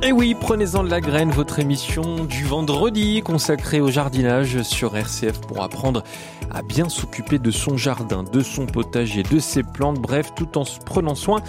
Et 0.00 0.12
oui, 0.12 0.36
prenez-en 0.40 0.84
de 0.84 0.90
la 0.90 1.00
graine, 1.00 1.30
votre 1.30 1.58
émission 1.58 2.24
du 2.24 2.44
vendredi 2.44 3.20
consacrée 3.20 3.80
au 3.80 3.90
jardinage 3.90 4.62
sur 4.62 4.96
RCF 4.96 5.40
pour 5.40 5.60
apprendre 5.62 6.04
à 6.52 6.62
bien 6.62 6.88
s'occuper 6.88 7.40
de 7.40 7.50
son 7.50 7.76
jardin, 7.76 8.22
de 8.22 8.40
son 8.40 8.66
potager, 8.66 9.24
de 9.24 9.40
ses 9.40 9.64
plantes, 9.64 9.98
bref, 9.98 10.30
tout 10.36 10.56
en 10.56 10.62
prenant 10.86 11.16
soin 11.16 11.42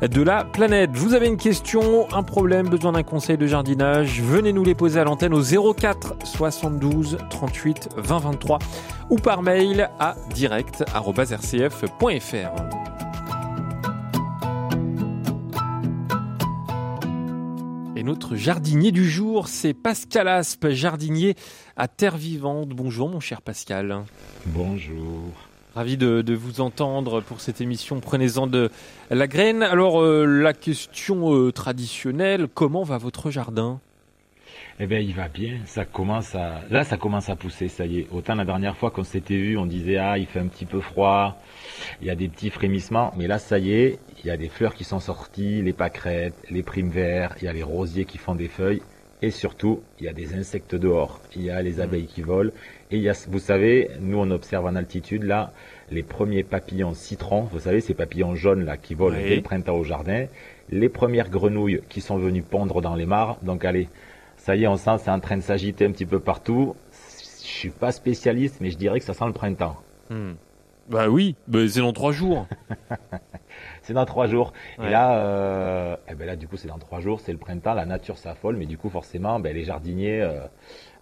de 0.00 0.20
la 0.20 0.44
planète. 0.44 0.90
Vous 0.94 1.14
avez 1.14 1.28
une 1.28 1.36
question, 1.36 2.12
un 2.12 2.24
problème, 2.24 2.68
besoin 2.68 2.90
d'un 2.92 3.04
conseil 3.04 3.38
de 3.38 3.46
jardinage, 3.46 4.20
venez 4.20 4.52
nous 4.52 4.64
les 4.64 4.74
poser 4.74 4.98
à 4.98 5.04
l'antenne 5.04 5.32
au 5.32 5.72
04 5.72 6.16
72 6.24 7.18
38 7.30 7.90
20 7.96 8.18
23 8.18 8.58
ou 9.10 9.16
par 9.16 9.42
mail 9.42 9.90
à 10.00 10.16
direct.rcf.fr. 10.34 12.91
Et 18.02 18.04
notre 18.04 18.34
jardinier 18.34 18.90
du 18.90 19.08
jour, 19.08 19.46
c'est 19.46 19.74
Pascal 19.74 20.26
Aspe, 20.26 20.70
jardinier 20.70 21.36
à 21.76 21.86
Terre 21.86 22.16
Vivante. 22.16 22.70
Bonjour 22.70 23.08
mon 23.08 23.20
cher 23.20 23.40
Pascal. 23.40 24.02
Bonjour. 24.46 25.30
Ravi 25.76 25.96
de, 25.96 26.34
vous 26.34 26.60
entendre 26.60 27.20
pour 27.20 27.40
cette 27.40 27.60
émission. 27.60 28.00
Prenez-en 28.00 28.48
de 28.48 28.72
la 29.08 29.28
graine. 29.28 29.62
Alors 29.62 30.02
euh, 30.02 30.24
la 30.24 30.52
question 30.52 31.32
euh, 31.32 31.52
traditionnelle, 31.52 32.48
comment 32.52 32.82
va 32.82 32.98
votre 32.98 33.30
jardin? 33.30 33.78
Eh 34.80 34.86
bien, 34.86 34.98
il 34.98 35.14
va 35.14 35.28
bien. 35.28 35.58
Ça 35.66 35.84
commence 35.84 36.34
à, 36.34 36.62
là, 36.70 36.84
ça 36.84 36.96
commence 36.96 37.28
à 37.28 37.36
pousser. 37.36 37.68
Ça 37.68 37.86
y 37.86 38.00
est. 38.00 38.06
Autant 38.10 38.34
la 38.34 38.44
dernière 38.44 38.76
fois 38.76 38.90
qu'on 38.90 39.04
s'était 39.04 39.36
vu, 39.36 39.58
on 39.58 39.66
disait 39.66 39.98
ah, 39.98 40.18
il 40.18 40.26
fait 40.26 40.40
un 40.40 40.46
petit 40.46 40.66
peu 40.66 40.80
froid. 40.80 41.36
Il 42.00 42.06
y 42.06 42.10
a 42.10 42.14
des 42.14 42.28
petits 42.28 42.50
frémissements. 42.50 43.12
Mais 43.16 43.26
là, 43.26 43.38
ça 43.38 43.58
y 43.58 43.72
est. 43.72 43.98
Il 44.22 44.26
y 44.26 44.30
a 44.30 44.36
des 44.36 44.48
fleurs 44.48 44.74
qui 44.74 44.84
sont 44.84 45.00
sorties, 45.00 45.62
les 45.62 45.72
pâquerettes, 45.72 46.34
les 46.50 46.62
primes 46.62 46.90
verts. 46.90 47.34
Il 47.40 47.44
y 47.44 47.48
a 47.48 47.52
les 47.52 47.62
rosiers 47.62 48.04
qui 48.04 48.18
font 48.18 48.34
des 48.34 48.48
feuilles. 48.48 48.82
Et 49.24 49.30
surtout, 49.30 49.82
il 50.00 50.06
y 50.06 50.08
a 50.08 50.12
des 50.12 50.34
insectes 50.34 50.74
dehors. 50.74 51.20
Il 51.36 51.42
y 51.42 51.50
a 51.50 51.62
les 51.62 51.80
abeilles 51.80 52.06
qui 52.06 52.22
volent. 52.22 52.50
Et 52.90 52.96
il 52.96 53.02
y 53.02 53.08
a, 53.08 53.14
vous 53.28 53.38
savez, 53.38 53.88
nous 54.00 54.18
on 54.18 54.30
observe 54.32 54.66
en 54.66 54.74
altitude 54.74 55.22
là 55.22 55.52
les 55.92 56.02
premiers 56.02 56.42
papillons 56.42 56.92
citrons. 56.92 57.42
Vous 57.42 57.60
savez 57.60 57.80
ces 57.80 57.94
papillons 57.94 58.34
jaunes 58.34 58.64
là 58.64 58.76
qui 58.76 58.94
volent 58.94 59.16
dès 59.16 59.36
le 59.36 59.42
printemps 59.42 59.76
au 59.76 59.84
jardin. 59.84 60.26
Les 60.70 60.88
premières 60.88 61.30
grenouilles 61.30 61.82
qui 61.88 62.00
sont 62.00 62.16
venues 62.16 62.42
pondre 62.42 62.80
dans 62.80 62.96
les 62.96 63.06
mares. 63.06 63.38
Donc 63.42 63.64
allez, 63.64 63.88
ça 64.42 64.56
y 64.56 64.64
est, 64.64 64.66
on 64.66 64.76
sent 64.76 64.98
c'est 64.98 65.10
en 65.10 65.20
train 65.20 65.36
de 65.36 65.42
s'agiter 65.42 65.86
un 65.86 65.92
petit 65.92 66.04
peu 66.04 66.18
partout. 66.18 66.74
Je 66.90 67.46
suis 67.46 67.70
pas 67.70 67.92
spécialiste, 67.92 68.56
mais 68.60 68.70
je 68.70 68.76
dirais 68.76 68.98
que 68.98 69.04
ça 69.04 69.14
sent 69.14 69.26
le 69.26 69.32
printemps. 69.32 69.76
Hmm. 70.10 70.32
Bah 70.88 71.08
oui, 71.08 71.36
bah 71.46 71.60
c'est 71.68 71.78
dans 71.78 71.92
trois 71.92 72.10
jours. 72.10 72.48
c'est 73.82 73.92
dans 73.92 74.04
trois 74.04 74.26
jours. 74.26 74.52
Et 74.82 74.90
là, 74.90 75.16
euh, 75.18 75.96
eh 76.10 76.14
ben 76.16 76.26
là, 76.26 76.34
du 76.34 76.48
coup, 76.48 76.56
c'est 76.56 76.66
dans 76.66 76.78
trois 76.78 76.98
jours, 76.98 77.20
c'est 77.20 77.30
le 77.30 77.38
printemps, 77.38 77.74
la 77.74 77.86
nature 77.86 78.18
s'affole, 78.18 78.56
mais 78.56 78.66
du 78.66 78.76
coup, 78.76 78.90
forcément, 78.90 79.38
ben, 79.38 79.54
les 79.54 79.62
jardiniers, 79.62 80.22
euh, 80.22 80.40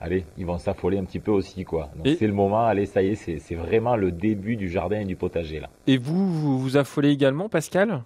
allez, 0.01 0.27
ils 0.37 0.45
vont 0.45 0.59
s'affoler 0.59 0.99
un 0.99 1.05
petit 1.05 1.19
peu 1.19 1.31
aussi, 1.31 1.65
quoi. 1.65 1.89
Donc 1.97 2.15
c'est 2.19 2.27
le 2.27 2.35
moment, 2.35 2.67
allez, 2.67 2.85
ça 2.85 3.03
y 3.03 3.09
est, 3.09 3.15
c'est 3.15 3.55
vraiment 3.55 3.97
le 3.97 4.13
début 4.13 4.57
du 4.57 4.69
jardin 4.69 5.01
et 5.01 5.07
du 5.07 5.17
potager, 5.17 5.61
là. 5.61 5.71
Et 5.87 5.97
vous, 5.97 6.31
vous 6.31 6.59
vous 6.59 6.77
affolez 6.77 7.09
également, 7.09 7.49
Pascal? 7.49 8.03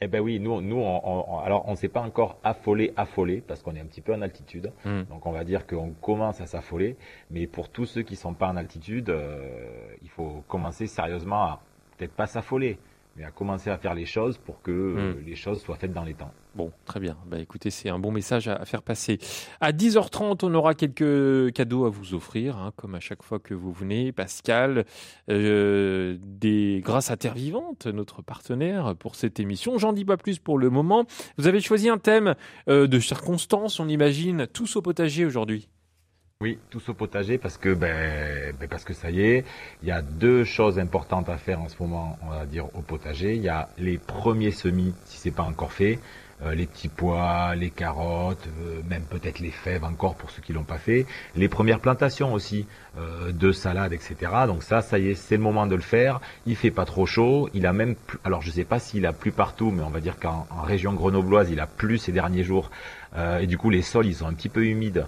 Eh 0.00 0.06
ben 0.06 0.20
oui, 0.20 0.38
nous, 0.38 0.60
nous, 0.60 0.76
on, 0.76 1.40
alors 1.40 1.64
on 1.66 1.72
ne 1.72 1.76
s'est 1.76 1.88
pas 1.88 2.00
encore 2.00 2.38
affolé, 2.44 2.92
affolé, 2.96 3.42
parce 3.46 3.62
qu'on 3.62 3.74
est 3.74 3.80
un 3.80 3.86
petit 3.86 4.00
peu 4.00 4.14
en 4.14 4.22
altitude. 4.22 4.72
Hmm. 4.84 5.02
Donc 5.10 5.26
on 5.26 5.32
va 5.32 5.44
dire 5.44 5.66
qu'on 5.66 5.90
commence 5.90 6.40
à 6.40 6.46
s'affoler. 6.46 6.96
Mais 7.30 7.46
pour 7.46 7.68
tous 7.68 7.86
ceux 7.86 8.02
qui 8.02 8.14
sont 8.14 8.34
pas 8.34 8.48
en 8.48 8.56
altitude, 8.56 9.10
euh, 9.10 9.94
il 10.02 10.08
faut 10.08 10.44
commencer 10.46 10.86
sérieusement 10.86 11.42
à 11.42 11.60
peut-être 11.96 12.14
pas 12.14 12.26
s'affoler, 12.26 12.78
mais 13.18 13.24
à 13.24 13.32
commencer 13.32 13.68
à 13.68 13.78
faire 13.78 13.94
les 13.94 14.06
choses 14.06 14.38
pour 14.38 14.62
que 14.62 14.70
euh, 14.70 15.14
hmm. 15.14 15.24
les 15.26 15.34
choses 15.34 15.60
soient 15.60 15.76
faites 15.76 15.92
dans 15.92 16.04
les 16.04 16.14
temps. 16.14 16.32
Bon, 16.54 16.72
très 16.84 17.00
bien. 17.00 17.16
Bah, 17.26 17.38
écoutez, 17.38 17.70
c'est 17.70 17.88
un 17.88 17.98
bon 17.98 18.12
message 18.12 18.48
à, 18.48 18.64
faire 18.64 18.82
passer. 18.82 19.18
À 19.60 19.72
10h30, 19.72 20.38
on 20.42 20.54
aura 20.54 20.74
quelques 20.74 21.52
cadeaux 21.52 21.84
à 21.84 21.90
vous 21.90 22.14
offrir, 22.14 22.56
hein, 22.56 22.72
comme 22.76 22.94
à 22.94 23.00
chaque 23.00 23.22
fois 23.22 23.38
que 23.38 23.54
vous 23.54 23.72
venez. 23.72 24.12
Pascal, 24.12 24.84
euh, 25.30 26.16
des, 26.20 26.80
grâce 26.82 27.10
à 27.10 27.16
Terre 27.16 27.34
Vivante, 27.34 27.86
notre 27.86 28.22
partenaire 28.22 28.94
pour 28.96 29.16
cette 29.16 29.40
émission. 29.40 29.78
J'en 29.78 29.92
dis 29.92 30.04
pas 30.04 30.16
plus 30.16 30.38
pour 30.38 30.58
le 30.58 30.70
moment. 30.70 31.04
Vous 31.36 31.46
avez 31.46 31.60
choisi 31.60 31.88
un 31.88 31.98
thème 31.98 32.34
euh, 32.68 32.86
de 32.86 33.00
circonstance, 33.00 33.80
on 33.80 33.88
imagine, 33.88 34.46
tous 34.46 34.76
au 34.76 34.82
potager 34.82 35.26
aujourd'hui. 35.26 35.68
Oui, 36.40 36.56
tous 36.70 36.88
au 36.88 36.94
potager 36.94 37.36
parce 37.36 37.56
que 37.56 37.74
ben, 37.74 38.54
ben, 38.60 38.68
parce 38.68 38.84
que 38.84 38.94
ça 38.94 39.10
y 39.10 39.22
est, 39.22 39.44
il 39.82 39.88
y 39.88 39.90
a 39.90 40.02
deux 40.02 40.44
choses 40.44 40.78
importantes 40.78 41.28
à 41.28 41.36
faire 41.36 41.60
en 41.60 41.68
ce 41.68 41.74
moment, 41.80 42.16
on 42.22 42.28
va 42.28 42.46
dire 42.46 42.66
au 42.76 42.80
potager. 42.80 43.34
Il 43.34 43.42
y 43.42 43.48
a 43.48 43.68
les 43.76 43.98
premiers 43.98 44.52
semis 44.52 44.94
si 45.04 45.18
c'est 45.18 45.32
pas 45.32 45.42
encore 45.42 45.72
fait, 45.72 45.98
euh, 46.44 46.54
les 46.54 46.66
petits 46.66 46.86
pois, 46.86 47.56
les 47.56 47.70
carottes, 47.70 48.46
euh, 48.60 48.82
même 48.88 49.02
peut-être 49.02 49.40
les 49.40 49.50
fèves 49.50 49.82
encore 49.82 50.14
pour 50.14 50.30
ceux 50.30 50.40
qui 50.40 50.52
l'ont 50.52 50.62
pas 50.62 50.78
fait, 50.78 51.06
les 51.34 51.48
premières 51.48 51.80
plantations 51.80 52.32
aussi 52.32 52.68
euh, 52.98 53.32
de 53.32 53.50
salades, 53.50 53.92
etc. 53.92 54.14
Donc 54.46 54.62
ça, 54.62 54.80
ça 54.80 55.00
y 55.00 55.08
est, 55.08 55.14
c'est 55.16 55.38
le 55.38 55.42
moment 55.42 55.66
de 55.66 55.74
le 55.74 55.82
faire. 55.82 56.20
Il 56.46 56.54
fait 56.54 56.70
pas 56.70 56.84
trop 56.84 57.04
chaud, 57.04 57.48
il 57.52 57.66
a 57.66 57.72
même, 57.72 57.96
alors 58.22 58.42
je 58.42 58.52
sais 58.52 58.64
pas 58.64 58.78
s'il 58.78 59.06
a 59.06 59.12
plu 59.12 59.32
partout, 59.32 59.72
mais 59.72 59.82
on 59.82 59.90
va 59.90 59.98
dire 59.98 60.20
qu'en 60.20 60.46
région 60.62 60.92
grenobloise, 60.92 61.50
il 61.50 61.58
a 61.58 61.66
plu 61.66 61.98
ces 61.98 62.12
derniers 62.12 62.44
jours, 62.44 62.70
et 63.40 63.48
du 63.48 63.58
coup 63.58 63.70
les 63.70 63.82
sols 63.82 64.06
ils 64.06 64.14
sont 64.14 64.28
un 64.28 64.34
petit 64.34 64.48
peu 64.48 64.64
humides. 64.64 65.04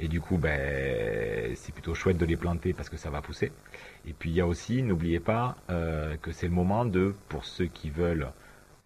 Et 0.00 0.08
du 0.08 0.20
coup, 0.20 0.38
ben, 0.38 1.54
c'est 1.54 1.72
plutôt 1.72 1.94
chouette 1.94 2.18
de 2.18 2.26
les 2.26 2.36
planter 2.36 2.72
parce 2.72 2.88
que 2.88 2.96
ça 2.96 3.10
va 3.10 3.22
pousser. 3.22 3.52
Et 4.06 4.12
puis 4.12 4.30
il 4.30 4.36
y 4.36 4.40
a 4.40 4.46
aussi, 4.46 4.82
n'oubliez 4.82 5.20
pas 5.20 5.56
euh, 5.70 6.16
que 6.16 6.32
c'est 6.32 6.46
le 6.46 6.52
moment 6.52 6.84
de, 6.84 7.14
pour 7.28 7.44
ceux 7.44 7.66
qui 7.66 7.90
veulent 7.90 8.32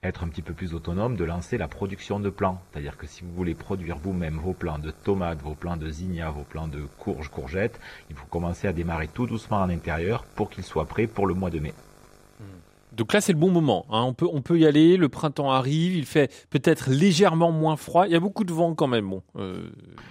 être 0.03 0.25
un 0.25 0.29
petit 0.29 0.43
peu 0.43 0.53
plus 0.53 0.75
autonomes, 0.75 1.17
de 1.17 1.25
lancer 1.25 1.59
la 1.59 1.69
production 1.69 2.21
de 2.21 2.31
plants. 2.31 2.61
C'est-à-dire 2.71 2.97
que 2.97 3.07
si 3.07 3.23
vous 3.25 3.33
voulez 3.33 3.55
produire 3.55 3.97
vous-même 3.99 4.39
vos 4.39 4.53
plants 4.53 4.79
de 4.79 4.91
tomates, 4.91 5.41
vos 5.43 5.55
plants 5.55 5.77
de 5.77 5.89
zinnia, 5.89 6.31
vos 6.31 6.45
plants 6.45 6.69
de 6.69 6.83
courges, 6.99 7.29
courgettes, 7.29 7.81
il 8.11 8.17
faut 8.17 8.27
commencer 8.27 8.69
à 8.69 8.73
démarrer 8.73 9.09
tout 9.09 9.27
doucement 9.27 9.59
en 9.59 9.71
intérieur 9.71 10.25
pour 10.25 10.51
qu'ils 10.51 10.65
soient 10.65 10.87
prêts 10.87 11.07
pour 11.07 11.27
le 11.27 11.35
mois 11.35 11.51
de 11.51 11.59
mai. 11.59 11.75
Donc 12.97 13.13
là, 13.13 13.21
c'est 13.21 13.33
le 13.33 13.39
bon 13.39 13.51
moment. 13.51 13.87
Hein. 13.91 14.03
On, 14.03 14.15
peut, 14.15 14.27
on 14.33 14.41
peut 14.41 14.59
y 14.59 14.67
aller. 14.67 14.97
Le 14.97 15.09
printemps 15.09 15.51
arrive. 15.53 15.97
Il 15.97 16.07
fait 16.07 16.33
peut-être 16.51 16.91
légèrement 16.91 17.53
moins 17.53 17.77
froid. 17.77 18.07
Il 18.07 18.13
y 18.13 18.17
a 18.17 18.21
beaucoup 18.21 18.45
de 18.45 18.53
vent 18.53 18.75
quand 18.75 18.87
même. 18.87 19.09
Bon, 19.09 19.23
euh, 19.37 19.69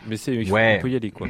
mais 0.07 0.17
c'est, 0.17 0.37
on 0.37 0.81
peut 0.81 0.89
y 0.89 0.95
aller 0.95 1.11
quoi. 1.11 1.27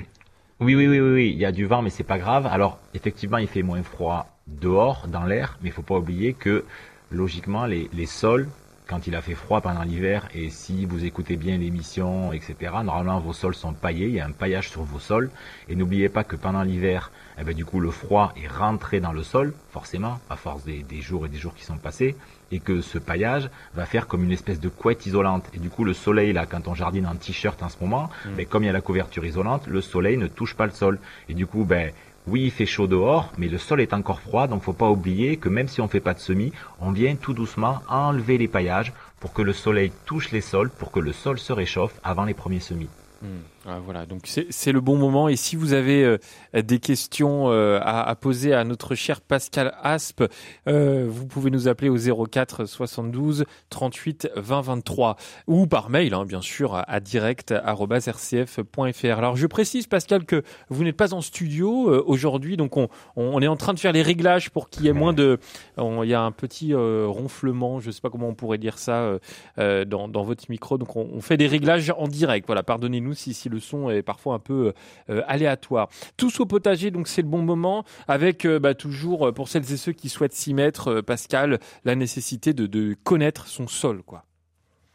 Oui, 0.60 0.76
oui, 0.76 0.88
oui, 0.88 1.00
oui, 1.00 1.14
oui. 1.14 1.32
Il 1.34 1.40
y 1.40 1.46
a 1.46 1.52
du 1.52 1.66
vent, 1.66 1.82
mais 1.82 1.90
c'est 1.90 2.04
pas 2.04 2.18
grave. 2.18 2.46
Alors, 2.48 2.80
effectivement, 2.94 3.38
il 3.38 3.48
fait 3.48 3.64
moins 3.64 3.84
froid 3.84 4.28
dehors, 4.48 5.08
dans 5.08 5.26
l'air, 5.26 5.58
mais 5.62 5.70
il 5.70 5.72
faut 5.72 5.82
pas 5.82 5.98
oublier 5.98 6.34
que 6.34 6.66
logiquement, 7.12 7.66
les, 7.66 7.90
les 7.94 8.06
sols 8.06 8.48
quand 8.88 9.08
il 9.08 9.16
a 9.16 9.22
fait 9.22 9.36
froid 9.36 9.62
pendant 9.62 9.84
l'hiver 9.84 10.28
et 10.34 10.50
si 10.50 10.86
vous 10.86 11.06
écoutez 11.06 11.38
bien 11.38 11.58
l'émission, 11.58 12.32
etc., 12.34 12.56
normalement 12.84 13.20
vos 13.20 13.34
sols 13.34 13.56
sont 13.56 13.74
paillés, 13.74 14.08
il 14.08 14.14
y 14.16 14.20
a 14.20 14.26
un 14.26 14.32
paillage 14.32 14.70
sur 14.70 14.84
vos 14.84 15.00
sols. 15.00 15.30
Et 15.70 15.76
n'oubliez 15.76 16.10
pas 16.10 16.24
que 16.24 16.36
pendant 16.36 16.62
l'hiver, 16.62 17.12
eh 17.40 17.44
ben, 17.44 17.56
du 17.56 17.66
coup 17.66 17.80
le 17.80 17.90
froid 17.92 18.34
est 18.42 18.48
rentré 18.48 19.00
dans 19.00 19.12
le 19.12 19.24
sol, 19.24 19.54
forcément, 19.72 20.20
à 20.30 20.36
force 20.36 20.64
des, 20.64 20.84
des, 20.84 21.02
jours 21.02 21.26
et 21.26 21.30
des 21.30 21.38
jours 21.38 21.56
qui 21.56 21.64
sont 21.64 21.78
passés, 21.78 22.16
et 22.52 22.60
que 22.60 22.82
ce 22.82 22.98
paillage 22.98 23.50
va 23.74 23.86
faire 23.86 24.08
comme 24.08 24.24
une 24.24 24.32
espèce 24.32 24.60
de 24.60 24.70
couette 24.70 25.06
isolante. 25.06 25.46
Et 25.54 25.60
du 25.60 25.70
coup 25.70 25.84
le 25.84 25.94
soleil, 25.94 26.34
là, 26.34 26.46
quand 26.46 26.68
on 26.68 26.76
jardine 26.76 27.08
en 27.08 27.16
t-shirt 27.16 27.62
en 27.64 27.70
ce 27.70 27.78
moment, 27.82 28.10
mais 28.26 28.32
mm. 28.32 28.36
ben, 28.36 28.46
comme 28.46 28.64
il 28.64 28.68
y 28.68 28.70
a 28.70 28.74
la 28.74 28.82
couverture 28.82 29.26
isolante, 29.26 29.68
le 29.68 29.82
soleil 29.82 30.18
ne 30.18 30.28
touche 30.28 30.54
pas 30.56 30.66
le 30.66 30.72
sol. 30.72 31.00
Et 31.28 31.34
du 31.34 31.48
coup, 31.48 31.66
ben, 31.66 31.92
oui, 32.28 32.46
il 32.46 32.52
fait 32.52 32.66
chaud 32.66 32.88
dehors, 32.88 33.32
mais 33.38 33.48
le 33.48 33.60
sol 33.60 33.82
est 33.82 33.94
encore 33.94 34.20
froid, 34.20 34.48
donc 34.48 34.64
faut 34.64 34.74
pas 34.74 34.90
oublier 34.90 35.38
que 35.38 35.50
même 35.50 35.68
si 35.68 35.80
on 35.82 35.88
fait 35.88 36.00
pas 36.00 36.16
de 36.16 36.20
semis, 36.20 36.52
on 36.82 36.92
vient 36.92 37.16
tout 37.16 37.34
doucement 37.34 37.82
enlever 37.88 38.38
les 38.38 38.48
paillages 38.48 38.94
pour 39.20 39.32
que 39.32 39.44
le 39.44 39.54
soleil 39.54 39.92
touche 40.06 40.32
les 40.32 40.42
sols, 40.42 40.72
pour 40.72 40.92
que 40.92 41.00
le 41.00 41.14
sol 41.14 41.38
se 41.38 41.54
réchauffe 41.54 42.00
avant 42.04 42.26
les 42.26 42.34
premiers 42.34 42.60
semis. 42.60 42.90
Hmm. 43.22 43.42
Ah, 43.68 43.80
voilà, 43.84 44.06
donc 44.06 44.28
c'est 44.28 44.72
le 44.72 44.80
bon 44.80 44.96
moment. 44.96 45.28
Et 45.28 45.36
si 45.36 45.56
vous 45.56 45.74
avez 45.74 46.04
euh, 46.04 46.20
des 46.54 46.78
questions 46.78 47.50
euh, 47.50 47.80
à, 47.82 48.16
poser 48.16 48.54
à 48.54 48.64
notre 48.64 48.94
cher 48.94 49.22
Pascal 49.22 49.74
Aspe, 49.82 50.24
euh, 50.68 51.08
vous 51.10 51.26
pouvez 51.26 51.50
nous 51.50 51.68
appeler 51.68 51.90
au 51.90 51.98
04 52.28 52.66
72 52.66 53.46
38 53.72 54.30
20 54.36 54.62
23 54.62 55.16
ou 55.48 55.66
par 55.66 55.90
mail, 55.90 56.14
hein, 56.14 56.26
bien 56.26 56.42
sûr, 56.42 56.84
à 56.88 57.00
direct@rcf.fr. 57.00 59.18
Alors 59.18 59.36
je 59.36 59.48
précise, 59.48 59.88
Pascal, 59.88 60.26
que 60.26 60.44
vous 60.70 60.84
n'êtes 60.84 60.98
pas 60.98 61.16
en 61.16 61.22
studio 61.22 62.04
aujourd'hui, 62.06 62.58
donc 62.58 62.78
on, 62.78 62.88
on, 63.16 63.42
est 63.42 63.48
en 63.48 63.58
train 63.58 63.74
de 63.74 63.80
faire 63.80 63.94
les 63.94 64.04
réglages 64.04 64.52
pour 64.52 64.70
qu'il 64.70 64.86
y 64.86 64.90
ait 64.90 64.94
moins 64.94 65.14
de. 65.14 65.40
Il 65.80 66.08
y 66.08 66.14
a 66.14 66.22
un 66.22 66.32
petit 66.32 66.76
ronflement, 66.76 67.80
je 67.80 67.88
ne 67.88 67.92
sais 67.92 68.02
pas 68.02 68.12
comment 68.12 68.28
on 68.28 68.36
pourrait 68.36 68.60
dire 68.60 68.78
ça 68.78 69.18
dans, 69.58 70.08
dans, 70.08 70.24
votre 70.24 70.46
micro, 70.50 70.78
donc 70.78 70.96
on, 70.96 71.20
fait 71.22 71.38
des 71.38 71.48
réglages 71.48 71.92
en 71.98 72.08
direct. 72.08 72.46
Voilà, 72.46 72.62
pardonnez-nous 72.62 73.16
si, 73.16 73.34
si 73.34 73.50
le 73.50 73.55
son 73.60 73.90
est 73.90 74.02
parfois 74.02 74.36
un 74.36 74.40
peu 74.40 74.74
euh, 75.10 75.22
aléatoire. 75.28 75.90
Tous 76.18 76.40
au 76.40 76.46
potager, 76.46 76.92
donc 76.92 77.08
c'est 77.08 77.22
le 77.22 77.28
bon 77.28 77.42
moment, 77.42 77.84
avec 78.08 78.46
euh, 78.46 78.60
bah, 78.60 78.74
toujours, 78.74 79.28
euh, 79.28 79.32
pour 79.32 79.48
celles 79.48 79.72
et 79.72 79.78
ceux 79.78 79.92
qui 79.92 80.10
souhaitent 80.10 80.34
s'y 80.34 80.54
mettre, 80.54 81.02
Pascal, 81.02 81.60
la 81.84 81.96
nécessité 81.96 82.54
de, 82.54 82.96
connaître 83.04 83.48
son 83.48 83.68
sol. 83.68 84.04
quoi. 84.04 84.24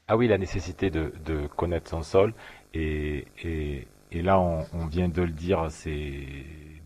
Ah 0.08 0.16
oui, 0.16 0.28
la 0.28 0.38
nécessité 0.38 0.90
de, 0.90 1.12
connaître 1.56 1.90
son 1.90 2.02
sol. 2.02 2.34
Et, 2.74 3.24
là, 4.12 4.40
on, 4.40 4.86
vient 4.86 5.08
de 5.08 5.22
le 5.22 5.32
dire, 5.32 5.66
c'est 5.70 6.26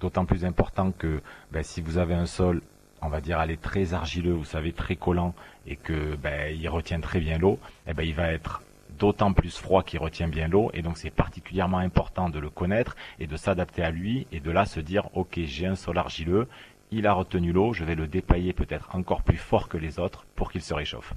d'autant 0.00 0.24
plus 0.24 0.44
important 0.44 0.92
que 0.92 1.20
ben, 1.52 1.62
si 1.62 1.80
vous 1.80 1.98
avez 1.98 2.14
un 2.14 2.26
sol, 2.26 2.60
on 3.00 3.08
va 3.08 3.20
dire, 3.20 3.38
aller 3.38 3.56
très 3.56 3.94
argileux, 3.94 4.32
vous 4.32 4.44
savez, 4.44 4.72
très 4.72 4.96
collant, 4.96 5.34
et 5.66 5.76
que 5.76 6.16
ben, 6.16 6.54
il 6.54 6.68
retient 6.68 7.00
très 7.00 7.20
bien 7.20 7.38
l'eau, 7.38 7.58
eh 7.86 7.94
ben, 7.94 8.02
il 8.02 8.14
va 8.14 8.32
être 8.32 8.62
d'autant 8.98 9.32
plus 9.32 9.56
froid 9.56 9.82
qu'il 9.82 9.98
retient 9.98 10.28
bien 10.28 10.48
l'eau 10.48 10.70
et 10.74 10.82
donc 10.82 10.98
c'est 10.98 11.10
particulièrement 11.10 11.78
important 11.78 12.28
de 12.28 12.38
le 12.38 12.50
connaître 12.50 12.96
et 13.18 13.26
de 13.26 13.36
s'adapter 13.36 13.82
à 13.82 13.90
lui 13.90 14.26
et 14.32 14.40
de 14.40 14.50
là 14.50 14.66
se 14.66 14.80
dire 14.80 15.08
ok 15.14 15.40
j'ai 15.44 15.66
un 15.66 15.74
sol 15.74 15.98
argileux 15.98 16.48
il 16.90 17.06
a 17.06 17.12
retenu 17.12 17.52
l'eau 17.52 17.72
je 17.72 17.84
vais 17.84 17.94
le 17.94 18.06
dépailler 18.06 18.52
peut-être 18.52 18.94
encore 18.94 19.22
plus 19.22 19.36
fort 19.36 19.68
que 19.68 19.76
les 19.76 19.98
autres 19.98 20.26
pour 20.34 20.50
qu'il 20.50 20.62
se 20.62 20.74
réchauffe. 20.74 21.14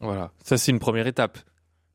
Voilà, 0.00 0.30
ça 0.42 0.56
c'est 0.56 0.72
une 0.72 0.78
première 0.78 1.06
étape. 1.06 1.38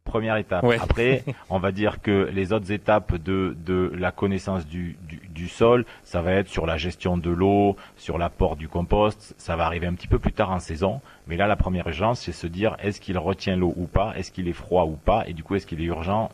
Première 0.06 0.38
étape. 0.38 0.64
Ouais. 0.64 0.80
après 0.82 1.24
on 1.50 1.60
va 1.60 1.74
dire 1.74 2.02
que 2.02 2.30
les 2.32 2.54
autres 2.54 2.72
étapes 2.72 3.16
de, 3.16 3.58
de 3.66 3.92
la 3.98 4.12
connaissance 4.12 4.66
du, 4.66 4.96
du, 5.08 5.20
du 5.28 5.48
sol 5.50 5.86
ça 6.04 6.22
va 6.22 6.32
être 6.32 6.48
sur 6.48 6.66
la 6.66 6.78
gestion 6.78 7.18
de 7.18 7.30
l'eau 7.30 7.76
sur 7.98 8.18
l'apport 8.18 8.56
du 8.56 8.70
compost. 8.70 9.34
Ça 9.38 9.58
va 9.58 9.66
arriver 9.66 9.88
un 9.88 9.94
petit 9.94 10.08
peu 10.08 10.20
plus 10.20 10.32
tard 10.32 10.52
en 10.52 10.60
saison. 10.60 11.02
Mais 11.28 11.36
là 11.36 11.48
la 11.48 11.58
première 11.58 11.88
urgence 11.88 12.22
c'est 12.22 12.32
se 12.32 12.48
dire 12.48 12.78
est-ce 12.80 13.02
qu'il 13.02 13.18
retient 13.18 13.58
l'eau 13.58 13.74
ou 13.76 13.88
pas? 13.88 14.14
Est-ce 14.16 14.32
qu'il 14.32 14.48
est 14.48 14.54
froid 14.54 14.86
ou 14.86 14.96
pas? 14.96 15.28
Et 15.28 15.34
du 15.34 15.44
coup 15.44 15.56
est-ce 15.56 15.68
qu'il 15.68 15.82
est 15.82 15.86
urgent 15.86 16.30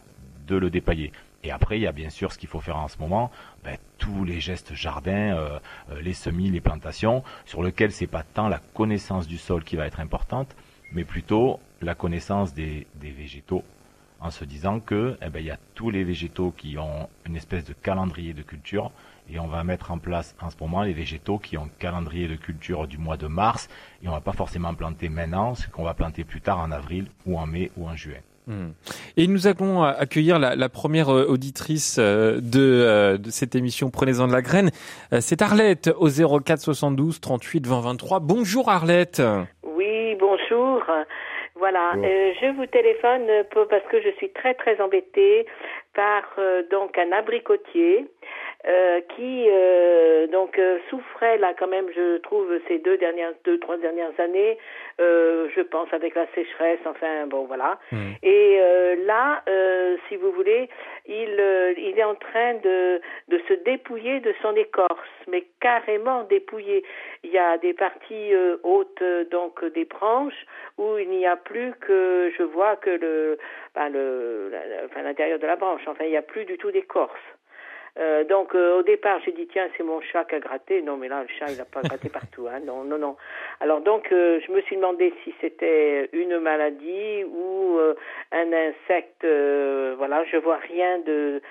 de 0.48 0.58
le 0.58 0.70
dépailler? 0.70 1.12
Et 1.44 1.52
après, 1.52 1.80
il 1.80 1.82
y 1.82 1.88
a 1.88 1.92
bien 1.92 2.10
sûr 2.10 2.32
ce 2.32 2.38
qu'il 2.38 2.50
faut 2.50 2.60
faire 2.60 2.78
en 2.78 2.88
ce 2.88 2.98
moment, 3.00 3.32
ben, 3.64 3.78
tous 3.98 4.24
les 4.26 4.40
gestes 4.40 4.76
jardin, 4.76 5.36
euh, 5.36 5.60
euh, 5.92 6.02
les 6.02 6.14
semis, 6.14 6.52
les 6.52 6.62
plantations, 6.62 7.24
sur 7.46 7.64
lesquels 7.64 7.92
c'est 7.92 8.08
pas 8.08 8.24
tant 8.24 8.48
la 8.48 8.60
connaissance 8.76 9.28
du 9.28 9.38
sol 9.38 9.64
qui 9.64 9.76
va 9.76 9.88
être 9.88 10.00
importante, 10.00 10.56
mais 10.92 11.04
plutôt 11.04 11.60
la 11.82 11.96
connaissance 11.96 12.54
des, 12.54 12.88
des 12.96 13.12
végétaux, 13.12 13.64
en 14.20 14.30
se 14.30 14.46
disant 14.46 14.80
que 14.80 15.18
eh 15.26 15.30
ben, 15.30 15.40
il 15.40 15.46
y 15.46 15.52
a 15.52 15.58
tous 15.74 15.90
les 15.90 16.04
végétaux 16.04 16.54
qui 16.56 16.78
ont 16.78 17.10
une 17.26 17.36
espèce 17.36 17.66
de 17.66 17.74
calendrier 17.74 18.34
de 18.34 18.44
culture, 18.44 18.92
et 19.32 19.40
on 19.40 19.48
va 19.48 19.64
mettre 19.64 19.92
en 19.92 19.98
place 19.98 20.36
en 20.42 20.50
ce 20.50 20.56
moment 20.60 20.84
les 20.84 20.94
végétaux 20.94 21.40
qui 21.40 21.58
ont 21.58 21.64
un 21.64 21.80
calendrier 21.80 22.28
de 22.28 22.36
culture 22.36 22.88
du 22.88 22.98
mois 22.98 23.18
de 23.18 23.28
mars, 23.28 23.68
et 24.04 24.08
on 24.08 24.12
va 24.12 24.22
pas 24.22 24.34
forcément 24.34 24.74
planter 24.74 25.10
maintenant, 25.10 25.56
ce 25.56 25.68
qu'on 25.70 25.84
va 25.84 25.94
planter 25.94 26.24
plus 26.24 26.42
tard 26.42 26.60
en 26.60 26.72
avril 26.72 27.08
ou 27.26 27.40
en 27.40 27.48
mai 27.48 27.72
ou 27.78 27.88
en 27.88 27.96
juin. 27.96 28.20
Hmm. 28.48 28.72
Et 29.18 29.28
nous 29.28 29.48
allons 29.48 29.84
euh, 29.84 29.92
accueillir 29.98 30.40
la, 30.40 30.56
la 30.56 30.70
première 30.70 31.14
euh, 31.14 31.26
auditrice 31.26 31.98
euh, 32.00 32.40
de, 32.42 33.18
de 33.18 33.30
cette 33.30 33.54
émission 33.54 33.92
Prenez-en 33.92 34.28
de 34.28 34.34
la 34.34 34.42
graine. 34.42 34.72
C'est 35.20 35.44
Arlette 35.44 35.92
au 35.96 36.10
04 36.10 36.60
72 36.60 37.22
38 37.22 37.68
20 37.68 37.82
23. 37.82 38.20
Bonjour 38.20 38.70
Arlette. 38.70 39.22
Oui, 39.64 40.16
bonjour. 40.20 40.82
Voilà, 41.62 41.92
euh, 42.06 42.34
je 42.42 42.48
vous 42.58 42.66
téléphone 42.66 43.28
pour- 43.52 43.68
parce 43.68 43.84
que 43.86 44.02
je 44.02 44.10
suis 44.18 44.32
très 44.32 44.56
très 44.56 44.82
embêtée 44.82 45.46
par 45.94 46.24
euh, 46.40 46.64
donc 46.72 46.98
un 46.98 47.12
abricotier 47.12 48.08
euh, 48.68 49.02
qui 49.16 49.48
euh, 49.50 50.28
donc 50.28 50.60
euh, 50.60 50.78
souffrait 50.90 51.38
là 51.38 51.54
quand 51.58 51.68
même, 51.68 51.88
je 51.96 52.18
trouve 52.18 52.48
ces 52.68 52.78
deux 52.80 52.98
dernières 52.98 53.34
deux 53.44 53.60
trois 53.60 53.78
dernières 53.78 54.18
années, 54.20 54.58
euh, 55.00 55.48
je 55.56 55.62
pense 55.62 55.92
avec 55.94 56.16
la 56.16 56.28
sécheresse, 56.36 56.80
enfin 56.86 57.26
bon 57.28 57.46
voilà. 57.46 57.80
Hmm. 57.92 58.12
Et 58.22 58.58
euh, 58.60 58.96
là, 59.06 59.42
euh, 59.50 59.98
si 60.08 60.16
vous 60.16 60.32
voulez, 60.32 60.70
il 61.08 61.76
il 61.78 61.98
est 61.98 62.04
en 62.04 62.16
train 62.16 62.54
de 62.56 63.02
de 63.30 63.42
se 63.48 63.54
dépouiller 63.54 64.20
de 64.20 64.34
son 64.42 64.56
écorce, 64.56 65.10
mais 65.28 65.46
carrément 65.60 66.24
dépouillé. 66.24 66.84
Il 67.24 67.32
y 67.32 67.38
a 67.38 67.58
des 67.58 67.74
parties 67.74 68.34
euh, 68.34 68.58
hautes 68.64 69.04
donc 69.32 69.64
des 69.74 69.86
branches 69.86 70.46
où 70.78 70.98
il 70.98 71.10
n'y 71.10 71.26
a 71.26 71.36
plus 71.36 71.74
que 71.82 72.32
je 72.38 72.44
vois 72.44 72.76
que 72.76 72.90
le 72.90 73.38
ben, 73.76 73.90
le 73.90 74.52
l'intérieur 75.04 75.40
de 75.40 75.48
la 75.48 75.56
branche. 75.56 75.82
Enfin, 75.88 76.04
il 76.04 76.12
n'y 76.12 76.18
a 76.18 76.22
plus 76.22 76.46
du 76.46 76.58
tout 76.58 76.72
d'écorce. 76.72 77.20
Euh, 78.00 78.24
donc 78.24 78.56
euh, 78.56 78.80
au 78.80 78.84
départ 78.84 79.20
j'ai 79.26 79.34
dit 79.34 79.48
tiens 79.52 79.68
c'est 79.76 79.84
mon 79.84 80.00
chat 80.02 80.24
qui 80.26 80.36
a 80.36 80.40
gratté. 80.40 80.82
Non 80.82 80.98
mais 80.98 81.10
là 81.10 81.24
le 81.24 81.28
chat 81.28 81.52
il 81.52 81.58
n'a 81.58 81.66
pas 81.66 81.82
gratté 81.82 82.10
partout 82.14 82.48
hein. 82.48 82.60
Non 82.66 82.84
non 82.84 82.98
non. 82.98 83.18
Alors 83.60 83.82
donc 83.82 84.12
euh, 84.12 84.40
je 84.46 84.52
me 84.52 84.62
suis 84.62 84.78
demandé 84.78 85.14
si 85.24 85.34
c'était 85.42 86.10
une 86.14 86.40
maladie 86.40 87.24
ou 87.26 87.78
euh, 87.80 87.96
un 88.32 88.52
insecte 88.54 89.26
euh, 89.26 89.96
voilà 89.98 90.24
je 90.26 90.38
vois 90.38 90.58
rien 90.58 91.00
de 91.00 91.42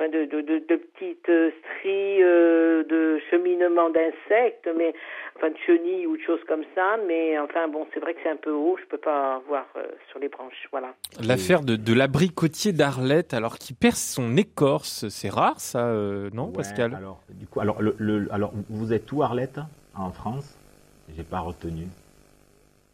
enfin 0.00 0.08
de 0.08 0.24
de, 0.24 0.40
de, 0.40 0.58
de 0.66 0.76
petites 0.76 1.28
euh, 1.28 1.50
stries 1.60 2.22
euh, 2.22 2.82
de 2.84 3.18
cheminement 3.30 3.90
d'insectes 3.90 4.68
mais 4.76 4.94
enfin 5.36 5.50
de 5.50 5.56
chenilles 5.66 6.06
ou 6.06 6.16
de 6.16 6.22
choses 6.22 6.40
comme 6.48 6.64
ça 6.74 6.96
mais 7.06 7.38
enfin 7.38 7.68
bon 7.68 7.86
c'est 7.92 8.00
vrai 8.00 8.14
que 8.14 8.20
c'est 8.22 8.30
un 8.30 8.36
peu 8.36 8.50
haut 8.52 8.76
je 8.80 8.86
peux 8.86 8.98
pas 8.98 9.42
voir 9.46 9.66
euh, 9.76 9.82
sur 10.10 10.18
les 10.18 10.28
branches 10.28 10.68
voilà. 10.70 10.94
L'affaire 11.22 11.60
de, 11.62 11.76
de 11.76 11.92
l'abricotier 11.94 12.72
d'Arlette, 12.72 13.34
alors 13.34 13.58
qui 13.58 13.74
perce 13.74 14.00
son 14.14 14.36
écorce, 14.36 15.08
c'est 15.08 15.28
rare 15.28 15.58
ça, 15.60 15.86
euh, 15.86 16.30
non 16.32 16.46
Ouais, 16.46 16.52
Pascal? 16.58 16.94
alors, 16.94 17.20
du 17.30 17.46
coup, 17.46 17.60
alors, 17.60 17.82
le, 17.82 17.94
le- 17.98 18.28
alors, 18.32 18.52
vous 18.68 18.92
êtes 18.92 19.10
où, 19.12 19.22
Arlette, 19.22 19.58
en 19.96 20.10
France? 20.12 20.56
J'ai 21.16 21.24
pas 21.24 21.40
retenu. 21.40 21.86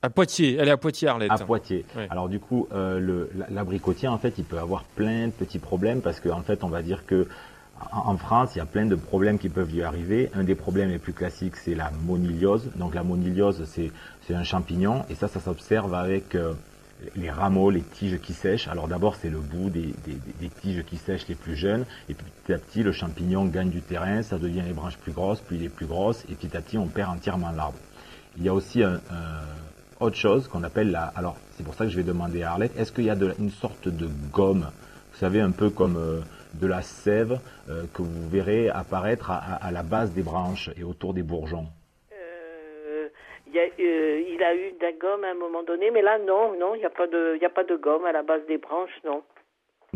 À 0.07 0.11
Poitiers, 0.11 0.57
elle 0.61 0.69
est 0.69 0.71
à 0.71 0.77
Poitiers 0.77 1.09
Arlette. 1.09 1.33
À 1.33 1.39
Poitiers. 1.39 1.85
Alors, 2.11 2.29
du 2.29 2.39
coup, 2.39 2.69
euh, 2.73 3.27
l'abricotier, 3.51 4.07
en 4.07 4.19
fait, 4.19 4.35
il 4.39 4.45
peut 4.45 4.59
avoir 4.59 4.85
plein 4.85 5.27
de 5.27 5.33
petits 5.33 5.59
problèmes 5.59 6.01
parce 6.01 6.21
qu'en 6.21 6.39
en 6.39 6.43
fait, 6.43 6.63
on 6.63 6.69
va 6.69 6.81
dire 6.83 7.07
que 7.07 7.27
en, 7.93 8.17
France, 8.17 8.51
il 8.55 8.59
y 8.59 8.61
a 8.61 8.67
plein 8.67 8.87
de 8.87 8.95
problèmes 8.95 9.37
qui 9.41 9.49
peuvent 9.49 9.73
lui 9.73 9.83
arriver. 9.83 10.31
Un 10.35 10.45
des 10.45 10.55
problèmes 10.55 10.91
les 10.91 11.01
plus 11.01 11.13
classiques, 11.13 11.57
c'est 11.57 11.75
la 11.75 11.91
moniliose. 12.07 12.71
Donc, 12.77 12.95
la 12.95 13.03
moniliose, 13.03 13.65
c'est 13.67 14.35
un 14.35 14.45
champignon 14.45 15.05
et 15.11 15.17
ça, 15.17 15.27
ça 15.27 15.41
s'observe 15.41 15.93
avec 15.93 16.37
euh, 16.37 16.53
les 17.17 17.29
rameaux, 17.31 17.71
les 17.71 17.83
tiges 17.83 18.21
qui 18.21 18.33
sèchent. 18.33 18.69
Alors 18.69 18.87
d'abord, 18.87 19.17
c'est 19.17 19.29
le 19.29 19.41
bout 19.41 19.71
des, 19.71 19.93
des- 20.07 20.13
des- 20.15 20.35
des 20.41 20.49
tiges 20.49 20.85
qui 20.85 20.97
sèchent 20.99 21.27
les 21.29 21.35
plus 21.35 21.57
jeunes, 21.57 21.85
et 22.09 22.15
puis 22.15 22.27
petit 22.45 22.53
à 22.55 22.59
petit, 22.59 22.83
le 22.85 22.93
champignon 22.93 23.45
gagne 23.45 23.71
du 23.71 23.83
terrain, 23.83 24.23
ça 24.23 24.39
devient 24.39 24.63
les 24.65 24.73
branches 24.73 24.97
plus 24.99 25.13
grosses, 25.13 25.41
puis 25.41 25.59
les 25.59 25.69
plus 25.69 25.85
grosses, 25.87 26.25
et 26.31 26.35
petit 26.37 26.57
à 26.57 26.61
petit, 26.63 26.79
on 26.79 26.87
perd 26.87 27.11
entièrement 27.11 27.51
l'arbre. 27.51 27.77
Il 28.39 28.45
y 28.45 28.49
a 28.49 28.55
aussi 28.55 28.83
un, 28.85 28.95
un- 28.95 29.43
autre 30.01 30.17
chose 30.17 30.49
qu'on 30.49 30.63
appelle 30.63 30.91
la. 30.91 31.13
Alors, 31.17 31.37
c'est 31.53 31.65
pour 31.65 31.75
ça 31.75 31.85
que 31.85 31.91
je 31.91 31.97
vais 31.97 32.03
demander 32.03 32.43
à 32.43 32.53
Arlette, 32.53 32.77
est-ce 32.79 32.93
qu'il 32.93 33.05
y 33.05 33.11
a 33.11 33.17
une 33.39 33.51
sorte 33.51 33.89
de 33.89 34.09
gomme, 34.33 34.67
vous 35.13 35.19
savez, 35.19 35.41
un 35.41 35.51
peu 35.51 35.71
comme 35.71 35.97
euh, 35.97 36.21
de 36.55 36.67
la 36.67 36.83
sève 36.83 37.39
euh, 37.69 37.85
que 37.95 38.03
vous 38.03 38.29
verrez 38.29 38.69
apparaître 38.69 39.31
à, 39.31 39.71
la 39.71 39.83
base 39.83 40.13
des 40.13 40.23
branches 40.23 40.71
et 40.79 40.85
autour 40.85 41.15
des 41.15 41.23
bourgeons? 41.23 41.67
Euh, 42.13 43.09
il, 43.47 43.55
y 43.55 43.59
a, 43.59 43.67
il 43.79 44.43
a 44.43 44.55
eu 44.55 44.73
de 44.73 44.83
la 44.83 44.93
gomme 44.93 45.25
à 45.25 45.31
un 45.31 45.35
moment 45.35 45.63
donné, 45.63 45.91
mais 45.91 46.03
là 46.03 46.19
non, 46.19 46.57
non, 46.59 46.75
il 46.75 46.79
n'y 46.79 46.85
a 46.85 46.89
a 46.89 47.51
pas 47.51 47.65
de 47.65 47.77
gomme 47.77 48.05
à 48.05 48.13
la 48.13 48.23
base 48.23 48.45
des 48.47 48.59
branches, 48.59 48.99
non. 49.05 49.23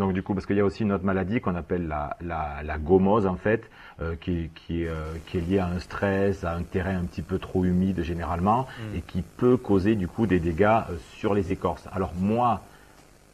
Donc 0.01 0.15
du 0.15 0.23
coup, 0.23 0.33
parce 0.35 0.47
qu'il 0.47 0.57
y 0.57 0.61
a 0.61 0.65
aussi 0.65 0.83
une 0.83 0.93
autre 0.93 1.05
maladie 1.05 1.41
qu'on 1.43 1.55
appelle 1.55 1.87
la, 1.87 2.17
la, 2.23 2.63
la 2.65 2.79
gomose 2.79 3.27
en 3.27 3.37
fait, 3.37 3.63
euh, 4.01 4.15
qui, 4.19 4.49
qui, 4.55 4.85
est, 4.85 4.89
euh, 4.89 4.95
qui 5.27 5.37
est 5.37 5.41
liée 5.43 5.59
à 5.59 5.67
un 5.67 5.79
stress, 5.79 6.43
à 6.43 6.55
un 6.57 6.63
terrain 6.63 6.97
un 6.97 7.05
petit 7.05 7.21
peu 7.21 7.39
trop 7.39 7.65
humide 7.67 8.03
généralement, 8.03 8.67
et 8.97 9.03
qui 9.03 9.21
peut 9.21 9.59
causer 9.59 9.97
du 9.97 10.09
coup 10.09 10.27
des 10.27 10.41
dégâts 10.41 10.63
euh, 10.89 10.97
sur 11.19 11.35
les 11.35 11.53
écorces. 11.53 11.87
Alors 11.93 12.13
moi, 12.19 12.63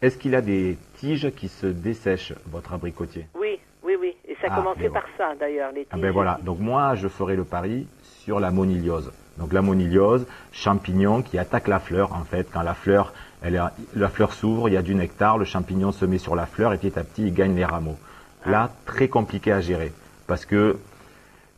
est-ce 0.03 0.19
qu'il 0.19 0.35
a 0.35 0.41
des 0.43 0.77
tiges 0.97 1.31
qui 1.37 1.47
se 1.47 1.67
dessèchent, 1.69 2.35
votre 2.51 2.73
abricotier? 2.75 3.29
Oui, 3.41 3.61
oui, 3.85 3.95
oui. 4.01 4.17
Et 4.27 4.35
ça 4.43 4.49
Ah, 4.51 4.57
commençait 4.57 4.81
mais 4.83 4.89
par 4.91 5.05
ça 5.17 5.35
d'ailleurs, 5.39 5.71
les 5.73 5.87
Ah 5.91 5.95
tiges. 5.95 6.03
ben 6.03 6.11
voilà, 6.11 6.41
donc 6.43 6.59
moi 6.59 6.97
je 6.97 7.07
ferai 7.07 7.37
le 7.37 7.45
pari 7.45 7.87
sur 8.03 8.41
la 8.41 8.51
moniliose. 8.51 9.13
Donc 9.39 9.53
la 9.53 9.63
moniliose, 9.63 10.27
champignon 10.51 11.23
qui 11.23 11.39
attaque 11.39 11.69
la 11.69 11.79
fleur 11.79 12.13
en 12.15 12.25
fait. 12.25 12.49
Quand 12.53 12.63
la 12.63 12.75
fleur, 12.75 13.13
elle 13.43 13.63
la 13.95 14.09
fleur 14.09 14.33
s'ouvre, 14.33 14.69
il 14.69 14.73
y 14.73 14.77
a 14.77 14.83
du 14.83 14.95
nectar, 14.95 15.39
le 15.39 15.45
champignon 15.45 15.93
se 15.93 16.05
met 16.05 16.19
sur 16.19 16.35
la 16.35 16.47
fleur 16.47 16.73
et 16.73 16.79
petit 16.79 16.99
à 16.99 17.05
petit 17.05 17.23
il 17.23 17.35
gagne 17.35 17.55
les 17.55 17.65
rameaux. 17.65 17.97
Là, 18.45 18.71
très 18.87 19.09
compliqué 19.09 19.53
à 19.53 19.61
gérer 19.61 19.93
parce 20.27 20.45
que 20.45 20.77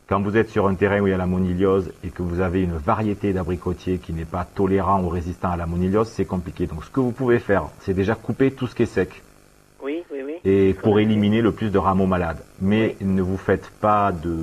quand 0.07 0.21
vous 0.21 0.37
êtes 0.37 0.49
sur 0.49 0.67
un 0.67 0.73
terrain 0.73 0.99
où 1.01 1.07
il 1.07 1.11
y 1.11 1.13
a 1.13 1.17
la 1.17 1.27
moniliose 1.27 1.91
et 2.03 2.09
que 2.09 2.23
vous 2.23 2.39
avez 2.41 2.63
une 2.63 2.75
variété 2.75 3.31
d'abricotiers 3.31 3.99
qui 3.99 4.11
n'est 4.11 4.25
pas 4.25 4.43
tolérant 4.43 5.03
ou 5.03 5.09
résistant 5.09 5.51
à 5.51 5.55
la 5.57 5.67
moniliose, 5.67 6.07
c'est 6.09 6.25
compliqué. 6.25 6.65
Donc 6.65 6.83
ce 6.83 6.89
que 6.89 6.99
vous 6.99 7.11
pouvez 7.11 7.37
faire, 7.37 7.65
c'est 7.81 7.93
déjà 7.93 8.15
couper 8.15 8.49
tout 8.51 8.65
ce 8.65 8.73
qui 8.73 8.83
est 8.83 8.87
sec 8.87 9.21
Oui, 9.83 10.03
oui, 10.11 10.19
oui. 10.25 10.33
et 10.45 10.73
pour 10.73 10.99
éliminer 10.99 11.41
le 11.41 11.51
plus 11.51 11.69
de 11.69 11.77
rameaux 11.77 12.07
malades. 12.07 12.39
Mais 12.59 12.95
ne 13.01 13.21
vous 13.21 13.37
faites 13.37 13.69
pas 13.69 14.11
de, 14.11 14.35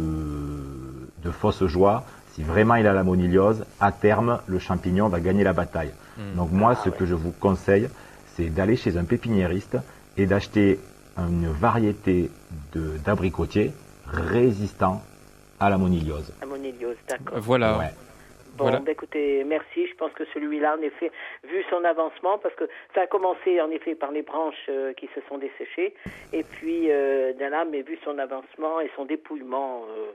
de 1.24 1.30
fausses 1.32 1.66
joies. 1.66 2.04
Si 2.34 2.44
vraiment 2.44 2.76
il 2.76 2.86
a 2.86 2.92
la 2.92 3.02
moniliose, 3.02 3.64
à 3.80 3.90
terme, 3.90 4.38
le 4.46 4.60
champignon 4.60 5.08
va 5.08 5.18
gagner 5.18 5.42
la 5.42 5.52
bataille. 5.52 5.90
Donc 6.34 6.50
moi, 6.52 6.74
ce 6.76 6.88
que 6.90 7.04
je 7.06 7.14
vous 7.14 7.32
conseille, 7.32 7.88
c'est 8.26 8.48
d'aller 8.48 8.76
chez 8.76 8.96
un 8.96 9.04
pépiniériste 9.04 9.76
et 10.16 10.26
d'acheter 10.26 10.78
une 11.18 11.46
variété 11.48 12.30
de- 12.74 12.98
d'abricotiers 13.04 13.72
résistants 14.06 15.02
à 15.60 15.70
la 15.70 15.78
moniliose. 15.78 16.32
La 16.40 16.46
moniliose, 16.46 16.96
d'accord. 17.08 17.38
Voilà. 17.40 17.78
Ouais. 17.78 17.90
Bon, 18.56 18.64
Voilà. 18.64 18.78
bah, 18.80 18.92
écoutez, 18.92 19.44
merci. 19.44 19.86
Je 19.86 19.94
pense 19.96 20.12
que 20.12 20.24
celui-là, 20.32 20.76
en 20.78 20.82
effet, 20.82 21.10
vu 21.44 21.62
son 21.68 21.84
avancement, 21.84 22.38
parce 22.38 22.54
que 22.54 22.64
ça 22.94 23.02
a 23.02 23.06
commencé 23.06 23.60
en 23.60 23.70
effet 23.70 23.94
par 23.94 24.10
les 24.12 24.22
branches 24.22 24.54
euh, 24.70 24.94
qui 24.94 25.08
se 25.14 25.20
sont 25.28 25.36
desséchées, 25.36 25.94
et 26.32 26.42
puis 26.42 26.90
euh, 26.90 27.32
là, 27.38 27.64
mais 27.70 27.82
vu 27.82 27.98
son 28.04 28.18
avancement 28.18 28.80
et 28.80 28.90
son 28.96 29.04
dépouillement, 29.04 29.84
euh, 29.90 30.12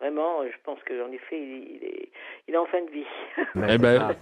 vraiment, 0.00 0.44
je 0.44 0.56
pense 0.64 0.78
qu'en 0.86 1.10
effet, 1.12 1.36
il, 1.40 1.78
il 1.78 1.84
est, 1.84 2.08
il 2.46 2.54
est 2.54 2.58
en 2.58 2.66
fin 2.66 2.80
de 2.84 2.90
vie. 2.90 3.06
Ben, 3.56 3.66
Eh 3.70 3.78
ben- 3.78 4.14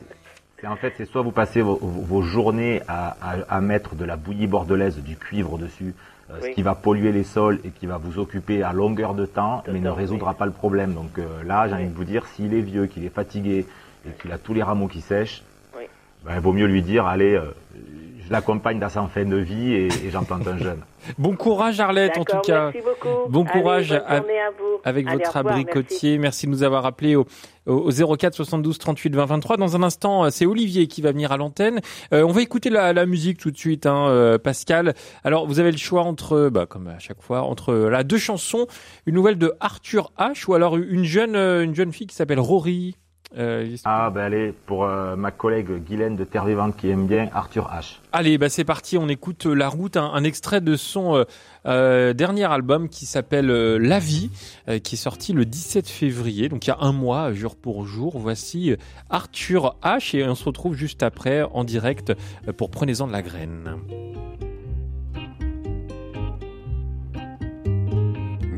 en 0.67 0.77
fait, 0.77 0.95
c'est 0.97 1.05
soit 1.07 1.23
vous 1.23 1.31
passez 1.31 1.61
vos, 1.63 2.23
journées 2.23 2.83
à, 2.89 3.17
à- 3.23 3.57
à 3.57 3.61
mettre 3.61 3.95
de 3.95 4.05
la 4.05 4.17
bouillie 4.17 4.47
bordelaise, 4.47 4.99
du 4.99 5.17
cuivre 5.17 5.57
dessus, 5.59 5.95
euh, 6.31 6.35
Oui. 6.43 6.49
ce 6.51 6.55
qui 6.55 6.63
va 6.63 6.75
polluer 6.75 7.13
les 7.13 7.23
sols 7.25 7.61
et 7.65 7.71
qui 7.71 7.87
va 7.87 7.97
vous 7.97 8.19
occuper 8.19 8.63
à 8.63 8.73
longueur 8.73 9.15
de 9.15 9.25
temps, 9.25 9.63
mais 9.73 9.79
ne 9.81 9.91
résoudra 9.91 10.33
oui. 10.33 10.37
pas 10.39 10.47
le 10.47 10.53
problème. 10.53 10.95
Donc 10.95 11.19
euh, 11.19 11.43
là, 11.45 11.69
j'ai 11.69 11.75
envie 11.75 11.87
de 11.89 11.95
vous 11.95 12.05
dire, 12.05 12.27
s'il 12.27 12.55
est 12.55 12.61
vieux, 12.61 12.87
qu'il 12.87 13.05
est 13.05 13.15
fatigué 13.15 13.67
et 14.07 14.11
qu'il 14.21 14.33
a 14.33 14.39
tous 14.39 14.53
les 14.55 14.63
rameaux 14.63 14.89
qui 14.89 15.01
sèchent, 15.01 15.43
ben, 16.25 16.33
il 16.35 16.41
vaut 16.41 16.53
mieux 16.53 16.67
lui 16.67 16.83
dire, 16.83 17.07
allez, 17.07 17.35
euh, 17.35 17.55
l'accompagne 18.33 18.79
dans 18.79 18.89
sa 18.89 19.07
fin 19.09 19.25
de 19.25 19.37
vie 19.37 19.73
et, 19.75 19.87
et 19.87 20.11
j'en 20.11 20.25
plante 20.25 20.47
un 20.47 20.59
jeune. 20.59 20.81
Bon 21.19 21.37
courage 21.37 21.79
Arlette 21.81 22.19
en 22.19 22.25
tout 22.25 22.41
cas. 22.41 22.71
merci 22.73 22.81
beaucoup. 22.85 23.31
Bon 23.31 23.45
courage 23.45 23.91
bonne 23.91 24.03
à- 24.07 24.17
journée 24.19 24.41
à 24.41 24.51
vous. 24.51 24.81
avec 24.85 25.07
Allez, 25.07 25.17
votre 25.19 25.37
revoir, 25.37 25.55
abricotier. 25.55 26.19
Merci. 26.19 26.47
de 26.47 26.51
nous 26.51 26.63
avoir 26.65 26.85
appelé 26.87 27.15
au, 27.17 27.25
au 27.67 27.91
04 28.17 28.35
72 28.35 28.79
38 28.79 29.15
20 29.15 29.25
23. 29.27 29.57
Dans 29.59 29.77
un 29.77 29.83
instant, 29.85 30.25
euh, 30.25 30.31
c'est 30.31 30.45
Olivier 30.45 30.87
qui 30.89 31.01
va 31.01 31.13
venir 31.13 31.31
à 31.33 31.37
l'antenne. 31.37 31.81
Euh, 32.13 32.25
on 32.25 32.33
va 32.33 32.43
écouter 32.43 32.69
la, 32.69 32.93
la 32.93 33.07
musique 33.07 33.39
tout 33.39 33.51
de 33.53 33.57
suite, 33.57 33.87
hein, 33.87 34.09
euh, 34.09 34.39
Pascal. 34.39 34.95
Alors, 35.25 35.47
vous 35.47 35.61
avez 35.61 35.71
le 35.71 35.79
choix 35.79 36.03
entre, 36.03 36.49
bah, 36.51 36.67
comme 36.67 36.89
à 36.89 36.99
chaque 36.99 37.23
fois, 37.23 37.43
entre 37.43 37.73
là 37.75 38.03
deux 38.03 38.19
chansons, 38.19 38.67
une 39.07 39.15
nouvelle 39.15 39.39
de 39.39 39.53
Arthur 39.61 40.11
H 40.19 40.45
ou 40.49 40.55
alors 40.55 40.77
une 40.77 41.05
jeune, 41.05 41.37
une 41.37 41.75
jeune 41.77 41.93
fille 41.93 42.09
qui 42.09 42.17
s'appelle 42.17 42.41
Rory. 42.41 42.97
Euh, 43.37 43.77
Ah 43.85 44.09
ben 44.09 44.23
allez, 44.23 44.55
pour 44.65 44.85
euh, 44.85 45.15
ma 45.15 45.31
collègue 45.31 45.71
Guylaine 45.85 46.17
de 46.17 46.25
Terre 46.25 46.47
Vivante 46.47 46.75
qui 46.77 46.89
aime 46.89 47.07
bien 47.07 47.29
Arthur 47.35 47.69
H. 47.71 47.97
Allez, 48.11 48.39
bah 48.39 48.49
c'est 48.49 48.65
parti, 48.65 48.97
on 48.97 49.07
écoute 49.07 49.45
euh, 49.45 49.53
La 49.53 49.69
Route, 49.69 49.99
un, 49.99 50.07
un 50.15 50.25
extrait 50.25 50.63
de 50.63 50.77
son 50.77 51.15
euh, 51.15 51.25
euh, 51.67 52.15
dernier 52.15 52.45
album 52.45 52.89
qui 52.89 53.05
s'appelle 53.05 53.51
euh, 53.51 53.77
La 53.77 53.99
Vie, 53.99 54.31
euh, 54.69 54.79
qui 54.79 54.95
est 54.95 54.99
sorti 54.99 55.35
le 55.35 55.45
17 55.45 55.87
février, 55.89 56.49
donc 56.49 56.67
il 56.67 56.71
y 56.71 56.73
a 56.73 56.79
un 56.81 56.93
mois, 56.93 57.35
jour 57.35 57.55
pour 57.55 57.87
jour. 57.87 58.19
Voici 58.19 58.75
Arthur 59.11 59.77
H 59.83 60.17
et 60.17 60.25
on 60.27 60.35
se 60.35 60.45
retrouve 60.45 60.75
juste 60.75 61.03
après 61.03 61.43
en 61.43 61.65
direct 61.65 62.15
pour 62.57 62.71
Prenez-en 62.71 63.07
de 63.09 63.13
la 63.13 63.21
graine. 63.23 63.77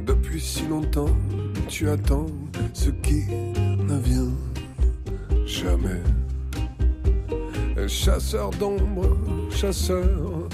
Depuis 0.07 0.41
si 0.41 0.65
longtemps, 0.67 1.09
tu 1.69 1.89
attends 1.89 2.27
ce 2.73 2.91
qui 2.91 3.25
ne 3.29 3.99
vient 3.99 4.29
jamais. 5.51 6.03
Chasseur 7.89 8.51
d'ombre, 8.51 9.17
chasseur 9.51 10.49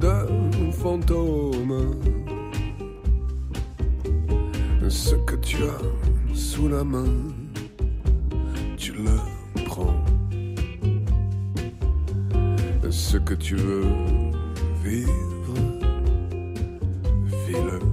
de 0.00 0.70
fantômes. 0.72 1.94
Ce 4.88 5.14
que 5.14 5.36
tu 5.36 5.56
as 5.62 6.34
sous 6.34 6.68
la 6.68 6.82
main, 6.82 7.12
tu 8.76 8.92
le 8.92 9.64
prends. 9.66 10.04
Ce 12.90 13.18
que 13.18 13.34
tu 13.34 13.54
veux 13.54 13.86
vivre, 14.82 15.54
vis-le. 17.46 17.89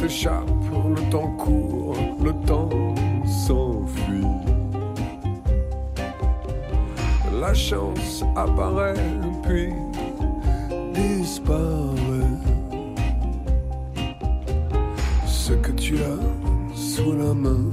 T'échappe, 0.00 0.48
le 0.96 1.10
temps 1.10 1.30
court, 1.36 1.94
le 2.24 2.32
temps 2.46 2.70
s'enfuit. 3.26 4.24
La 7.38 7.52
chance 7.52 8.24
apparaît 8.34 8.94
puis 9.42 9.68
disparaît. 10.94 11.94
Ce 15.26 15.52
que 15.52 15.72
tu 15.72 15.96
as 15.98 16.74
sous 16.74 17.12
la 17.12 17.34
main, 17.34 17.70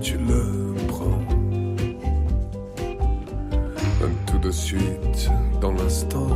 tu 0.00 0.16
le 0.16 0.74
prends. 0.88 1.20
Tout 4.26 4.38
de 4.38 4.50
suite, 4.50 5.30
dans 5.60 5.72
l'instant, 5.72 6.28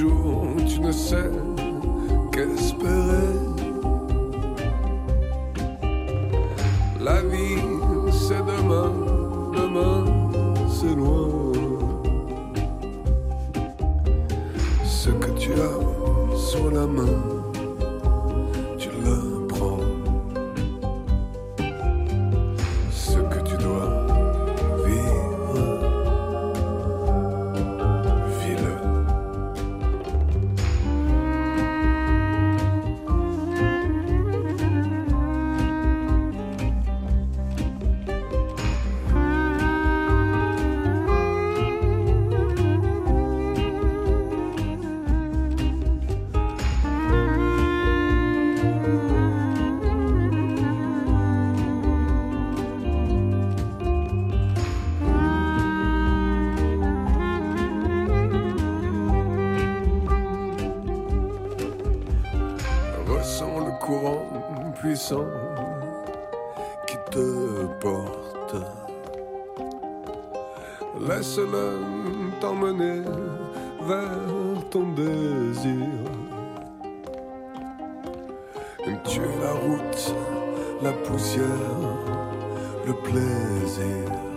Toujours, 0.00 0.46
tu 0.66 0.80
ne 0.80 0.92
sais 0.92 1.30
qu'espérer. 2.32 3.36
La 6.98 7.20
vie, 7.20 7.60
c'est 8.10 8.38
demain, 8.38 8.92
demain, 9.52 10.04
c'est 10.70 10.94
loin. 10.94 11.52
Ce 14.84 15.10
que 15.10 15.30
tu 15.38 15.52
as 15.52 16.38
sur 16.38 16.70
la 16.70 16.86
main, 16.86 17.39
la 80.90 80.96
poussière, 81.04 81.44
le 82.86 82.94
plaisir. 82.94 84.29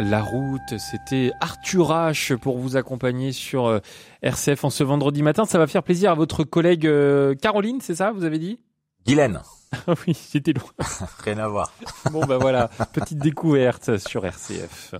La 0.00 0.22
route, 0.22 0.76
c'était 0.78 1.30
Arthur 1.40 1.90
H 1.90 2.36
pour 2.36 2.58
vous 2.58 2.76
accompagner 2.76 3.30
sur 3.30 3.66
euh, 3.66 3.78
RCF 4.22 4.64
en 4.64 4.70
ce 4.70 4.82
vendredi 4.82 5.22
matin. 5.22 5.44
Ça 5.44 5.58
va 5.58 5.68
faire 5.68 5.84
plaisir 5.84 6.10
à 6.10 6.14
votre 6.14 6.42
collègue 6.42 6.86
euh, 6.86 7.34
Caroline, 7.36 7.78
c'est 7.80 7.94
ça, 7.94 8.10
vous 8.10 8.24
avez 8.24 8.38
dit? 8.40 8.58
Guylaine, 9.06 9.40
Ah 9.86 9.94
oui, 10.06 10.16
j'étais 10.32 10.52
loin. 10.52 10.70
rien 11.24 11.38
à 11.38 11.48
voir. 11.48 11.72
Bon 12.10 12.24
bah 12.26 12.38
voilà, 12.38 12.68
petite 12.92 13.18
découverte 13.18 13.96
sur 13.98 14.24
RCF. 14.26 14.94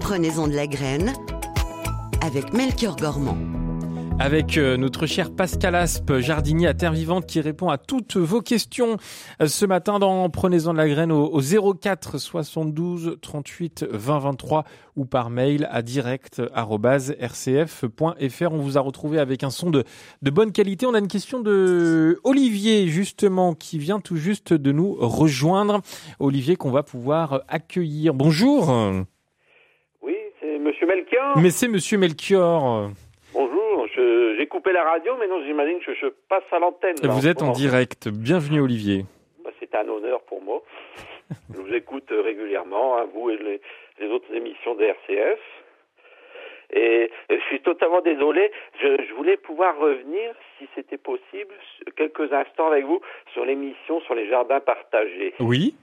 Prenez-en 0.00 0.48
de 0.48 0.54
la 0.54 0.66
graine 0.66 1.12
avec 2.20 2.52
Melchior 2.52 2.96
Gormand. 2.96 3.38
Avec 4.18 4.56
euh, 4.56 4.76
notre 4.76 5.06
cher 5.06 5.34
Pascal 5.34 5.74
Aspe, 5.74 6.18
jardinier 6.18 6.68
à 6.68 6.74
Terre 6.74 6.92
Vivante, 6.92 7.26
qui 7.26 7.40
répond 7.40 7.68
à 7.68 7.78
toutes 7.78 8.16
vos 8.16 8.40
questions 8.40 8.96
euh, 9.42 9.46
ce 9.46 9.66
matin 9.66 9.98
dans 9.98 10.28
Prenez-en 10.30 10.72
de 10.72 10.78
la 10.78 10.88
graine 10.88 11.12
au, 11.12 11.26
au 11.26 11.74
04 11.74 12.18
72 12.18 13.18
38 13.20 13.86
20 13.90 14.18
23 14.18 14.64
ou 14.96 15.04
par 15.04 15.30
mail 15.30 15.68
à 15.70 15.82
direct@rcf.fr. 15.82 18.52
On 18.52 18.58
vous 18.58 18.78
a 18.78 18.80
retrouvé 18.80 19.18
avec 19.18 19.44
un 19.44 19.50
son 19.50 19.70
de, 19.70 19.84
de 20.22 20.30
bonne 20.30 20.52
qualité. 20.52 20.86
On 20.86 20.94
a 20.94 20.98
une 20.98 21.08
question 21.08 21.40
de 21.40 22.18
Olivier, 22.24 22.88
justement, 22.88 23.54
qui 23.54 23.78
vient 23.78 24.00
tout 24.00 24.16
juste 24.16 24.52
de 24.52 24.72
nous 24.72 24.96
rejoindre. 24.98 25.80
Olivier 26.20 26.56
qu'on 26.56 26.70
va 26.70 26.82
pouvoir 26.82 27.42
accueillir. 27.48 28.14
Bonjour. 28.14 28.68
Oui, 30.02 30.14
c'est 30.40 30.58
Monsieur 30.58 30.86
Melchior. 30.86 31.38
Mais 31.38 31.50
c'est 31.50 31.68
Monsieur 31.68 31.98
Melchior. 31.98 32.90
J'ai 34.38 34.46
coupé 34.46 34.72
la 34.72 34.84
radio, 34.84 35.14
mais 35.18 35.26
non, 35.26 35.42
j'imagine 35.44 35.78
que 35.80 35.94
je 35.94 36.06
passe 36.28 36.44
à 36.52 36.58
l'antenne. 36.58 36.96
Vous 37.02 37.26
êtes 37.26 37.42
en 37.42 37.52
direct. 37.52 38.08
Bienvenue 38.08 38.60
Olivier. 38.60 39.04
Bah, 39.44 39.50
c'est 39.58 39.74
un 39.74 39.88
honneur 39.88 40.20
pour 40.22 40.42
moi. 40.42 40.62
je 41.54 41.58
vous 41.58 41.74
écoute 41.74 42.10
euh, 42.12 42.20
régulièrement, 42.22 42.98
hein, 42.98 43.06
vous 43.14 43.30
et 43.30 43.36
les, 43.38 43.60
les 43.98 44.08
autres 44.08 44.32
émissions 44.34 44.74
de 44.74 44.84
RCF. 44.84 45.40
Et, 46.72 47.10
et 47.30 47.38
je 47.38 47.44
suis 47.46 47.60
totalement 47.60 48.00
désolé. 48.00 48.50
Je, 48.80 49.04
je 49.08 49.14
voulais 49.14 49.36
pouvoir 49.36 49.78
revenir, 49.78 50.34
si 50.58 50.68
c'était 50.74 50.98
possible, 50.98 51.54
quelques 51.96 52.32
instants 52.32 52.68
avec 52.68 52.84
vous 52.84 53.00
sur 53.32 53.44
l'émission 53.44 54.00
sur 54.00 54.14
les 54.14 54.28
jardins 54.28 54.60
partagés. 54.60 55.34
Oui. 55.40 55.74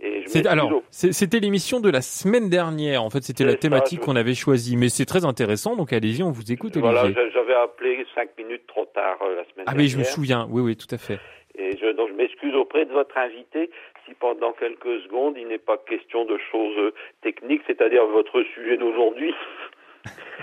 Et 0.00 0.10
m'excuse 0.20 0.46
alors, 0.48 0.82
c'était 0.90 1.38
l'émission 1.38 1.78
de 1.80 1.90
la 1.90 2.00
semaine 2.02 2.48
dernière. 2.50 3.02
En 3.04 3.10
fait, 3.10 3.22
c'était 3.22 3.44
la 3.44 3.54
thématique 3.54 4.00
qu'on 4.00 4.16
avait 4.16 4.34
choisie. 4.34 4.76
Mais 4.76 4.88
c'est 4.88 5.04
très 5.04 5.24
intéressant. 5.24 5.76
Donc, 5.76 5.92
allez-y, 5.92 6.22
on 6.22 6.30
vous 6.32 6.50
écoute, 6.50 6.76
Voilà, 6.76 7.04
j'avais 7.32 7.54
appelé 7.54 8.04
cinq 8.14 8.30
minutes 8.38 8.66
trop 8.66 8.84
tard 8.86 9.18
euh, 9.22 9.36
la 9.36 9.42
semaine 9.44 9.64
Ah, 9.66 9.72
dernière. 9.72 9.76
mais 9.76 9.88
je 9.88 9.98
me 9.98 10.04
souviens. 10.04 10.48
Oui, 10.50 10.60
oui, 10.62 10.76
tout 10.76 10.92
à 10.92 10.98
fait. 10.98 11.20
Et 11.54 11.76
je, 11.76 11.92
donc 11.92 12.08
je 12.08 12.14
m'excuse 12.14 12.54
auprès 12.54 12.86
de 12.86 12.92
votre 12.92 13.16
invité 13.18 13.70
si 14.06 14.14
pendant 14.14 14.52
quelques 14.54 15.02
secondes 15.04 15.34
il 15.38 15.46
n'est 15.48 15.58
pas 15.58 15.76
question 15.76 16.24
de 16.24 16.38
choses 16.50 16.76
euh, 16.78 16.94
techniques, 17.22 17.60
c'est-à-dire 17.66 18.06
votre 18.06 18.42
sujet 18.54 18.78
d'aujourd'hui. 18.78 19.34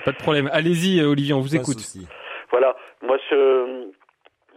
Pas 0.05 0.11
de 0.11 0.17
problème. 0.17 0.49
Allez-y, 0.53 1.01
Olivier, 1.03 1.33
on 1.33 1.41
vous 1.41 1.49
Pas 1.49 1.55
écoute. 1.55 1.79
souci. 1.79 2.07
Voilà, 2.51 2.75
moi 3.01 3.17
je- 3.29 3.87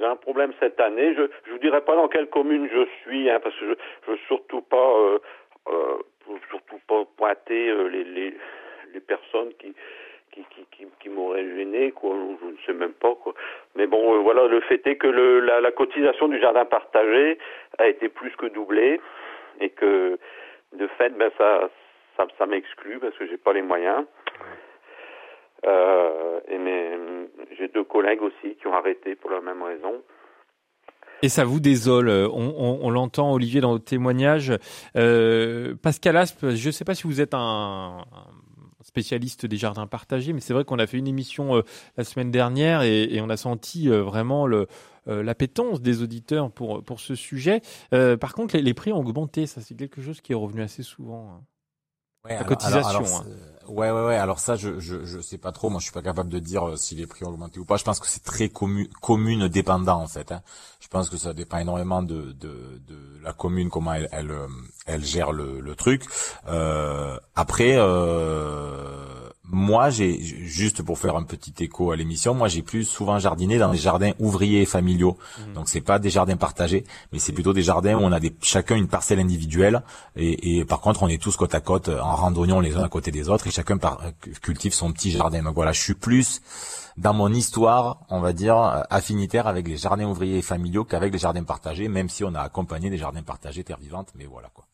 j'ai 0.03 0.09
un 0.09 0.17
problème 0.17 0.53
cette 0.61 0.81
année. 0.81 1.15
Je 1.15 1.23
je 1.47 1.53
vous 1.53 1.59
dirai 1.59 1.81
pas 1.81 1.95
dans 1.95 2.09
quelle 2.09 2.29
commune 2.29 2.69
je 2.73 2.87
suis, 3.03 3.31
hein, 3.31 3.39
parce 3.43 3.55
que 3.57 3.67
je 3.67 3.75
je 4.07 4.11
veux 4.11 4.19
surtout 4.27 4.61
pas 4.63 4.91
euh, 4.99 5.19
euh, 5.69 5.99
surtout 6.51 6.81
pas 6.89 7.05
pointer 7.17 7.69
euh, 7.71 7.87
les, 7.89 8.05
les 8.05 8.35
les 8.93 9.01
personnes 9.01 9.53
qui 9.61 9.73
qui 10.33 10.45
qui 10.51 10.67
qui, 10.73 10.87
qui 11.01 11.09
m'auraient 11.09 11.49
gêné 11.57 11.93
quoi. 11.93 12.17
Je 12.41 12.47
ne 12.47 12.57
sais 12.67 12.73
même 12.73 12.95
pas 12.95 13.15
quoi. 13.15 13.35
Mais 13.77 13.87
bon, 13.87 14.23
voilà, 14.23 14.47
le 14.49 14.61
fait 14.61 14.85
est 14.87 14.97
que 14.97 15.07
le, 15.07 15.41
la, 15.41 15.61
la 15.61 15.71
cotisation 15.71 16.27
du 16.29 16.41
jardin 16.41 16.65
partagé 16.65 17.39
a 17.79 17.87
été 17.87 18.09
plus 18.09 18.35
que 18.37 18.47
doublée 18.47 19.01
et 19.61 19.71
que 19.71 20.19
de 20.73 20.87
fait, 20.99 21.11
ben 21.11 21.31
ça 21.39 21.71
ça, 22.17 22.27
ça 22.39 22.47
m'exclut 22.47 22.99
parce 22.99 23.17
que 23.17 23.27
j'ai 23.27 23.37
pas 23.39 23.53
les 23.53 23.63
moyens. 23.63 24.05
Euh, 25.67 26.41
et 26.49 26.59
mes, 26.59 27.29
j'ai 27.57 27.69
deux 27.69 27.85
collègues 27.85 28.23
aussi 28.23 28.57
qui 28.57 28.67
ont 28.67 28.75
arrêté 28.75 29.15
pour 29.17 29.31
la 29.31 29.41
même 29.41 29.63
raison. 29.63 30.03
Et 31.23 31.29
ça 31.29 31.45
vous 31.45 31.61
désole. 31.61 32.09
euh, 32.09 32.29
On, 32.33 32.55
on- 32.59 32.79
on 32.83 32.91
l'entend, 32.91 33.33
Olivier, 33.33 33.61
dans 33.61 33.71
votre 33.73 33.85
témoignage. 33.85 34.53
Euh, 34.97 35.75
Pascal 35.81 36.17
Aspe, 36.17 36.51
je 36.51 36.67
ne 36.67 36.73
sais 36.73 36.85
pas 36.85 36.95
si 36.97 37.05
vous 37.05 37.21
êtes 37.21 37.33
un, 37.35 37.99
un 38.13 38.83
spécialiste 38.83 39.47
des 39.47 39.57
jardins 39.57 39.87
partagés, 39.87 40.33
mais 40.33 40.41
c'est 40.41 40.53
vrai 40.53 40.65
qu'on 40.65 40.81
a 40.81 40.87
fait 40.89 40.99
une 40.99 41.07
émission 41.07 41.57
euh, 41.57 41.63
la 41.97 42.03
semaine 42.03 42.33
dernière 42.33 42.83
et, 42.83 43.05
et 43.05 43.21
on 43.21 43.31
a 43.31 43.37
senti 43.37 43.89
euh, 43.89 44.03
vraiment 44.03 44.49
le, 44.49 44.67
euh, 45.07 45.23
l'appétence 45.23 45.81
des 45.81 46.03
auditeurs 46.03 46.51
pour, 46.51 46.83
pour 46.83 46.99
ce 46.99 47.15
sujet. 47.15 47.61
Euh, 47.95 48.17
par 48.17 48.35
contre, 48.35 48.57
les, 48.57 48.63
les 48.63 48.75
prix 48.75 48.93
ont 48.93 48.99
augmenté. 48.99 49.47
Ça, 49.47 49.61
c'est 49.61 49.77
quelque 49.77 50.03
chose 50.03 50.21
qui 50.21 50.33
est 50.33 50.37
revenu 50.37 50.63
assez 50.63 50.83
souvent. 50.83 51.31
hein. 51.31 51.41
Ouais, 52.25 52.37
La 52.37 52.45
cotisation, 52.45 53.05
hein. 53.05 53.27
Ouais, 53.69 53.91
ouais, 53.91 54.05
ouais. 54.07 54.17
Alors 54.17 54.39
ça, 54.39 54.57
je, 54.57 54.79
je, 54.81 55.05
je 55.05 55.21
sais 55.21 55.39
pas 55.39 55.53
trop. 55.53 55.71
Moi, 55.71 55.79
je 55.81 55.85
suis 55.85 55.93
pas 55.93 56.03
capable 56.03 56.29
de 56.31 56.39
dire 56.39 56.69
euh, 56.69 56.77
si 56.77 56.95
les 56.95 57.07
prix 57.07 57.25
ont 57.25 57.29
augmenté 57.31 57.59
ou 57.61 57.65
pas. 57.65 57.77
Je 57.77 57.85
pense 57.85 58.01
que 58.01 58.07
c'est 58.09 58.23
très 58.25 58.49
commu 58.49 58.89
commune 59.01 59.49
dépendant 59.49 60.01
en 60.03 60.07
fait. 60.09 60.33
hein. 60.33 60.43
Je 60.81 60.89
pense 60.89 61.09
que 61.11 61.17
ça 61.17 61.33
dépend 61.35 61.59
énormément 61.59 62.03
de, 62.03 62.33
de, 62.33 62.81
de 62.89 62.99
la 63.23 63.33
commune 63.33 63.71
comment 63.71 63.95
elle, 63.95 64.09
elle, 64.13 64.31
euh, 64.31 64.47
elle 64.87 65.05
gère 65.05 65.33
le, 65.33 65.61
le 65.61 65.75
truc. 65.77 66.05
Euh, 66.49 67.19
après, 67.35 67.75
euh, 67.77 69.22
moi, 69.45 69.91
j'ai 69.91 70.21
juste 70.21 70.83
pour 70.83 70.99
faire 70.99 71.17
un 71.17 71.25
petit 71.25 71.53
écho 71.65 71.91
à 71.91 71.97
l'émission, 71.97 72.33
moi, 72.33 72.47
j'ai 72.49 72.63
plus 72.63 72.85
souvent 72.85 73.19
jardiné 73.19 73.59
dans 73.59 73.73
des 73.73 73.79
jardins 73.79 74.13
ouvriers 74.21 74.63
et 74.63 74.67
familiaux. 74.67 75.19
Donc 75.55 75.69
c'est 75.69 75.81
pas 75.81 75.99
des 75.99 76.11
jardins 76.11 76.37
partagés, 76.37 76.85
mais 77.13 77.19
c'est 77.19 77.33
plutôt 77.33 77.53
des 77.53 77.63
jardins 77.63 77.97
où 77.97 78.01
on 78.03 78.13
a 78.13 78.21
des, 78.21 78.35
chacun 78.41 78.77
une 78.77 78.87
parcelle 78.89 79.19
individuelle 79.19 79.83
et, 80.17 80.59
et 80.59 80.65
par 80.65 80.81
contre 80.81 81.03
on 81.03 81.09
est 81.09 81.21
tous 81.21 81.37
côte 81.37 81.55
à 81.55 81.61
côte 81.61 81.89
euh, 81.89 82.01
en 82.01 82.15
randonnion 82.15 82.61
les 82.61 82.77
uns 82.77 82.85
à 82.85 82.89
côté 82.89 83.11
des 83.11 83.29
autres 83.29 83.47
et 83.49 83.51
chacun 83.51 83.79
par- 83.79 84.01
euh, 84.05 84.11
cultive 84.41 84.73
son 84.75 84.93
petit 84.93 85.11
jardin. 85.11 85.43
Donc 85.43 85.55
voilà, 85.55 85.73
je 85.73 85.81
suis 85.81 85.95
plus 85.95 86.41
dans 86.97 87.13
mon 87.15 87.33
histoire, 87.33 88.01
on 88.11 88.21
va 88.21 88.33
dire, 88.33 88.57
euh, 88.57 88.81
affinitaire 88.91 89.47
avec 89.49 89.67
les 89.67 89.77
jardins 89.77 90.07
ouvriers 90.07 90.39
et 90.39 90.43
familiaux 90.43 90.85
qu'avec 90.85 91.13
les 91.13 91.19
jardins 91.19 91.43
partagés, 91.45 91.89
même 91.89 92.09
si 92.09 92.23
on 92.25 92.35
a 92.35 92.41
accompagné 92.41 92.91
des 92.91 92.99
jardins 92.99 93.23
partagés 93.23 93.65
terre 93.65 93.79
vivante, 93.79 94.13
mais 94.15 94.25
voilà 94.27 94.49
quoi. 94.55 94.65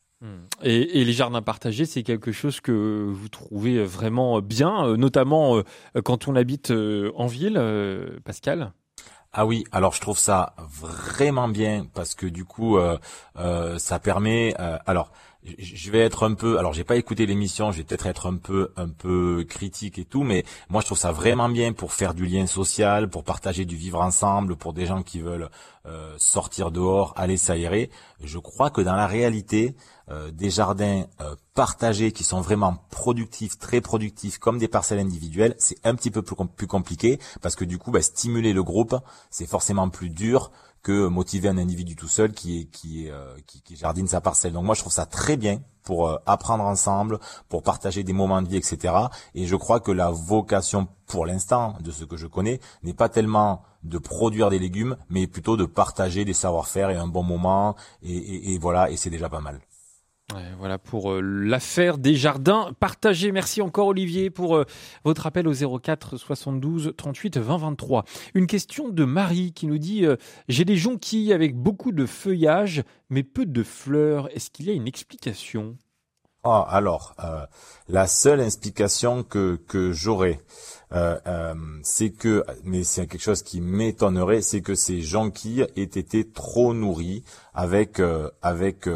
Et, 0.63 1.01
et 1.01 1.05
les 1.05 1.13
jardins 1.13 1.43
partagés, 1.43 1.87
c'est 1.87 2.03
quelque 2.03 2.33
chose 2.33 2.61
que 2.61 3.07
vous 3.09 3.29
trouvez 3.29 3.85
vraiment 3.85 4.41
bien, 4.41 4.85
euh, 4.87 4.97
notamment 4.97 5.59
euh, 5.59 5.63
quand 6.03 6.27
on 6.27 6.35
habite 6.35 6.71
euh, 6.73 7.13
en 7.15 7.27
ville, 7.27 7.61
Pascal? 8.25 8.73
Ah 9.33 9.45
oui, 9.47 9.65
alors 9.73 9.93
je 9.93 10.01
trouve 10.01 10.19
ça 10.19 10.55
vraiment 10.59 11.49
bien 11.49 11.87
parce 11.93 12.15
que 12.15 12.27
du 12.27 12.45
coup, 12.45 12.79
euh, 12.79 12.99
ça 13.79 13.99
permet. 13.99 14.55
euh, 14.59 14.79
alors, 14.87 15.13
je 15.59 15.91
vais 15.91 16.01
être 16.01 16.25
un 16.29 16.35
peu. 16.35 16.59
Alors, 16.59 16.73
j'ai 16.73 16.85
pas 16.85 16.97
écouté 16.97 17.27
l'émission, 17.27 17.73
je 17.73 17.79
vais 17.79 17.85
peut-être 17.85 18.07
être 18.07 18.27
un 18.27 18.37
peu, 18.37 18.73
un 18.77 18.89
peu 18.89 19.45
critique 19.49 19.99
et 19.99 20.05
tout, 20.05 20.23
mais 20.23 20.45
moi, 20.69 20.81
je 20.81 20.87
trouve 20.87 20.99
ça 20.99 21.13
vraiment 21.13 21.49
bien 21.49 21.73
pour 21.73 21.93
faire 21.93 22.15
du 22.15 22.27
lien 22.27 22.47
social, 22.47 23.09
pour 23.09 23.25
partager 23.25 23.65
du 23.65 23.77
vivre 23.77 24.01
ensemble, 24.01 24.57
pour 24.57 24.73
des 24.73 24.87
gens 24.87 25.03
qui 25.03 25.21
veulent 25.21 25.51
euh, 25.87 26.15
sortir 26.19 26.71
dehors, 26.71 27.15
aller 27.17 27.37
s'aérer. 27.37 27.91
Je 28.23 28.39
crois 28.39 28.71
que 28.71 28.81
dans 28.81 28.97
la 28.97 29.07
réalité, 29.07 29.75
euh, 30.11 30.31
des 30.31 30.51
jardins 30.51 31.05
euh, 31.21 31.35
partagés 31.55 32.13
qui 32.13 32.25
sont 32.25 32.41
vraiment 32.41 32.79
productifs, 32.91 33.59
très 33.59 33.81
productifs, 33.81 34.39
comme 34.39 34.59
des 34.59 34.69
parcelles 34.69 34.99
individuelles, 34.99 35.55
c'est 35.59 35.79
un 35.85 35.95
petit 35.95 36.11
peu 36.11 36.23
plus, 36.23 36.37
com- 36.37 36.49
plus 36.49 36.67
compliqué 36.67 37.19
parce 37.41 37.57
que 37.57 37.65
du 37.65 37.79
coup, 37.79 37.91
bah, 37.91 38.03
stimuler 38.03 38.53
le 38.53 38.63
groupe, 38.63 38.97
c'est 39.31 39.47
forcément 39.47 39.89
plus 39.89 40.11
dur 40.11 40.51
que 40.83 41.09
motiver 41.09 41.49
un 41.49 41.59
individu 41.59 41.97
tout 41.97 42.09
seul 42.09 42.33
qui 42.33 42.61
est 42.61 42.65
qui 42.67 43.07
est 43.07 43.11
euh, 43.11 43.37
qui, 43.47 43.61
qui 43.63 43.77
jardine 43.77 44.07
sa 44.09 44.21
parcelle. 44.21 44.53
Donc 44.53 44.65
moi, 44.65 44.75
je 44.75 44.81
trouve 44.81 44.93
ça 44.93 45.07
très 45.07 45.37
bien 45.37 45.61
pour 45.83 46.09
euh, 46.09 46.17
apprendre 46.27 46.65
ensemble, 46.65 47.19
pour 47.49 47.63
partager 47.63 48.03
des 48.05 48.13
moments 48.13 48.43
de 48.43 48.49
vie, 48.49 48.57
etc. 48.57 48.95
Et 49.35 49.47
je 49.47 49.57
crois 49.57 49.81
que 49.81 49.91
la 49.93 50.11
vocation, 50.11 50.89
pour 51.07 51.27
l'instant, 51.27 51.77
de 51.81 51.91
ce 51.91 52.05
que 52.05 52.17
je 52.17 52.27
connais, 52.27 52.61
n'est 52.83 52.95
pas 52.95 53.09
tellement 53.09 53.63
de 53.85 53.99
produire 53.99 54.51
des 54.51 54.59
légumes, 54.59 54.97
mais 55.09 55.27
plutôt 55.27 55.57
de 55.57 55.65
partager 55.65 56.25
des 56.25 56.35
savoir-faire 56.35 56.91
et 56.91 56.97
un 56.97 57.07
bon 57.09 57.23
moment. 57.23 57.77
Et, 58.03 58.13
et- 58.17 58.53
et 58.55 58.59
voilà, 58.59 58.91
et 58.91 58.97
c'est 58.97 59.11
déjà 59.11 59.29
pas 59.29 59.41
mal. 59.41 59.61
Voilà 60.59 60.77
pour 60.77 61.13
euh, 61.13 61.21
l'affaire 61.23 61.97
des 61.97 62.15
jardins 62.15 62.73
partagés. 62.79 63.33
Merci 63.33 63.63
encore 63.63 63.87
Olivier 63.87 64.29
pour 64.29 64.57
euh, 64.57 64.65
votre 65.03 65.27
appel 65.27 65.49
au 65.49 65.79
04 65.79 66.19
72 66.19 66.93
38 66.97 67.39
20 67.39 67.57
23. 67.57 68.05
Une 68.35 68.47
question 68.47 68.91
de 68.91 69.05
Marie 69.05 69.53
qui 69.53 69.67
nous 69.67 69.79
dit 69.79 70.05
euh, 70.05 70.17
j'ai 70.49 70.67
des 70.67 70.77
jonquilles 70.77 71.33
avec 71.33 71.57
beaucoup 71.57 71.93
de 71.93 72.05
feuillage 72.05 72.83
mais 73.09 73.23
peu 73.23 73.47
de 73.47 73.63
fleurs. 73.63 74.29
Est-ce 74.37 74.51
qu'il 74.51 74.67
y 74.67 74.71
a 74.71 74.75
une 74.75 74.87
explication? 74.87 75.79
Ah, 76.45 76.67
alors, 76.71 77.15
la 77.89 78.07
seule 78.07 78.41
explication 78.41 79.25
que, 79.25 79.57
que 79.67 79.93
j'aurais, 79.93 80.41
c'est 81.83 82.11
que, 82.11 82.45
mais 82.63 82.85
c'est 82.85 83.07
quelque 83.07 83.21
chose 83.21 83.43
qui 83.43 83.61
m'étonnerait, 83.61 84.41
c'est 84.41 84.61
que 84.61 84.77
ces 84.77 85.03
jonquilles 85.03 85.67
aient 85.77 85.83
été 85.83 86.31
trop 86.31 86.75
nourries 86.75 87.25
avec 87.55 88.01
avec 88.41 88.89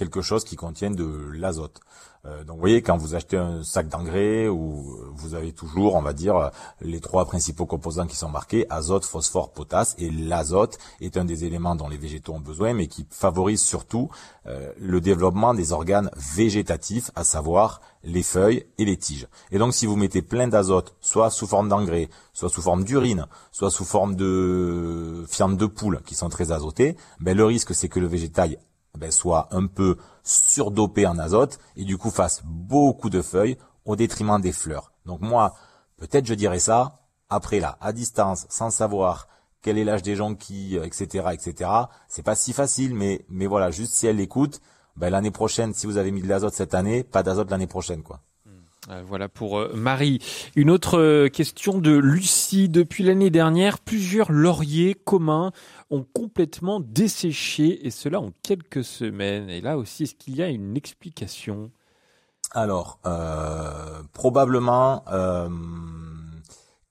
quelque 0.00 0.22
chose 0.22 0.44
qui 0.44 0.56
contienne 0.56 0.94
de 0.96 1.30
l'azote. 1.34 1.80
Euh, 2.26 2.44
donc 2.44 2.56
vous 2.56 2.60
voyez 2.60 2.82
quand 2.82 2.96
vous 2.96 3.14
achetez 3.14 3.36
un 3.36 3.62
sac 3.62 3.88
d'engrais 3.88 4.48
où 4.48 4.96
vous 5.14 5.34
avez 5.34 5.52
toujours, 5.52 5.94
on 5.94 6.02
va 6.02 6.14
dire, 6.14 6.36
euh, 6.36 6.48
les 6.80 7.00
trois 7.00 7.26
principaux 7.26 7.66
composants 7.66 8.06
qui 8.06 8.16
sont 8.16 8.28
marqués 8.30 8.66
azote, 8.70 9.04
phosphore, 9.04 9.52
potasse. 9.52 9.94
Et 9.98 10.10
l'azote 10.10 10.78
est 11.00 11.18
un 11.18 11.24
des 11.26 11.44
éléments 11.44 11.76
dont 11.76 11.88
les 11.88 11.98
végétaux 11.98 12.32
ont 12.32 12.40
besoin, 12.40 12.72
mais 12.72 12.86
qui 12.88 13.06
favorise 13.10 13.60
surtout 13.60 14.08
euh, 14.46 14.72
le 14.78 15.00
développement 15.02 15.52
des 15.52 15.72
organes 15.72 16.10
végétatifs, 16.34 17.10
à 17.14 17.24
savoir 17.24 17.82
les 18.02 18.22
feuilles 18.22 18.64
et 18.78 18.86
les 18.86 18.96
tiges. 18.96 19.28
Et 19.50 19.58
donc 19.58 19.74
si 19.74 19.84
vous 19.84 19.96
mettez 19.96 20.22
plein 20.22 20.48
d'azote, 20.48 20.94
soit 21.00 21.28
sous 21.28 21.46
forme 21.46 21.68
d'engrais, 21.68 22.08
soit 22.32 22.48
sous 22.48 22.62
forme 22.62 22.84
d'urine, 22.84 23.26
soit 23.52 23.70
sous 23.70 23.84
forme 23.84 24.16
de 24.16 25.24
fientes 25.28 25.58
de 25.58 25.66
poule 25.66 26.00
qui 26.06 26.14
sont 26.14 26.30
très 26.30 26.52
azotées, 26.52 26.96
ben 27.20 27.36
le 27.36 27.44
risque 27.44 27.74
c'est 27.74 27.90
que 27.90 28.00
le 28.00 28.06
végétal 28.06 28.56
ben, 28.98 29.10
soit 29.10 29.48
un 29.52 29.66
peu 29.66 29.96
surdopé 30.22 31.06
en 31.06 31.18
azote 31.18 31.58
et 31.76 31.84
du 31.84 31.96
coup 31.98 32.10
fasse 32.10 32.42
beaucoup 32.44 33.10
de 33.10 33.22
feuilles 33.22 33.56
au 33.84 33.96
détriment 33.96 34.40
des 34.40 34.52
fleurs. 34.52 34.92
Donc 35.06 35.20
moi, 35.20 35.54
peut-être 35.96 36.26
je 36.26 36.34
dirais 36.34 36.58
ça, 36.58 36.96
Après 37.28 37.60
là, 37.60 37.78
à 37.80 37.92
distance, 37.92 38.46
sans 38.48 38.70
savoir 38.70 39.28
quel 39.62 39.78
est 39.78 39.84
l'âge 39.84 40.02
des 40.02 40.16
gens 40.16 40.34
qui, 40.34 40.76
etc., 40.76 41.28
etc. 41.32 41.70
C'est 42.08 42.24
pas 42.24 42.34
si 42.34 42.52
facile, 42.52 42.94
mais 42.94 43.24
mais 43.28 43.46
voilà, 43.46 43.70
juste 43.70 43.94
si 43.94 44.06
elle 44.06 44.16
l'écoute, 44.16 44.60
ben 44.96 45.10
l'année 45.10 45.30
prochaine, 45.30 45.72
si 45.74 45.86
vous 45.86 45.96
avez 45.96 46.10
mis 46.10 46.22
de 46.22 46.28
l'azote 46.28 46.54
cette 46.54 46.74
année, 46.74 47.04
pas 47.04 47.22
d'azote 47.22 47.50
l'année 47.50 47.68
prochaine, 47.68 48.02
quoi. 48.02 48.20
Euh, 48.90 49.02
voilà 49.06 49.28
pour 49.28 49.58
euh, 49.58 49.72
Marie. 49.74 50.20
Une 50.56 50.70
autre 50.70 50.98
euh, 50.98 51.28
question 51.28 51.78
de 51.78 51.92
Lucie. 51.92 52.68
Depuis 52.68 53.04
l'année 53.04 53.30
dernière, 53.30 53.78
plusieurs 53.78 54.32
lauriers 54.32 54.94
communs 54.94 55.52
ont 55.90 56.04
complètement 56.12 56.80
desséché 56.80 57.86
et 57.86 57.90
cela 57.90 58.20
en 58.20 58.32
quelques 58.42 58.84
semaines. 58.84 59.48
Et 59.48 59.60
là 59.60 59.78
aussi, 59.78 60.04
est-ce 60.04 60.14
qu'il 60.14 60.36
y 60.36 60.42
a 60.42 60.48
une 60.48 60.76
explication? 60.76 61.70
Alors, 62.52 62.98
probablement, 64.12 65.04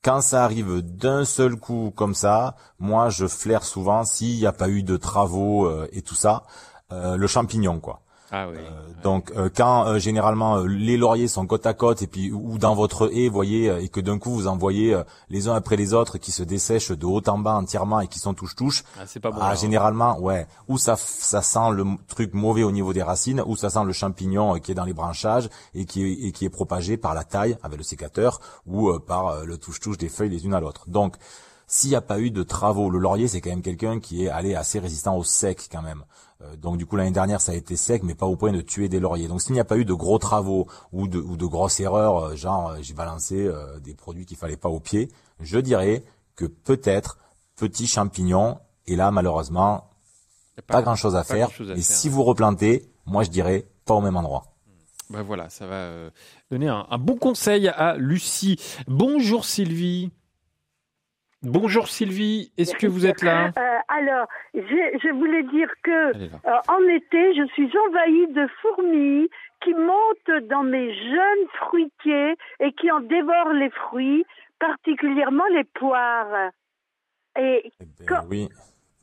quand 0.02 0.22
ça 0.22 0.46
arrive 0.46 0.82
d'un 0.82 1.26
seul 1.26 1.58
coup 1.58 1.92
comme 1.94 2.14
ça, 2.14 2.56
moi 2.80 3.10
je 3.10 3.28
flaire 3.28 3.64
souvent 3.64 4.06
s'il 4.06 4.38
n'y 4.38 4.46
a 4.46 4.54
pas 4.54 4.70
eu 4.70 4.84
de 4.84 4.96
travaux 4.96 5.70
et 5.92 6.02
tout 6.02 6.16
ça, 6.16 6.44
le 6.92 7.28
champignon 7.28 7.82
quoi. 7.82 8.02
Ah 8.32 8.48
oui. 8.48 8.58
Euh, 8.58 9.04
donc 9.04 9.32
euh, 9.36 9.50
quand 9.54 9.88
euh, 9.88 10.00
généralement 10.00 10.58
les 10.58 10.98
lauriers 10.98 11.28
sont 11.28 11.48
côte 11.48 11.65
à 11.65 11.74
côte 11.74 12.02
et 12.02 12.08
puis 12.08 12.32
ou 12.32 12.58
dans 12.58 12.76
votre 12.76 13.12
haie, 13.13 13.28
voyez, 13.28 13.74
et 13.82 13.89
que 13.89 14.00
d'un 14.00 14.20
coup 14.20 14.32
vous 14.32 14.48
en 14.48 14.58
voyez 14.58 15.00
les 15.30 15.48
uns 15.48 15.56
après 15.56 15.76
les 15.76 15.94
autres 15.94 16.18
qui 16.18 16.32
se 16.32 16.44
dessèchent 16.44 16.92
de 16.92 17.06
haut 17.06 17.22
en 17.28 17.39
bas 17.39 17.56
entièrement 17.56 18.02
et 18.02 18.08
qui 18.08 18.20
sont 18.20 18.34
touche 18.34 18.56
touche. 18.56 18.84
Ah, 19.00 19.04
c'est 19.08 19.20
pas 19.20 19.32
bon. 19.32 19.39
Ah, 19.42 19.56
généralement, 19.56 20.20
ouais. 20.20 20.48
Ou 20.68 20.78
ça 20.78 20.96
ça 20.96 21.42
sent 21.42 21.72
le 21.74 21.86
truc 22.08 22.34
mauvais 22.34 22.63
au 22.63 22.72
niveau 22.72 22.94
des 22.94 23.04
racines, 23.04 23.44
ou 23.46 23.56
ça 23.56 23.70
sent 23.70 23.84
le 23.86 23.94
champignon 23.94 24.60
qui 24.60 24.72
est 24.72 24.76
dans 24.76 24.86
les 24.86 24.94
branchages 24.94 25.50
et 25.74 25.86
qui 25.86 26.04
est, 26.04 26.28
et 26.28 26.32
qui 26.32 26.46
est 26.46 26.50
propagé 26.50 26.98
par 26.98 27.15
la 27.15 27.24
taille 27.24 27.58
avec 27.63 27.78
le 27.78 27.84
sécateur 27.84 28.39
ou 28.68 28.92
par 29.00 29.44
le 29.46 29.58
touche 29.58 29.80
touche 29.80 29.98
des 29.98 30.10
feuilles 30.10 30.30
les 30.30 30.46
unes 30.46 30.54
à 30.54 30.60
l'autre. 30.60 30.86
Donc 30.88 31.15
s'il 31.68 31.92
n'y 31.92 31.96
a 31.96 32.02
pas 32.02 32.20
eu 32.20 32.32
de 32.32 32.44
travaux, 32.44 32.89
le 32.89 33.00
laurier 33.00 33.28
c'est 33.28 33.42
quand 33.42 33.50
même 33.50 33.62
quelqu'un 33.62 34.00
qui 34.00 34.26
est 34.26 34.30
allé 34.30 34.56
assez 34.56 34.80
résistant 34.80 35.15
au 35.18 35.24
sec 35.24 35.68
quand 35.72 35.82
même. 35.82 36.04
Euh, 36.41 36.56
donc 36.56 36.78
du 36.78 36.86
coup 36.86 36.95
l'année 36.95 37.12
dernière 37.12 37.41
ça 37.41 37.52
a 37.52 37.56
été 37.56 37.75
sec, 37.75 38.04
mais 38.04 38.15
pas 38.15 38.25
au 38.25 38.36
point 38.36 38.52
de 38.52 38.62
tuer 38.62 38.88
des 38.88 38.99
lauriers. 38.99 39.28
Donc 39.28 39.41
s'il 39.41 39.54
n'y 39.54 39.60
a 39.60 39.65
pas 39.65 39.78
eu 39.78 39.86
de 39.86 39.93
gros 39.93 40.17
travaux 40.19 40.67
ou 40.93 41.08
de, 41.08 41.19
ou 41.19 41.36
de 41.36 41.45
grosses 41.45 41.80
erreurs, 41.80 42.17
euh, 42.17 42.36
genre 42.36 42.69
euh, 42.69 42.78
j'ai 42.82 42.93
balancé 42.93 43.49
des 43.84 43.93
produits 43.93 44.25
qu'il 44.25 44.38
fallait 44.38 44.58
pas 44.58 44.69
au 44.69 44.80
pied, 44.80 45.10
je 45.39 45.60
dirais 45.60 46.04
que 46.36 46.45
peut-être 46.45 47.17
petit 47.56 47.88
champignon. 47.88 48.58
Et 48.88 48.95
là 48.95 49.12
malheureusement 49.12 49.89
pas, 50.67 50.82
grand 50.82 50.95
chose 50.95 51.15
à 51.15 51.23
faire. 51.23 51.49
et 51.75 51.82
si 51.82 52.10
vous 52.10 52.23
replantez, 52.23 52.89
moi 53.06 53.23
je 53.23 53.30
dirais 53.30 53.67
pas 53.86 53.93
au 53.93 54.02
même 54.02 54.17
endroit. 54.17 54.45
Ben 55.10 55.23
voilà, 55.23 55.49
ça 55.49 55.65
va 55.65 56.12
donner 56.52 56.67
un, 56.67 56.86
un 56.89 56.97
bon 56.97 57.17
conseil 57.17 57.67
à 57.67 57.95
Lucie. 57.97 58.60
Bonjour 58.88 59.43
Sylvie. 59.45 60.12
Bonjour 61.41 61.88
Sylvie, 61.88 62.52
est-ce 62.58 62.75
que 62.75 62.86
vous 62.86 63.06
êtes 63.06 63.21
là? 63.21 63.52
Euh, 63.58 63.78
Alors, 63.88 64.28
je, 64.54 64.60
je, 64.60 65.13
voulais 65.13 65.43
dire 65.43 65.69
que 65.84 66.13
euh, 66.13 66.60
en 66.67 66.82
été, 66.89 67.34
je 67.34 67.47
suis 67.54 67.71
envahie 67.88 68.28
de 68.34 68.45
fourmis 68.62 69.30
qui 69.63 69.73
montent 69.73 70.47
dans 70.49 70.63
mes 70.63 70.93
jeunes 70.93 71.47
fruitiers 71.60 72.36
et 72.60 72.73
qui 72.73 72.91
en 72.91 72.99
dévorent 72.99 73.54
les 73.54 73.69
fruits, 73.69 74.25
particulièrement 74.60 75.47
les 75.56 75.63
poires. 75.63 76.52
Et 77.38 77.71
eh 77.80 77.86
ben 78.06 78.25
oui. 78.30 78.49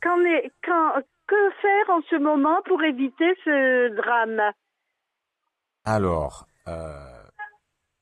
quand, 0.03 0.19
quand, 0.63 1.01
que 1.27 1.51
faire 1.63 1.91
en 1.91 2.03
ce 2.11 2.17
moment 2.17 2.61
pour 2.67 2.83
éviter 2.83 3.35
ce 3.45 3.97
drame? 3.97 4.53
Alors, 5.85 6.47
euh, 6.69 7.16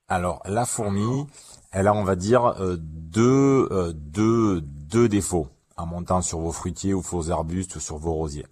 alors 0.08 0.42
la 0.44 0.66
fourmi, 0.66 1.26
elle 1.72 1.88
a, 1.88 1.94
on 1.94 2.04
va 2.04 2.16
dire, 2.16 2.44
euh, 2.60 2.76
deux, 2.78 3.68
euh, 3.70 3.92
deux, 3.94 4.60
deux 4.60 5.08
défauts 5.08 5.48
en 5.76 5.86
montant 5.86 6.22
sur 6.22 6.38
vos 6.38 6.52
fruitiers 6.52 6.94
ou 6.94 7.00
vos 7.00 7.30
arbustes 7.30 7.76
ou 7.76 7.80
sur 7.80 7.96
vos 7.98 8.12
rosiers. 8.12 8.46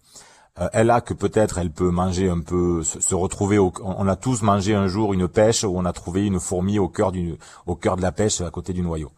Euh, 0.61 0.69
elle 0.73 0.91
a 0.91 1.01
que 1.01 1.15
peut-être 1.15 1.59
elle 1.59 1.71
peut 1.71 1.91
manger 1.91 2.29
un 2.29 2.41
peu, 2.41 2.83
se, 2.85 3.15
retrouver. 3.15 3.59
on 3.59 4.07
a 4.07 4.17
tous 4.17 4.43
mangé 4.43 4.75
un 4.75 4.87
jour 4.87 5.15
une 5.15 5.27
pêche 5.27 5.65
où 5.65 5.73
on 5.75 5.85
a 5.87 5.93
trouvé 5.93 6.27
une 6.27 6.41
fourmi 6.41 6.79
au 6.79 6.89
cœur 6.89 7.11
du, 7.11 7.37
au 7.67 7.75
cœur 7.75 7.97
de 7.97 8.03
la 8.03 8.13
pêche 8.13 8.41
à 8.43 8.51
côté 8.51 8.73
du 8.73 8.83
noyau. 8.83 9.11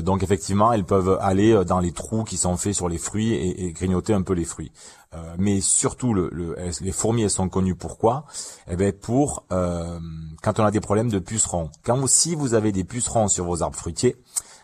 donc 0.00 0.22
effectivement, 0.22 0.72
elles 0.72 0.84
peuvent 0.84 1.18
aller 1.20 1.64
dans 1.66 1.80
les 1.80 1.92
trous 1.92 2.24
qui 2.24 2.38
sont 2.38 2.56
faits 2.56 2.74
sur 2.74 2.88
les 2.88 2.96
fruits 2.96 3.34
et 3.34 3.72
grignoter 3.72 4.14
un 4.14 4.22
peu 4.22 4.32
les 4.32 4.46
fruits. 4.46 4.72
Euh, 5.12 5.34
mais 5.38 5.60
surtout 5.60 6.14
le, 6.14 6.28
le, 6.30 6.54
les 6.80 6.92
fourmis 6.92 7.22
elles 7.22 7.30
sont 7.30 7.48
connues 7.48 7.74
pourquoi 7.74 8.26
Eh 8.70 8.76
ben 8.76 8.92
pour 8.92 9.44
euh, 9.50 9.98
quand 10.40 10.60
on 10.60 10.64
a 10.64 10.70
des 10.70 10.78
problèmes 10.78 11.10
de 11.10 11.18
pucerons. 11.18 11.68
Quand 11.82 12.06
si 12.06 12.36
vous 12.36 12.54
avez 12.54 12.70
des 12.70 12.84
pucerons 12.84 13.26
sur 13.26 13.44
vos 13.44 13.64
arbres 13.64 13.76
fruitiers, 13.76 14.16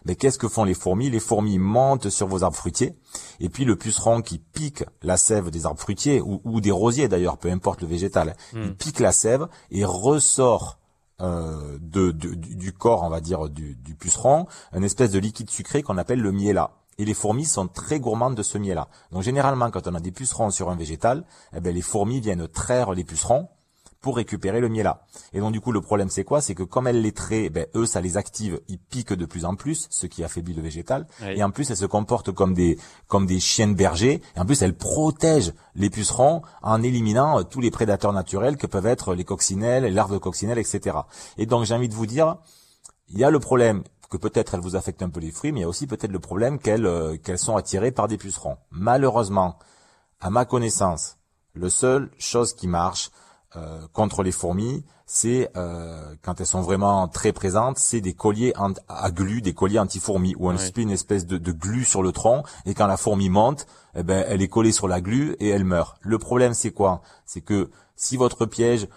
mais 0.06 0.14
qu'est-ce 0.14 0.38
que 0.38 0.48
font 0.48 0.64
les 0.64 0.74
fourmis? 0.74 1.10
Les 1.10 1.20
fourmis 1.20 1.58
montent 1.58 2.10
sur 2.10 2.28
vos 2.28 2.44
arbres 2.44 2.56
fruitiers, 2.56 2.94
et 3.40 3.48
puis 3.48 3.64
le 3.64 3.76
puceron 3.76 4.22
qui 4.22 4.38
pique 4.38 4.84
la 5.02 5.16
sève 5.16 5.50
des 5.50 5.66
arbres 5.66 5.80
fruitiers, 5.80 6.20
ou, 6.20 6.40
ou 6.44 6.60
des 6.60 6.70
rosiers 6.70 7.08
d'ailleurs, 7.08 7.38
peu 7.38 7.50
importe 7.50 7.82
le 7.82 7.88
végétal, 7.88 8.36
hmm. 8.52 8.62
il 8.62 8.74
pique 8.76 9.00
la 9.00 9.12
sève 9.12 9.48
et 9.72 9.84
ressort 9.84 10.78
euh, 11.20 11.78
de, 11.80 12.12
du, 12.12 12.72
corps, 12.72 13.02
on 13.02 13.08
va 13.08 13.20
dire, 13.20 13.48
du, 13.48 13.74
du 13.74 13.94
puceron, 13.96 14.46
une 14.72 14.84
espèce 14.84 15.10
de 15.10 15.18
liquide 15.18 15.50
sucré 15.50 15.82
qu'on 15.82 15.98
appelle 15.98 16.20
le 16.20 16.30
miela. 16.30 16.70
Et 16.98 17.04
les 17.04 17.14
fourmis 17.14 17.44
sont 17.44 17.68
très 17.68 18.00
gourmandes 18.00 18.36
de 18.36 18.42
ce 18.42 18.58
miel-là. 18.58 18.88
Donc 19.12 19.22
généralement, 19.22 19.70
quand 19.70 19.86
on 19.88 19.94
a 19.94 20.00
des 20.00 20.12
pucerons 20.12 20.50
sur 20.50 20.70
un 20.70 20.76
végétal, 20.76 21.24
eh 21.54 21.60
ben, 21.60 21.74
les 21.74 21.82
fourmis 21.82 22.20
viennent 22.20 22.48
traire 22.48 22.92
les 22.92 23.04
pucerons 23.04 23.48
pour 24.00 24.16
récupérer 24.16 24.60
le 24.60 24.68
miel-là. 24.68 25.06
Et 25.32 25.40
donc 25.40 25.52
du 25.52 25.60
coup, 25.60 25.72
le 25.72 25.80
problème 25.80 26.10
c'est 26.10 26.24
quoi? 26.24 26.40
C'est 26.40 26.54
que 26.54 26.62
comme 26.62 26.86
elles 26.86 27.02
les 27.02 27.12
traient, 27.12 27.44
eh 27.44 27.50
ben, 27.50 27.66
eux, 27.74 27.86
ça 27.86 28.00
les 28.00 28.16
active, 28.16 28.60
ils 28.68 28.78
piquent 28.78 29.14
de 29.14 29.26
plus 29.26 29.44
en 29.44 29.54
plus, 29.54 29.86
ce 29.90 30.06
qui 30.06 30.24
affaiblit 30.24 30.54
le 30.54 30.62
végétal. 30.62 31.06
Et 31.22 31.42
en 31.42 31.50
plus, 31.50 31.70
elles 31.70 31.76
se 31.76 31.86
comportent 31.86 32.32
comme 32.32 32.54
des 32.54 32.78
comme 33.08 33.26
des 33.26 33.40
chiens 33.40 33.68
de 33.68 33.74
berger. 33.74 34.22
Et 34.36 34.40
en 34.40 34.46
plus, 34.46 34.62
elles 34.62 34.76
protègent 34.76 35.52
les 35.74 35.90
pucerons 35.90 36.42
en 36.62 36.82
éliminant 36.82 37.40
euh, 37.40 37.42
tous 37.42 37.60
les 37.60 37.70
prédateurs 37.70 38.12
naturels 38.12 38.56
que 38.56 38.66
peuvent 38.66 38.86
être 38.86 39.14
les 39.14 39.24
coccinelles, 39.24 39.84
les 39.84 39.90
larves 39.90 40.12
de 40.12 40.18
coccinelles, 40.18 40.58
etc. 40.58 40.96
Et 41.38 41.46
donc 41.46 41.64
j'ai 41.64 41.74
envie 41.74 41.88
de 41.88 41.94
vous 41.94 42.06
dire, 42.06 42.36
il 43.08 43.18
y 43.18 43.24
a 43.24 43.30
le 43.30 43.38
problème 43.38 43.82
que 44.10 44.16
peut-être 44.16 44.54
elles 44.54 44.60
vous 44.60 44.76
affectent 44.76 45.02
un 45.02 45.10
peu 45.10 45.20
les 45.20 45.30
fruits, 45.30 45.52
mais 45.52 45.60
il 45.60 45.62
y 45.62 45.66
a 45.66 45.68
aussi 45.68 45.86
peut-être 45.86 46.12
le 46.12 46.18
problème 46.18 46.58
qu'elles 46.58 46.86
euh, 46.86 47.16
qu'elles 47.16 47.38
sont 47.38 47.56
attirées 47.56 47.90
par 47.92 48.08
des 48.08 48.16
pucerons. 48.16 48.56
Malheureusement, 48.70 49.58
à 50.20 50.30
ma 50.30 50.44
connaissance, 50.44 51.18
le 51.54 51.68
seul 51.70 52.10
chose 52.18 52.54
qui 52.54 52.68
marche 52.68 53.10
euh, 53.54 53.80
contre 53.92 54.22
les 54.22 54.32
fourmis, 54.32 54.84
c'est 55.06 55.50
euh, 55.56 56.14
quand 56.22 56.40
elles 56.40 56.46
sont 56.46 56.62
vraiment 56.62 57.06
très 57.06 57.32
présentes, 57.32 57.78
c'est 57.78 58.00
des 58.00 58.12
colliers 58.12 58.52
à 58.88 59.10
glu, 59.10 59.40
des 59.40 59.54
colliers 59.54 59.78
anti-fourmis, 59.78 60.34
où 60.36 60.50
on 60.50 60.58
se 60.58 60.72
une 60.80 60.90
espèce 60.90 61.26
de, 61.26 61.38
de, 61.38 61.52
glu 61.52 61.84
sur 61.84 62.02
le 62.02 62.10
tronc, 62.10 62.42
et 62.66 62.74
quand 62.74 62.88
la 62.88 62.96
fourmi 62.96 63.28
monte, 63.28 63.66
eh 63.94 64.02
ben, 64.02 64.24
elle 64.28 64.42
est 64.42 64.48
collée 64.48 64.72
sur 64.72 64.88
la 64.88 65.00
glu 65.00 65.36
et 65.38 65.48
elle 65.48 65.64
meurt. 65.64 65.96
Le 66.00 66.18
problème, 66.18 66.54
c'est 66.54 66.72
quoi? 66.72 67.02
C'est 67.24 67.40
que 67.40 67.70
si 67.94 68.16
votre 68.16 68.46
piège 68.46 68.88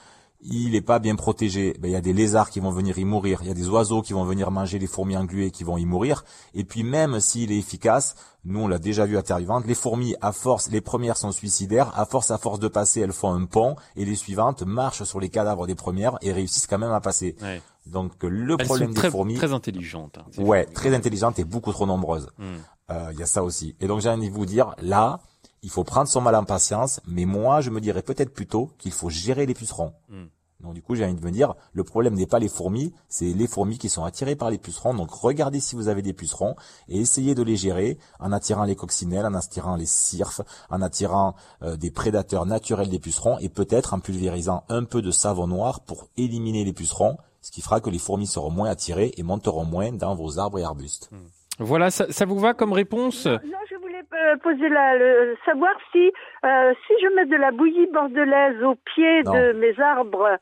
il 0.42 0.72
n'est 0.72 0.82
pas 0.82 1.00
bien 1.00 1.16
protégé, 1.16 1.76
ben, 1.80 1.90
il 1.90 1.92
y 1.92 1.98
a 1.98 2.02
des 2.02 2.14
lézards 2.14 2.50
qui 2.50 2.60
vont 2.60 2.72
venir 2.72 2.98
y 2.98 3.06
mourir, 3.06 3.40
il 3.42 3.48
y 3.48 3.52
a 3.52 3.54
des 3.54 3.68
oiseaux 3.68 4.02
qui 4.02 4.14
vont 4.14 4.24
venir 4.24 4.52
manger 4.52 4.80
les 4.80 4.88
fourmis 4.88 5.18
engluées 5.18 5.52
qui 5.52 5.64
vont 5.64 5.78
y 5.78 5.86
mourir, 5.86 6.24
et 6.54 6.64
puis 6.64 6.84
même 6.84 7.20
s'il 7.20 7.52
est 7.52 7.58
efficace, 7.58 8.16
nous 8.46 8.62
on 8.62 8.68
l'a 8.68 8.80
déjà 8.80 9.06
vu 9.06 9.18
à 9.18 9.22
Terre 9.22 9.40
Vivante, 9.40 9.66
les 9.68 9.76
fourmis 9.76 10.16
à 10.22 10.32
force, 10.32 10.70
les 10.70 10.80
premières 10.82 11.18
sont 11.18 11.34
suicidaires, 11.34 11.92
à 12.00 12.06
force 12.06 12.32
à 12.32 12.38
force 12.38 12.60
de 12.60 12.70
passer, 12.70 13.02
elles 13.02 13.12
font 13.12 13.34
un 13.34 13.46
pont, 13.46 13.76
et 13.98 14.06
les 14.06 14.16
suivantes 14.16 14.64
marchent 14.64 15.04
sur 15.04 15.20
les 15.20 15.30
cadavres 15.30 15.68
des 15.68 15.76
premières 15.76 16.18
et 16.22 16.32
réussissent 16.32 16.68
quand 16.68 16.80
même 16.80 16.92
à 16.92 17.02
passer. 17.02 17.36
Donc 17.86 18.12
le 18.22 18.56
problème 18.56 18.94
des 18.94 19.10
fourmis, 19.10 19.36
très 19.36 19.52
intelligentes, 19.52 20.20
hein, 20.20 20.42
ouais, 20.42 20.66
très 20.66 20.94
intelligentes 20.94 21.40
et 21.40 21.44
beaucoup 21.44 21.72
trop 21.72 21.86
nombreuses. 21.86 22.30
Hmm. 22.38 22.58
Euh, 22.92 23.10
il 23.14 23.20
y 23.20 23.24
a 23.24 23.26
ça 23.26 23.44
aussi. 23.44 23.76
Et 23.80 23.88
donc 23.88 24.02
j'ai 24.02 24.10
envie 24.10 24.30
de 24.30 24.34
vous 24.34 24.46
dire, 24.46 24.74
là, 24.82 25.20
il 25.62 25.70
faut 25.70 25.84
prendre 25.84 26.08
son 26.08 26.22
mal 26.22 26.36
en 26.36 26.44
patience, 26.44 27.02
mais 27.08 27.26
moi, 27.26 27.62
je 27.62 27.70
me 27.70 27.82
dirais 27.82 28.02
peut-être 28.02 28.34
plutôt 28.34 28.72
qu'il 28.78 28.92
faut 28.92 29.10
gérer 29.10 29.46
les 29.46 29.54
pucerons. 29.54 29.94
Hmm. 30.10 30.28
Donc 30.62 30.74
du 30.74 30.82
coup, 30.82 30.96
j'ai 30.96 31.06
envie 31.06 31.16
de 31.16 31.24
me 31.24 31.32
dire, 31.32 31.56
le 31.72 31.86
problème 31.86 32.16
n'est 32.16 32.28
pas 32.28 32.40
les 32.40 32.50
fourmis, 32.50 32.94
c'est 33.08 33.32
les 33.32 33.48
fourmis 33.48 33.78
qui 33.78 33.88
sont 33.88 34.04
attirées 34.04 34.36
par 34.36 34.50
les 34.50 34.58
pucerons. 34.58 34.94
Donc 34.94 35.10
regardez 35.12 35.62
si 35.62 35.76
vous 35.76 35.88
avez 35.88 36.02
des 36.02 36.12
pucerons 36.12 36.56
et 36.90 37.00
essayez 37.00 37.34
de 37.34 37.44
les 37.44 37.56
gérer 37.56 37.98
en 38.20 38.34
attirant 38.34 38.66
les 38.66 38.76
coccinelles, 38.76 39.26
en 39.26 39.34
attirant 39.36 39.78
les 39.78 39.86
cirfes, 39.86 40.42
en 40.70 40.82
attirant 40.82 41.36
euh, 41.62 41.78
des 41.78 41.92
prédateurs 41.92 42.46
naturels 42.46 42.90
des 42.90 43.00
pucerons 43.00 43.40
et 43.40 43.48
peut-être 43.48 43.94
en 43.94 44.02
pulvérisant 44.02 44.66
un 44.68 44.84
peu 44.84 45.02
de 45.02 45.12
savon 45.12 45.48
noir 45.48 45.80
pour 45.80 46.10
éliminer 46.18 46.66
les 46.66 46.74
pucerons, 46.74 47.18
ce 47.42 47.52
qui 47.52 47.62
fera 47.62 47.80
que 47.80 47.90
les 47.90 48.00
fourmis 48.00 48.28
seront 48.28 48.52
moins 48.52 48.70
attirées 48.70 49.14
et 49.16 49.24
monteront 49.24 49.64
moins 49.64 49.94
dans 49.94 50.14
vos 50.14 50.40
arbres 50.40 50.60
et 50.60 50.64
arbustes. 50.64 51.10
Hmm. 51.12 51.28
Voilà, 51.60 51.92
ça, 51.92 52.06
ça, 52.10 52.26
vous 52.26 52.40
va 52.40 52.54
comme 52.54 52.72
réponse? 52.72 53.26
Non, 53.26 53.40
je 53.70 53.76
voulais 53.76 53.79
poser 54.44 54.70
la, 54.70 54.96
le, 54.96 55.38
savoir 55.46 55.74
si 55.92 56.12
euh, 56.46 56.74
si 56.86 56.94
je 57.02 57.16
mets 57.16 57.26
de 57.26 57.36
la 57.36 57.52
bouillie 57.52 57.88
bordelaise 57.88 58.62
au 58.64 58.76
pied 58.76 59.24
de 59.24 59.54
mes 59.54 59.80
arbres, 59.80 60.38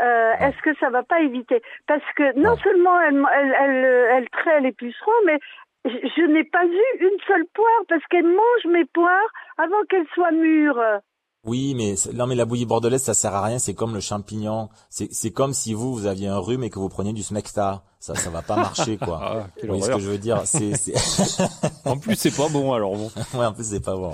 euh, 0.00 0.32
est-ce 0.40 0.60
que 0.62 0.74
ça 0.78 0.90
va 0.90 1.02
pas 1.02 1.20
éviter? 1.20 1.62
Parce 1.86 2.04
que 2.16 2.38
non, 2.38 2.56
seulement 2.56 3.00
elle, 3.00 3.24
elle, 3.34 3.56
elle, 3.60 3.84
elle 4.12 4.30
traite 4.30 4.62
les 4.62 4.72
pucerons, 4.72 5.10
mais 5.26 5.38
je, 5.84 5.90
je 6.16 6.22
n'ai 6.22 6.44
pas 6.44 6.64
vu 6.64 6.82
une 7.00 7.20
seule 7.26 7.46
poire 7.54 7.82
parce 7.88 8.04
qu'elle 8.06 8.26
mange 8.26 8.66
mes 8.66 8.84
poires 8.84 9.30
avant 9.56 9.82
qu'elles 9.88 10.08
soient 10.14 10.32
mûres. 10.32 11.00
Oui, 11.48 11.74
mais 11.74 11.94
non, 12.14 12.26
mais 12.26 12.34
la 12.34 12.44
bouillie 12.44 12.66
bordelaise, 12.66 13.02
ça 13.02 13.14
sert 13.14 13.34
à 13.34 13.42
rien. 13.42 13.58
C'est 13.58 13.74
comme 13.74 13.94
le 13.94 14.00
champignon. 14.00 14.68
C'est 14.90 15.08
c'est 15.12 15.30
comme 15.30 15.52
si 15.54 15.72
vous 15.74 15.92
vous 15.94 16.06
aviez 16.06 16.28
un 16.28 16.38
rhume 16.38 16.62
et 16.64 16.70
que 16.70 16.78
vous 16.78 16.88
preniez 16.88 17.12
du 17.12 17.22
smecta. 17.22 17.82
Ça 18.00 18.14
ça 18.14 18.30
va 18.30 18.42
pas 18.42 18.56
marcher 18.68 18.96
quoi. 18.98 19.20
Ah, 19.22 19.34
vous 19.40 19.48
quelle 19.60 19.68
voyez 19.70 19.82
ce 19.82 19.90
que 19.90 19.98
je 19.98 20.08
veux 20.08 20.18
dire? 20.18 20.42
C'est 20.44 20.76
c'est 20.76 20.94
En 21.84 21.98
plus, 21.98 22.14
c'est 22.16 22.36
pas 22.36 22.48
bon, 22.48 22.72
alors 22.72 22.94
bon. 22.96 23.10
ouais, 23.38 23.46
en 23.46 23.52
plus 23.52 23.64
c'est 23.68 23.80
pas 23.80 23.96
bon. 23.96 24.12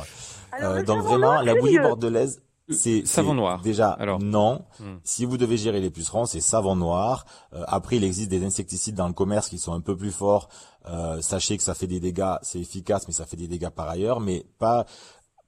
Alors, 0.53 0.73
Euh, 0.73 0.83
donc 0.85 0.99
savon 0.99 1.09
vraiment, 1.09 1.27
noir, 1.33 1.43
la 1.45 1.55
bouillie 1.57 1.79
mieux. 1.79 1.83
bordelaise, 1.83 2.41
c'est 2.71 3.05
savon 3.07 3.35
noir. 3.35 3.61
Déjà, 3.61 3.91
Alors. 3.91 4.21
non. 4.21 4.63
Hmm. 4.81 4.97
Si 5.03 5.25
vous 5.27 5.37
devez 5.37 5.57
gérer 5.59 5.81
les 5.81 5.91
pucerons, 5.91 6.25
c'est 6.27 6.41
savon 6.41 6.77
noir. 6.77 7.27
Euh, 7.53 7.63
après, 7.67 7.97
il 7.97 8.05
existe 8.05 8.31
des 8.31 8.43
insecticides 8.45 8.95
dans 8.95 9.09
le 9.09 9.13
commerce 9.13 9.49
qui 9.49 9.59
sont 9.59 9.73
un 9.75 9.81
peu 9.81 9.97
plus 9.97 10.13
forts. 10.13 10.49
Euh, 10.87 11.21
sachez 11.21 11.57
que 11.59 11.63
ça 11.63 11.75
fait 11.75 11.87
des 11.89 12.01
dégâts, 12.01 12.37
c'est 12.43 12.61
efficace, 12.61 13.07
mais 13.09 13.13
ça 13.15 13.27
fait 13.27 13.37
des 13.37 13.49
dégâts 13.49 13.69
par 13.71 13.89
ailleurs. 13.89 14.21
Mais 14.21 14.47
pas. 14.59 14.87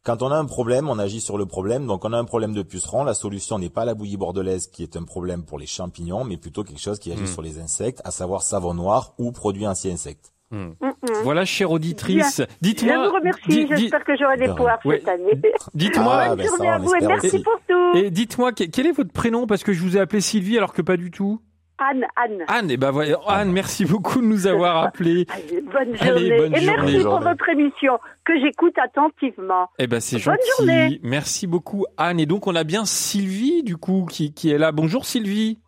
Quand 0.06 0.22
on 0.22 0.30
a 0.30 0.36
un 0.36 0.44
problème, 0.44 0.88
on 0.88 1.00
agit 1.00 1.20
sur 1.20 1.36
le 1.36 1.46
problème. 1.46 1.84
Donc, 1.88 2.04
on 2.04 2.12
a 2.12 2.16
un 2.16 2.24
problème 2.24 2.54
de 2.54 2.62
puceron. 2.62 3.02
La 3.02 3.12
solution 3.12 3.58
n'est 3.58 3.70
pas 3.70 3.84
la 3.84 3.94
bouillie 3.94 4.16
bordelaise, 4.16 4.68
qui 4.68 4.84
est 4.84 4.96
un 4.96 5.02
problème 5.02 5.42
pour 5.42 5.58
les 5.58 5.66
champignons, 5.66 6.22
mais 6.22 6.36
plutôt 6.36 6.62
quelque 6.62 6.80
chose 6.80 7.00
qui 7.00 7.10
agit 7.10 7.22
Hmm. 7.22 7.26
sur 7.26 7.42
les 7.42 7.58
insectes, 7.58 8.00
à 8.04 8.12
savoir 8.12 8.42
savon 8.42 8.72
noir 8.72 9.14
ou 9.18 9.32
produit 9.32 9.66
anti-insectes. 9.66 10.32
Mm, 10.52 10.58
mm. 10.58 10.74
Voilà, 11.24 11.44
chère 11.44 11.72
auditrice. 11.72 12.36
Je 12.40 12.44
Dites-moi. 12.60 13.08
vous 13.08 13.14
remercie. 13.16 13.66
J'espère 13.68 14.04
que 14.04 14.16
j'aurai 14.16 14.36
des 14.36 14.46
De 14.46 14.52
poires 14.52 14.78
Ouais. 14.84 15.00
cette 15.00 15.08
année. 15.08 15.40
Dites-moi. 15.74 16.14
Ah, 16.16 16.28
Bonne 16.36 16.38
ben 16.38 16.44
et 17.00 17.06
merci 17.08 17.26
aussi. 17.26 17.42
pour 17.42 17.58
tout. 17.68 17.98
Et 17.98 18.10
dites-moi, 18.12 18.52
que- 18.52 18.62
quel 18.62 18.86
est 18.86 18.92
votre 18.92 19.10
prénom? 19.12 19.48
Parce 19.48 19.64
que 19.64 19.72
je 19.72 19.82
vous 19.82 19.96
ai 19.96 20.00
appelé 20.00 20.20
Sylvie 20.20 20.56
alors 20.56 20.72
que 20.72 20.82
pas 20.82 20.96
du 20.96 21.10
tout. 21.10 21.40
Anne, 21.78 22.06
Anne. 22.16 22.44
Anne, 22.48 22.70
et 22.70 22.76
ben 22.78 22.90
voilà. 22.90 23.18
Anne, 23.26 23.52
merci 23.52 23.84
beaucoup 23.84 24.20
de 24.20 24.26
nous 24.26 24.46
avoir 24.46 24.76
appelés. 24.84 25.26
Bonne 25.72 25.94
Allez, 26.00 26.30
journée. 26.30 26.36
bonne 26.38 26.54
et 26.54 26.60
journée. 26.62 26.82
merci 26.92 27.02
pour 27.04 27.20
votre 27.20 27.48
émission 27.50 27.98
que 28.24 28.32
j'écoute 28.40 28.74
attentivement. 28.82 29.68
Eh 29.78 29.86
ben 29.86 30.00
c'est 30.00 30.16
Bonne 30.16 30.36
gentil. 30.36 30.50
journée. 30.58 31.00
Merci 31.02 31.46
beaucoup 31.46 31.84
Anne. 31.98 32.18
Et 32.18 32.26
donc 32.26 32.46
on 32.46 32.54
a 32.54 32.64
bien 32.64 32.84
Sylvie 32.86 33.62
du 33.62 33.76
coup 33.76 34.06
qui, 34.10 34.32
qui 34.32 34.50
est 34.50 34.58
là. 34.58 34.72
Bonjour 34.72 35.04
Sylvie. 35.04 35.58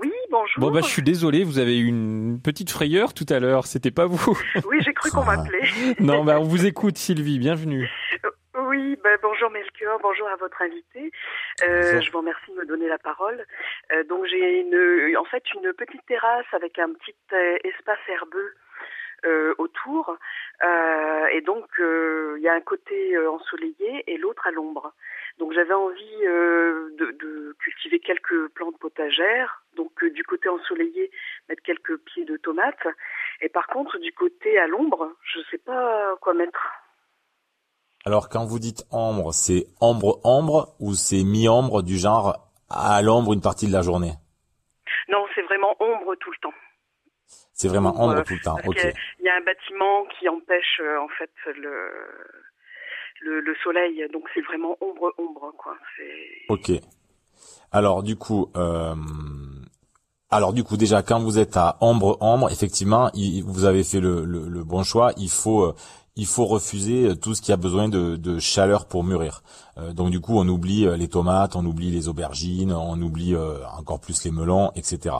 Oui, 0.00 0.10
bonjour. 0.30 0.58
Bon 0.58 0.70
bah 0.70 0.80
je 0.82 0.88
suis 0.88 1.02
désolé, 1.02 1.42
vous 1.44 1.58
avez 1.58 1.78
eu 1.78 1.86
une 1.86 2.38
petite 2.40 2.70
frayeur 2.70 3.14
tout 3.14 3.26
à 3.30 3.40
l'heure. 3.40 3.66
C'était 3.66 3.90
pas 3.90 4.06
vous. 4.06 4.38
Oui, 4.68 4.76
j'ai 4.84 4.92
cru 4.92 5.10
qu'on 5.10 5.24
m'appelait. 5.24 5.60
non, 5.98 6.24
bah 6.24 6.38
on 6.40 6.44
vous 6.44 6.66
écoute 6.66 6.98
Sylvie. 6.98 7.38
Bienvenue. 7.38 7.88
Oui, 8.68 8.96
ben, 9.02 9.18
bonjour 9.22 9.48
Melchior, 9.48 9.98
bonjour 10.00 10.28
à 10.28 10.36
votre 10.36 10.60
invité. 10.60 11.10
Euh, 11.62 12.02
je 12.02 12.12
vous 12.12 12.18
remercie 12.18 12.50
de 12.50 12.56
me 12.56 12.66
donner 12.66 12.86
la 12.86 12.98
parole. 12.98 13.46
Euh, 13.92 14.04
donc 14.04 14.26
j'ai 14.26 14.60
une, 14.60 15.16
en 15.16 15.24
fait 15.24 15.42
une 15.54 15.72
petite 15.72 16.04
terrasse 16.04 16.44
avec 16.52 16.78
un 16.78 16.92
petit 16.92 17.16
euh, 17.32 17.56
espace 17.64 17.98
herbeux 18.08 18.52
euh, 19.24 19.54
autour, 19.56 20.18
Euh, 20.64 21.26
et 21.28 21.40
donc 21.40 21.66
euh, 21.78 22.34
il 22.36 22.42
y 22.42 22.48
a 22.48 22.52
un 22.52 22.60
côté 22.60 23.16
ensoleillé 23.26 24.04
et 24.06 24.18
l'autre 24.18 24.46
à 24.46 24.50
l'ombre. 24.50 24.92
Donc 25.38 25.52
j'avais 25.54 25.72
envie 25.72 26.26
euh, 26.26 26.90
de, 26.98 27.12
de 27.12 27.56
cultiver 27.60 28.00
quelques 28.00 28.48
plantes 28.48 28.78
potagères. 28.78 29.62
Donc 29.76 30.04
du 30.04 30.24
côté 30.24 30.50
ensoleillé, 30.50 31.10
mettre 31.48 31.62
quelques 31.62 31.96
pieds 32.08 32.26
de 32.26 32.36
tomates. 32.36 32.86
Et 33.40 33.48
par 33.48 33.66
contre 33.68 33.96
du 33.98 34.12
côté 34.12 34.58
à 34.58 34.66
l'ombre, 34.66 35.16
je 35.22 35.40
sais 35.50 35.58
pas 35.58 36.16
quoi 36.20 36.34
mettre. 36.34 36.60
Alors, 38.04 38.28
quand 38.28 38.44
vous 38.46 38.58
dites 38.58 38.86
ombre, 38.90 39.32
c'est 39.32 39.66
ombre-ombre 39.80 40.74
ou 40.80 40.94
c'est 40.94 41.24
mi-ombre 41.24 41.82
du 41.82 41.98
genre 41.98 42.48
à 42.70 43.02
l'ombre 43.02 43.32
une 43.32 43.40
partie 43.40 43.66
de 43.66 43.72
la 43.72 43.82
journée? 43.82 44.12
Non, 45.08 45.24
c'est 45.34 45.42
vraiment 45.42 45.74
ombre 45.80 46.14
tout 46.20 46.30
le 46.30 46.36
temps. 46.40 46.54
C'est 47.52 47.68
vraiment 47.68 47.90
Ombre, 47.90 48.00
ombre 48.14 48.22
tout 48.24 48.34
le 48.34 48.40
temps. 48.40 48.54
Parce 48.56 48.68
Ok. 48.68 48.76
qu'il 48.76 49.24
y 49.24 49.28
a 49.28 49.34
un 49.34 49.44
bâtiment 49.44 50.04
qui 50.18 50.28
empêche 50.28 50.80
euh, 50.80 51.00
en 51.00 51.08
fait 51.08 51.30
le, 51.56 51.90
le 53.20 53.40
le 53.40 53.54
soleil, 53.64 54.06
donc 54.12 54.24
c'est 54.32 54.42
vraiment 54.42 54.76
ombre 54.80 55.12
ombre 55.18 55.52
quoi. 55.58 55.74
Ok. 56.48 56.70
Alors 57.72 58.02
du 58.02 58.16
coup, 58.16 58.50
euh, 58.56 58.94
alors 60.30 60.52
du 60.52 60.62
coup 60.62 60.76
déjà 60.76 61.02
quand 61.02 61.18
vous 61.20 61.38
êtes 61.38 61.56
à 61.56 61.76
ombre 61.80 62.16
ombre, 62.20 62.50
effectivement, 62.50 63.10
il- 63.14 63.42
vous 63.42 63.64
avez 63.64 63.82
fait 63.82 64.00
le, 64.00 64.24
le- 64.24 64.48
le 64.48 64.64
bon 64.64 64.84
choix. 64.84 65.12
Il 65.16 65.30
faut 65.30 65.64
euh, 65.64 65.74
il 66.18 66.26
faut 66.26 66.46
refuser 66.46 67.16
tout 67.16 67.34
ce 67.34 67.40
qui 67.40 67.52
a 67.52 67.56
besoin 67.56 67.88
de, 67.88 68.38
chaleur 68.40 68.86
pour 68.86 69.04
mûrir. 69.04 69.42
Euh, 69.78 69.92
donc 69.92 70.10
du 70.10 70.20
coup, 70.20 70.36
on 70.36 70.46
oublie 70.48 70.84
euh, 70.84 70.96
les 70.96 71.08
tomates, 71.08 71.54
on 71.54 71.64
oublie 71.64 71.90
les 71.90 72.08
aubergines, 72.08 72.72
on 72.72 73.00
oublie 73.00 73.34
euh, 73.34 73.64
encore 73.78 74.00
plus 74.00 74.24
les 74.24 74.32
melons, 74.32 74.72
etc. 74.74 75.14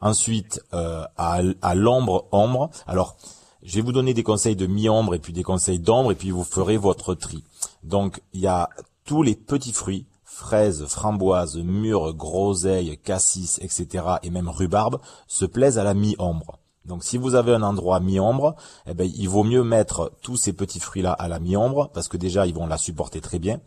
Ensuite, 0.00 0.60
euh, 0.72 1.04
à, 1.16 1.40
à 1.62 1.74
l'ombre 1.74 2.26
ombre. 2.30 2.70
Alors 2.86 3.16
je 3.64 3.74
vais 3.74 3.82
vous 3.82 3.92
donner 3.92 4.14
des 4.14 4.22
conseils 4.22 4.54
de 4.54 4.66
mi-ombre 4.66 5.16
et 5.16 5.18
puis 5.18 5.32
des 5.32 5.42
conseils 5.42 5.80
d'ombre 5.80 6.12
et 6.12 6.14
puis 6.14 6.30
vous 6.30 6.44
ferez 6.44 6.76
votre 6.76 7.14
tri. 7.14 7.42
Donc 7.82 8.22
il 8.32 8.40
y 8.40 8.46
a 8.46 8.70
tous 9.04 9.24
les 9.24 9.34
petits 9.34 9.72
fruits, 9.72 10.06
fraises, 10.22 10.86
framboises, 10.86 11.56
mûres, 11.56 12.14
groseilles, 12.14 12.96
cassis, 12.98 13.58
etc. 13.60 14.04
et 14.22 14.30
même 14.30 14.48
rhubarbe 14.48 15.00
se 15.26 15.44
plaisent 15.44 15.78
à 15.78 15.84
la 15.84 15.94
mi-ombre. 15.94 16.60
Donc 16.86 17.04
si 17.04 17.18
vous 17.18 17.34
avez 17.34 17.52
un 17.52 17.62
endroit 17.62 18.00
mi-ombre, 18.00 18.54
eh 18.86 18.94
ben, 18.94 19.10
il 19.14 19.28
vaut 19.28 19.44
mieux 19.44 19.64
mettre 19.64 20.12
tous 20.22 20.36
ces 20.36 20.52
petits 20.52 20.80
fruits-là 20.80 21.12
à 21.12 21.28
la 21.28 21.40
mi-ombre 21.40 21.90
parce 21.92 22.08
que 22.08 22.16
déjà 22.16 22.46
ils 22.46 22.54
vont 22.54 22.66
la 22.66 22.78
supporter 22.78 23.20
très 23.20 23.38
bien. 23.38 23.60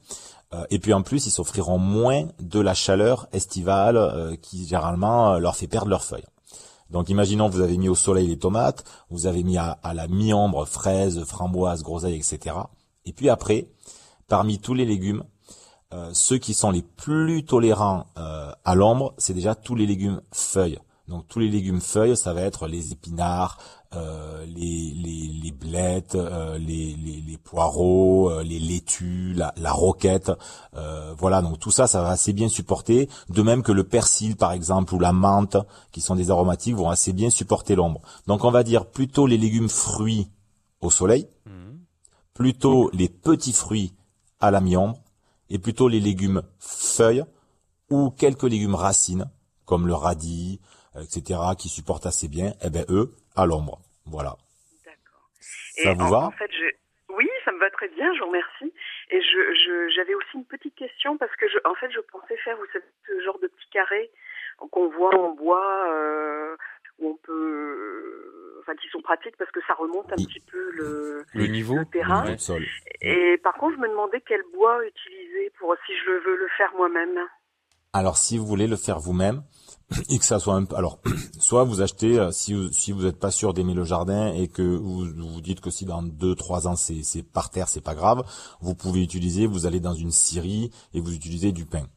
Euh, 0.54 0.66
et 0.70 0.80
puis 0.80 0.94
en 0.94 1.04
plus, 1.04 1.28
ils 1.28 1.32
s'offriront 1.32 1.78
moins 1.78 2.28
de 2.40 2.60
la 2.60 2.74
chaleur 2.74 3.28
estivale 3.32 3.98
euh, 3.98 4.36
qui 4.36 4.66
généralement 4.66 5.34
euh, 5.34 5.40
leur 5.40 5.56
fait 5.56 5.68
perdre 5.68 5.90
leurs 5.90 6.04
feuilles. 6.04 6.26
Donc 6.90 7.10
imaginons 7.10 7.50
vous 7.50 7.62
avez 7.62 7.78
mis 7.78 7.88
au 7.88 7.94
soleil 7.94 8.28
les 8.28 8.40
tomates, 8.40 8.84
vous 9.12 9.28
avez 9.28 9.44
mis 9.44 9.60
à, 9.60 9.78
la 9.94 10.08
mi-ombre 10.08 10.66
fraises, 10.66 11.24
framboises, 11.24 11.84
groseilles, 11.84 12.16
etc. 12.16 12.56
Et 13.06 13.14
puis 13.14 13.30
après, 13.30 13.70
parmi 14.28 14.58
tous 14.58 14.74
les 14.74 14.86
légumes, 14.86 15.24
ceux 16.14 16.40
qui 16.40 16.56
sont 16.56 16.72
les 16.72 16.82
plus 16.82 17.46
tolérants 17.46 18.08
à 18.16 18.74
l'ombre, 18.74 19.14
c'est 19.20 19.36
déjà 19.36 19.54
tous 19.54 19.76
les 19.76 19.86
légumes 19.86 20.22
feuilles. 20.32 20.80
Donc 21.10 21.28
tous 21.28 21.40
les 21.40 21.50
légumes 21.50 21.82
feuilles, 21.82 22.16
ça 22.16 22.34
va 22.34 22.42
être 22.42 22.68
les 22.68 22.92
épinards, 22.92 23.58
euh, 23.96 24.46
les, 24.46 24.94
les, 24.96 25.28
les 25.44 25.52
blettes, 25.52 26.14
euh, 26.14 26.60
les, 26.60 26.96
les, 26.96 27.20
les 27.22 27.38
poireaux, 27.38 28.30
euh, 28.30 28.44
les 28.44 28.60
laitues, 28.60 29.34
la, 29.34 29.52
la 29.58 29.72
roquette. 29.72 30.32
euh, 30.76 31.16
voilà, 31.18 31.42
donc 31.42 31.58
tout 31.58 31.72
ça, 31.72 31.88
ça 31.88 32.04
va 32.04 32.10
assez 32.10 32.32
bien 32.32 32.48
supporter. 32.48 33.10
De 33.30 33.42
même 33.42 33.64
que 33.64 33.72
le 33.72 33.84
persil, 33.84 34.36
par 34.36 34.52
exemple, 34.52 34.94
ou 34.94 35.00
la 35.00 35.12
menthe, 35.12 35.58
qui 35.92 36.02
sont 36.02 36.16
des 36.16 36.30
aromatiques, 36.30 36.76
vont 36.76 36.92
assez 36.92 37.12
bien 37.12 37.32
supporter 37.32 37.76
l'ombre. 37.76 38.02
Donc 38.28 38.46
on 38.46 38.52
va 38.52 38.64
dire 38.64 38.86
plutôt 38.86 39.26
les 39.26 39.40
légumes 39.40 39.70
fruits 39.70 40.28
au 40.82 40.92
soleil, 40.92 41.28
plutôt 42.36 42.90
les 42.94 43.10
petits 43.10 43.52
fruits 43.52 43.94
à 44.40 44.52
la 44.52 44.62
mi-ombre, 44.62 45.02
et 45.50 45.58
plutôt 45.58 45.88
les 45.88 46.00
légumes 46.00 46.44
feuilles 46.60 47.26
ou 47.90 48.12
quelques 48.12 48.44
légumes 48.44 48.76
racines, 48.76 49.26
comme 49.66 49.88
le 49.88 49.96
radis, 49.96 50.60
etc., 50.96 51.40
qui 51.58 51.70
supportent 51.70 52.06
assez 52.06 52.28
bien, 52.28 52.54
eh 52.64 52.70
ben 52.70 52.86
eux, 52.90 53.12
à 53.36 53.46
l'ombre. 53.46 53.80
Voilà. 54.06 54.36
d'accord. 54.86 55.30
Ça 55.84 55.92
Et 55.92 55.94
vous 55.96 56.06
en, 56.06 56.10
va? 56.10 56.26
en 56.28 56.32
fait, 56.32 56.52
je... 56.52 56.66
oui, 57.16 57.28
ça 57.46 57.52
me 57.52 57.60
va 57.60 57.70
très 57.72 57.88
bien, 57.90 58.12
je 58.14 58.20
vous 58.20 58.28
remercie. 58.28 58.74
Et 59.12 59.22
je 59.22 59.54
je- 59.64 59.90
j'avais 59.96 60.16
aussi 60.16 60.36
une 60.36 60.46
petite 60.46 60.76
question 60.76 61.18
parce 61.18 61.36
que 61.36 61.48
je, 61.48 61.58
en 61.66 61.76
fait, 61.76 61.92
je 61.92 62.00
pensais 62.12 62.38
faire, 62.38 62.58
vous 62.58 62.66
savez, 62.74 62.86
ce 63.08 63.22
genre 63.24 63.40
de 63.40 63.48
petits 63.48 63.70
carrés 63.72 64.10
qu'on 64.72 64.90
voit 64.90 65.16
en 65.18 65.34
bois. 65.36 65.86
Euh, 65.94 66.56
où 67.02 67.12
on 67.12 67.16
peut, 67.16 68.58
enfin, 68.60 68.76
qui 68.76 68.90
sont 68.90 69.02
pratiques 69.02 69.38
parce 69.38 69.50
que 69.52 69.62
ça 69.66 69.74
remonte 69.74 70.12
un 70.12 70.16
Oui. 70.18 70.26
petit 70.28 70.42
peu 70.42 70.70
le, 70.72 71.24
Le 71.34 71.48
niveau. 71.48 71.78
le 71.78 71.86
terrain. 71.86 72.30
De 72.30 72.36
sol. 72.36 72.66
Et 73.00 73.38
par 73.42 73.54
contre, 73.54 73.76
je 73.78 73.80
me 73.82 73.88
demandais 73.88 74.22
quel 74.28 74.42
bois 74.54 74.86
utiliser 74.86 75.50
pour 75.58 75.74
si 75.86 75.94
je 75.98 76.12
veux 76.12 76.36
le 76.36 76.48
faire 76.58 76.74
moi-même. 76.76 77.18
Alors, 77.94 78.18
si 78.18 78.38
vous 78.38 78.46
voulez 78.46 78.68
le 78.68 78.76
faire 78.76 79.00
vous-même, 79.00 79.44
et 80.10 80.20
que 80.20 80.26
ça 80.26 80.40
soit 80.40 80.56
un 80.56 80.66
peu, 80.66 80.76
alors, 80.76 81.00
soit 81.40 81.64
vous 81.64 81.82
achetez, 81.82 82.20
euh, 82.20 82.32
si 82.32 82.54
vous, 82.54 82.72
si 82.72 82.92
vous 82.92 83.04
n'êtes 83.04 83.20
pas 83.20 83.32
sûr 83.32 83.54
d'aimer 83.54 83.74
le 83.74 83.84
jardin 83.84 84.34
et 84.34 84.48
que 84.48 84.62
vous 84.62 85.06
vous 85.06 85.42
dites 85.42 85.62
que 85.62 85.70
si 85.70 85.86
dans 85.86 86.04
deux, 86.04 86.36
trois 86.36 86.68
ans 86.68 86.76
c'est, 86.76 87.04
c'est 87.04 87.24
par 87.24 87.50
terre, 87.50 87.68
c'est 87.68 87.82
pas 87.82 87.96
grave, 87.96 88.24
vous 88.62 88.76
pouvez 88.76 89.02
utiliser, 89.02 89.48
vous 89.48 89.66
allez 89.66 89.80
dans 89.80 89.94
une 89.94 90.12
scierie 90.12 90.72
et 90.94 91.02
vous 91.02 91.14
utilisez 91.14 91.52
du 91.52 91.66
pain. 91.66 91.88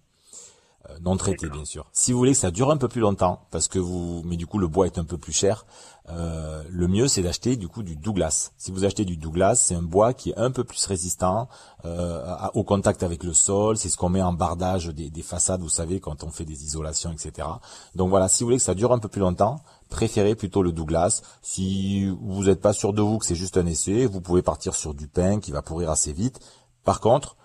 Euh, 0.90 0.99
non 1.01 1.16
traité 1.16 1.49
bien 1.49 1.64
sûr. 1.64 1.87
Si 1.92 2.12
vous 2.12 2.18
voulez 2.18 2.33
que 2.33 2.38
ça 2.38 2.51
dure 2.51 2.71
un 2.71 2.77
peu 2.77 2.88
plus 2.88 3.01
longtemps, 3.01 3.47
parce 3.51 3.68
que 3.68 3.79
vous, 3.79 4.23
mais 4.25 4.37
du 4.37 4.47
coup 4.47 4.59
le 4.59 4.66
bois 4.66 4.87
est 4.87 4.99
un 4.99 5.05
peu 5.05 5.16
plus 5.16 5.33
cher, 5.33 5.64
euh, 6.09 6.62
le 6.68 6.88
mieux 6.88 7.07
c'est 7.07 7.23
d'acheter 7.23 7.57
du 7.57 7.68
coup 7.68 7.85
du 7.85 7.95
Douglas. 7.95 8.51
Si 8.59 8.73
vous 8.73 8.85
achetez 8.85 9.05
du 9.05 9.16
Douglas, 9.16 9.55
c'est 9.57 9.77
un 9.77 9.83
bois 9.83 10.12
qui 10.12 10.31
est 10.31 10.37
un 10.37 10.51
peu 10.51 10.64
plus 10.64 10.85
résistant 10.87 11.49
euh, 11.85 12.25
au 12.55 12.64
contact 12.64 13.05
avec 13.05 13.23
le 13.23 13.33
sol. 13.33 13.77
C'est 13.77 13.88
ce 13.88 13.97
qu'on 13.97 14.09
met 14.09 14.23
en 14.23 14.33
bardage 14.33 14.88
des, 14.88 15.09
des 15.09 15.23
façades, 15.23 15.61
vous 15.61 15.68
savez, 15.68 16.01
quand 16.01 16.25
on 16.25 16.31
fait 16.31 16.45
des 16.45 16.64
isolations, 16.64 17.12
etc. 17.12 17.47
Donc 17.95 18.11
voilà, 18.11 18.29
si 18.29 18.42
vous 18.42 18.49
voulez 18.49 18.59
que 18.59 18.64
ça 18.64 18.75
dure 18.75 18.92
un 18.92 18.99
peu 18.99 19.09
plus 19.09 19.21
longtemps, 19.21 19.61
préférez 19.88 20.35
plutôt 20.35 20.62
le 20.62 20.73
Douglas. 20.73 21.23
Si 21.42 22.07
vous 22.07 22.45
n'êtes 22.45 22.61
pas 22.61 22.73
sûr 22.73 22.92
de 22.92 23.03
vous 23.03 23.18
que 23.18 23.27
c'est 23.27 23.37
juste 23.37 23.57
un 23.57 23.66
essai, 23.66 24.07
vous 24.07 24.21
pouvez 24.21 24.42
partir 24.42 24.75
sur 24.75 24.95
du 24.95 25.07
pain 25.07 25.38
qui 25.38 25.53
va 25.53 25.62
pourrir 25.62 25.90
assez 25.90 26.12
vite. 26.12 26.40
Par 26.83 27.01
contre, 27.01 27.37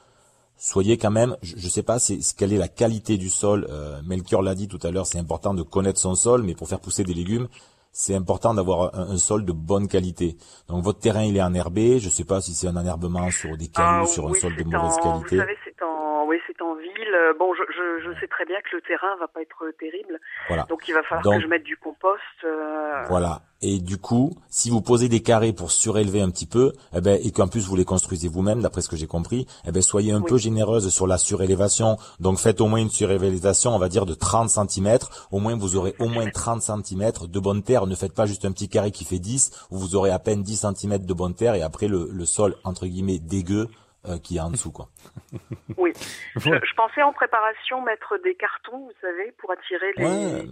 soyez 0.57 0.97
quand 0.97 1.11
même, 1.11 1.35
je, 1.41 1.55
je 1.57 1.67
sais 1.69 1.83
pas 1.83 1.99
c'est, 1.99 2.21
c'est- 2.21 2.35
quelle 2.37 2.53
est 2.53 2.57
la 2.57 2.67
qualité 2.67 3.17
du 3.17 3.29
sol. 3.29 3.67
Euh, 3.69 4.01
Melchior 4.05 4.41
l'a 4.41 4.55
dit 4.55 4.67
tout 4.67 4.79
à 4.83 4.91
l'heure, 4.91 5.05
c'est 5.05 5.19
important 5.19 5.53
de 5.53 5.61
connaître 5.63 5.99
son 5.99 6.15
sol, 6.15 6.43
mais 6.43 6.55
pour 6.55 6.67
faire 6.67 6.79
pousser 6.79 7.03
des 7.03 7.13
légumes, 7.13 7.47
c'est 7.91 8.13
important 8.15 8.53
d'avoir 8.53 8.93
un, 8.95 9.09
un, 9.11 9.17
sol 9.17 9.43
de 9.45 9.51
bonne 9.51 9.87
qualité. 9.87 10.37
Donc 10.67 10.83
votre 10.83 10.99
terrain 10.99 11.23
il 11.23 11.35
est 11.37 11.41
enherbé, 11.41 11.99
je 11.99 12.09
sais 12.09 12.25
pas 12.25 12.41
si 12.41 12.53
c'est 12.53 12.67
un 12.67 12.75
enherbement 12.77 13.31
sur 13.31 13.57
des 13.57 13.67
cailloux, 13.69 14.03
Ah, 14.03 14.05
sur 14.07 14.27
un 14.27 14.33
sol 14.33 14.55
de 14.55 14.63
mauvaise 14.63 14.97
en- 15.01 15.19
qualité. 15.19 15.35
Vous 15.37 15.41
savez, 15.41 15.57
c'est 15.65 15.83
en, 15.83 16.06
oui, 16.27 16.37
c'est 16.45 16.61
en 16.61 16.75
ville. 16.75 17.15
Bon, 17.39 17.53
je, 17.53 17.63
je, 17.73 18.09
je 18.13 18.19
sais 18.19 18.27
très 18.27 18.45
bien 18.45 18.57
que 18.61 18.75
le 18.75 18.81
terrain 18.81 19.15
va 19.19 19.27
pas 19.27 19.41
être 19.41 19.63
terrible, 19.79 20.19
Voilà. 20.47 20.63
donc 20.69 20.87
il 20.87 20.93
va 20.93 21.01
falloir 21.03 21.23
Donc- 21.23 21.35
que 21.37 21.41
je 21.41 21.47
mette 21.47 21.63
du 21.63 21.77
compost. 21.77 22.21
euh, 22.43 23.03
Voilà. 23.09 23.41
Et 23.63 23.79
du 23.79 23.97
coup, 23.97 24.37
si 24.49 24.69
vous 24.69 24.81
posez 24.81 25.09
des 25.09 25.21
carrés 25.23 25.51
pour 25.51 25.71
surélever 25.71 26.21
un 26.21 26.29
petit 26.29 26.45
peu, 26.45 26.73
eh 26.95 27.01
ben, 27.01 27.19
et 27.23 27.31
qu'en 27.31 27.47
plus 27.47 27.65
vous 27.67 27.75
les 27.75 27.85
construisez 27.85 28.27
vous-même, 28.27 28.61
d'après 28.61 28.81
ce 28.81 28.87
que 28.89 28.95
j'ai 28.95 29.07
compris, 29.07 29.47
eh 29.65 29.71
ben, 29.71 29.81
soyez 29.81 30.11
un 30.11 30.19
Oui. 30.21 30.27
peu 30.29 30.37
généreuse 30.37 30.89
sur 30.93 31.07
la 31.07 31.17
surélévation. 31.17 31.97
Donc 32.19 32.37
faites 32.37 32.61
au 32.61 32.67
moins 32.67 32.77
une 32.79 32.91
surélévation, 32.91 33.73
on 33.75 33.79
va 33.79 33.89
dire, 33.89 34.05
de 34.05 34.13
30 34.13 34.49
cm. 34.51 34.99
Au 35.31 35.39
moins, 35.39 35.55
vous 35.57 35.75
aurez 35.75 35.95
au 35.97 36.07
moins 36.07 36.29
30 36.29 36.61
cm 36.61 37.11
de 37.27 37.39
bonne 37.39 37.63
terre. 37.63 37.87
Ne 37.87 37.95
faites 37.95 38.13
pas 38.13 38.27
juste 38.27 38.45
un 38.45 38.51
petit 38.51 38.69
carré 38.69 38.91
qui 38.91 39.05
fait 39.05 39.17
10, 39.19 39.49
où 39.71 39.77
vous 39.79 39.95
aurez 39.95 40.11
à 40.11 40.19
peine 40.19 40.43
10 40.43 40.67
cm 40.75 40.99
de 40.99 41.13
bonne 41.15 41.33
terre 41.33 41.55
et 41.55 41.63
après 41.63 41.87
le, 41.87 42.09
le 42.11 42.25
sol, 42.25 42.55
entre 42.63 42.85
guillemets, 42.85 43.17
dégueu, 43.17 43.69
euh, 44.05 44.17
qui 44.19 44.38
est 44.38 44.39
en 44.39 44.51
dessous, 44.51 44.71
quoi. 44.71 44.89
Oui. 45.77 45.93
Je, 46.36 46.75
pensais 46.75 47.01
en 47.03 47.13
préparation 47.13 47.81
mettre 47.81 48.17
des 48.23 48.36
cartons, 48.36 48.79
vous 48.79 48.91
savez, 49.01 49.31
pour 49.38 49.51
attirer 49.51 49.91
les, 49.97 50.05
Ouais. 50.05 50.45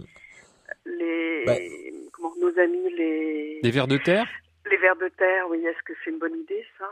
les, 0.84 1.44
Ouais. 1.46 1.70
comment, 2.12 2.32
nos 2.40 2.58
amis, 2.60 2.90
les, 2.96 3.60
Des 3.62 3.70
vers 3.70 3.86
de 3.86 3.96
terre? 3.98 4.26
Les 4.70 4.76
vers 4.78 4.96
de 4.96 5.08
terre. 5.16 5.44
Oui, 5.50 5.58
est-ce 5.64 5.82
que 5.84 5.92
c'est 6.04 6.10
une 6.10 6.18
bonne 6.18 6.34
idée, 6.40 6.64
ça? 6.78 6.84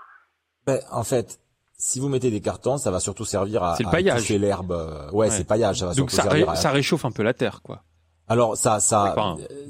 Ben, 0.66 0.78
en 0.92 1.04
fait, 1.04 1.38
si 1.76 2.00
vous 2.00 2.08
mettez 2.08 2.30
des 2.30 2.40
cartons, 2.40 2.76
ça 2.78 2.90
va 2.90 3.00
surtout 3.00 3.24
servir 3.24 3.62
à, 3.62 3.76
C'est 3.76 3.82
le 3.82 3.88
à 3.88 3.92
paillage. 3.92 4.18
étouffer 4.18 4.38
l'herbe. 4.38 4.70
Ouais, 5.12 5.26
Ouais. 5.26 5.30
c'est 5.30 5.46
paillage. 5.46 5.78
Ça 5.80 5.86
va 5.86 5.94
Donc 5.94 6.10
surtout 6.10 6.16
ça, 6.16 6.22
servir 6.30 6.46
ré- 6.46 6.52
à- 6.52 6.56
ça 6.56 6.70
réchauffe 6.70 7.04
un 7.04 7.10
peu 7.12 7.22
la 7.22 7.34
terre, 7.34 7.60
quoi. 7.62 7.82
Alors 8.26 8.56
ça, 8.56 8.80
ça, 8.80 9.14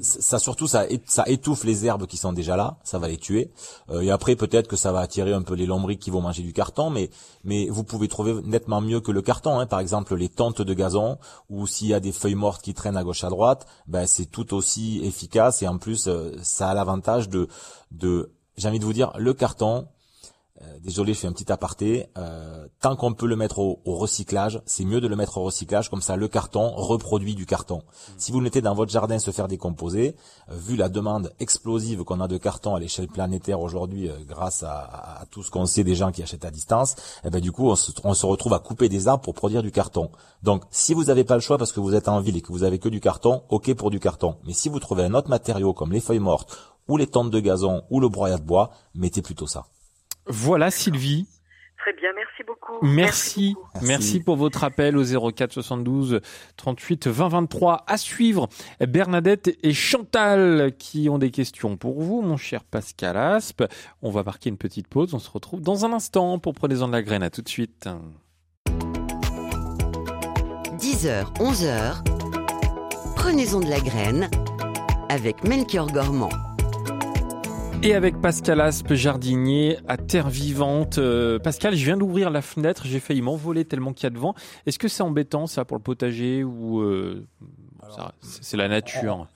ça 0.01 0.39
surtout 0.39 0.67
ça, 0.67 0.85
ça 1.05 1.23
étouffe 1.27 1.65
les 1.65 1.85
herbes 1.85 2.07
qui 2.07 2.15
sont 2.15 2.31
déjà 2.31 2.55
là, 2.55 2.77
ça 2.83 2.99
va 2.99 3.09
les 3.09 3.17
tuer. 3.17 3.51
Euh, 3.89 3.99
et 3.99 4.11
après 4.11 4.37
peut-être 4.37 4.69
que 4.69 4.77
ça 4.77 4.93
va 4.93 5.01
attirer 5.01 5.33
un 5.33 5.41
peu 5.41 5.55
les 5.55 5.65
lombriques 5.65 5.99
qui 5.99 6.09
vont 6.09 6.21
manger 6.21 6.41
du 6.41 6.53
carton, 6.53 6.89
mais 6.89 7.09
mais 7.43 7.67
vous 7.69 7.83
pouvez 7.83 8.07
trouver 8.07 8.35
nettement 8.45 8.79
mieux 8.79 9.01
que 9.01 9.11
le 9.11 9.21
carton. 9.21 9.59
Hein. 9.59 9.65
Par 9.65 9.81
exemple 9.81 10.15
les 10.15 10.29
tentes 10.29 10.61
de 10.61 10.73
gazon 10.73 11.17
ou 11.49 11.67
s'il 11.67 11.87
y 11.87 11.93
a 11.93 11.99
des 11.99 12.13
feuilles 12.13 12.35
mortes 12.35 12.61
qui 12.61 12.73
traînent 12.73 12.97
à 12.97 13.03
gauche 13.03 13.25
à 13.25 13.29
droite, 13.29 13.67
ben 13.87 14.07
c'est 14.07 14.25
tout 14.25 14.53
aussi 14.53 15.01
efficace 15.03 15.61
et 15.61 15.67
en 15.67 15.77
plus 15.77 16.07
euh, 16.07 16.31
ça 16.41 16.69
a 16.69 16.73
l'avantage 16.73 17.27
de 17.27 17.49
de 17.91 18.31
j'ai 18.55 18.69
envie 18.69 18.79
de 18.79 18.85
vous 18.85 18.93
dire 18.93 19.11
le 19.17 19.33
carton. 19.33 19.87
Euh, 20.61 20.79
désolé, 20.81 21.13
je 21.13 21.19
fais 21.19 21.27
un 21.27 21.33
petit 21.33 21.51
aparté. 21.51 22.07
euh, 22.17 22.67
tant 22.79 22.95
qu'on 22.95 23.13
peut 23.13 23.25
le 23.27 23.35
mettre 23.35 23.59
au, 23.59 23.81
au 23.83 23.95
recyclage, 23.97 24.61
c'est 24.65 24.85
mieux 24.85 25.01
de 25.01 25.07
le 25.07 25.15
mettre 25.17 25.37
au 25.37 25.43
recyclage, 25.43 25.89
comme 25.89 26.01
ça 26.01 26.15
le 26.15 26.27
carton 26.29 26.71
reproduit 26.75 27.35
du 27.35 27.45
carton. 27.45 27.81
Si 28.17 28.31
vous 28.31 28.39
le 28.39 28.45
mettez 28.45 28.61
dans 28.61 28.73
votre 28.73 28.91
jardin 28.91 29.19
se 29.19 29.31
faire 29.31 29.47
décomposer, 29.49 30.15
euh, 30.49 30.55
vu 30.55 30.75
la 30.77 30.87
demande 30.87 31.33
explosive 31.39 32.03
qu'on 32.05 32.21
a 32.21 32.27
de 32.29 32.37
carton 32.37 32.73
à 32.75 32.79
l'échelle 32.79 33.07
planétaire 33.07 33.59
aujourd'hui, 33.59 34.09
euh, 34.09 34.13
grâce 34.25 34.63
à, 34.63 34.77
à- 34.79 35.21
à 35.21 35.25
tout 35.25 35.43
ce 35.43 35.51
qu'on 35.51 35.65
sait 35.65 35.83
des 35.83 35.95
gens 35.95 36.11
qui 36.11 36.23
achètent 36.23 36.45
à 36.45 36.51
distance, 36.51 36.95
eh 37.25 37.29
ben 37.29 37.41
du 37.41 37.51
coup 37.51 37.69
on 37.69 37.75
se, 37.75 37.91
on 38.03 38.13
se 38.13 38.25
retrouve 38.25 38.53
à 38.53 38.59
couper 38.59 38.87
des 38.87 39.07
arbres 39.09 39.23
pour 39.23 39.33
produire 39.33 39.61
du 39.61 39.71
carton. 39.71 40.09
Donc 40.43 40.63
si 40.71 40.93
vous 40.93 41.05
n'avez 41.05 41.23
pas 41.25 41.35
le 41.35 41.41
choix 41.41 41.57
parce 41.57 41.73
que 41.73 41.79
vous 41.81 41.95
êtes 41.95 42.07
en 42.07 42.21
ville 42.21 42.37
et 42.37 42.41
que 42.41 42.51
vous 42.53 42.63
avez 42.63 42.79
que 42.79 42.87
du 42.89 43.01
carton, 43.01 43.43
ok 43.49 43.73
pour 43.73 43.89
du 43.91 43.99
carton. 43.99 44.37
Mais 44.45 44.53
si 44.53 44.69
vous 44.69 44.79
trouvez 44.79 45.03
un 45.03 45.13
autre 45.15 45.29
matériau 45.29 45.73
comme 45.73 45.91
les 45.91 45.99
feuilles 45.99 46.19
mortes 46.19 46.57
ou 46.87 46.97
les 46.97 47.07
tentes 47.07 47.31
de 47.31 47.39
gazon 47.39 47.81
ou 47.89 47.99
le 47.99 48.07
broyat 48.09 48.37
de 48.37 48.43
bois, 48.43 48.69
mettez 48.93 49.21
plutôt 49.21 49.47
ça. 49.47 49.65
Voilà, 50.27 50.71
Sylvie. 50.71 51.27
Très 51.85 51.93
bien, 51.93 52.09
merci 52.15 52.43
beaucoup. 52.47 52.73
Merci. 52.81 53.53
beaucoup. 53.53 53.69
Merci. 53.75 53.87
Merci. 53.87 54.19
pour 54.19 54.37
votre 54.37 54.63
appel 54.63 54.97
au 54.97 55.31
04 55.31 55.53
72 55.53 56.19
38 56.57 57.07
20 57.07 57.27
23. 57.27 57.83
À 57.85 57.97
suivre, 57.97 58.49
Bernadette 58.79 59.55
et 59.61 59.73
Chantal 59.73 60.71
qui 60.79 61.09
ont 61.09 61.19
des 61.19 61.29
questions 61.29 61.77
pour 61.77 62.01
vous, 62.01 62.23
mon 62.23 62.37
cher 62.37 62.63
Pascal 62.63 63.17
Aspe. 63.17 63.65
On 64.01 64.09
va 64.09 64.23
marquer 64.23 64.49
une 64.49 64.57
petite 64.57 64.87
pause. 64.87 65.13
On 65.13 65.19
se 65.19 65.29
retrouve 65.29 65.61
dans 65.61 65.85
un 65.85 65.93
instant 65.93 66.39
pour 66.39 66.55
Prenez-en 66.55 66.87
de 66.87 66.93
la 66.93 67.03
graine. 67.03 67.21
À 67.21 67.29
tout 67.29 67.43
de 67.43 67.49
suite. 67.49 67.87
10h, 70.79 71.35
11h. 71.35 72.03
Prenez-en 73.15 73.59
de 73.59 73.69
la 73.69 73.79
graine 73.79 74.29
avec 75.09 75.43
Melchior 75.43 75.85
Gormand. 75.91 76.29
Et 77.83 77.93
avec 77.93 78.19
Pascal 78.19 78.61
Aspe, 78.61 78.93
jardinier 78.93 79.77
à 79.87 79.97
Terre 79.97 80.29
Vivante. 80.29 80.97
Euh, 80.97 81.37
Pascal, 81.39 81.75
je 81.75 81.85
viens 81.85 81.97
d'ouvrir 81.97 82.29
la 82.29 82.41
fenêtre. 82.41 82.83
J'ai 82.85 82.99
failli 82.99 83.21
m'envoler 83.21 83.65
tellement 83.65 83.93
qu'il 83.93 84.05
y 84.05 84.07
a 84.07 84.09
de 84.09 84.17
vent. 84.17 84.33
Est-ce 84.65 84.79
que 84.79 84.87
c'est 84.87 85.03
embêtant 85.03 85.45
ça 85.45 85.65
pour 85.65 85.77
le 85.77 85.83
potager 85.83 86.43
ou 86.43 86.81
euh, 86.81 87.27
c'est 88.21 88.57
la 88.57 88.67
nature? 88.67 89.27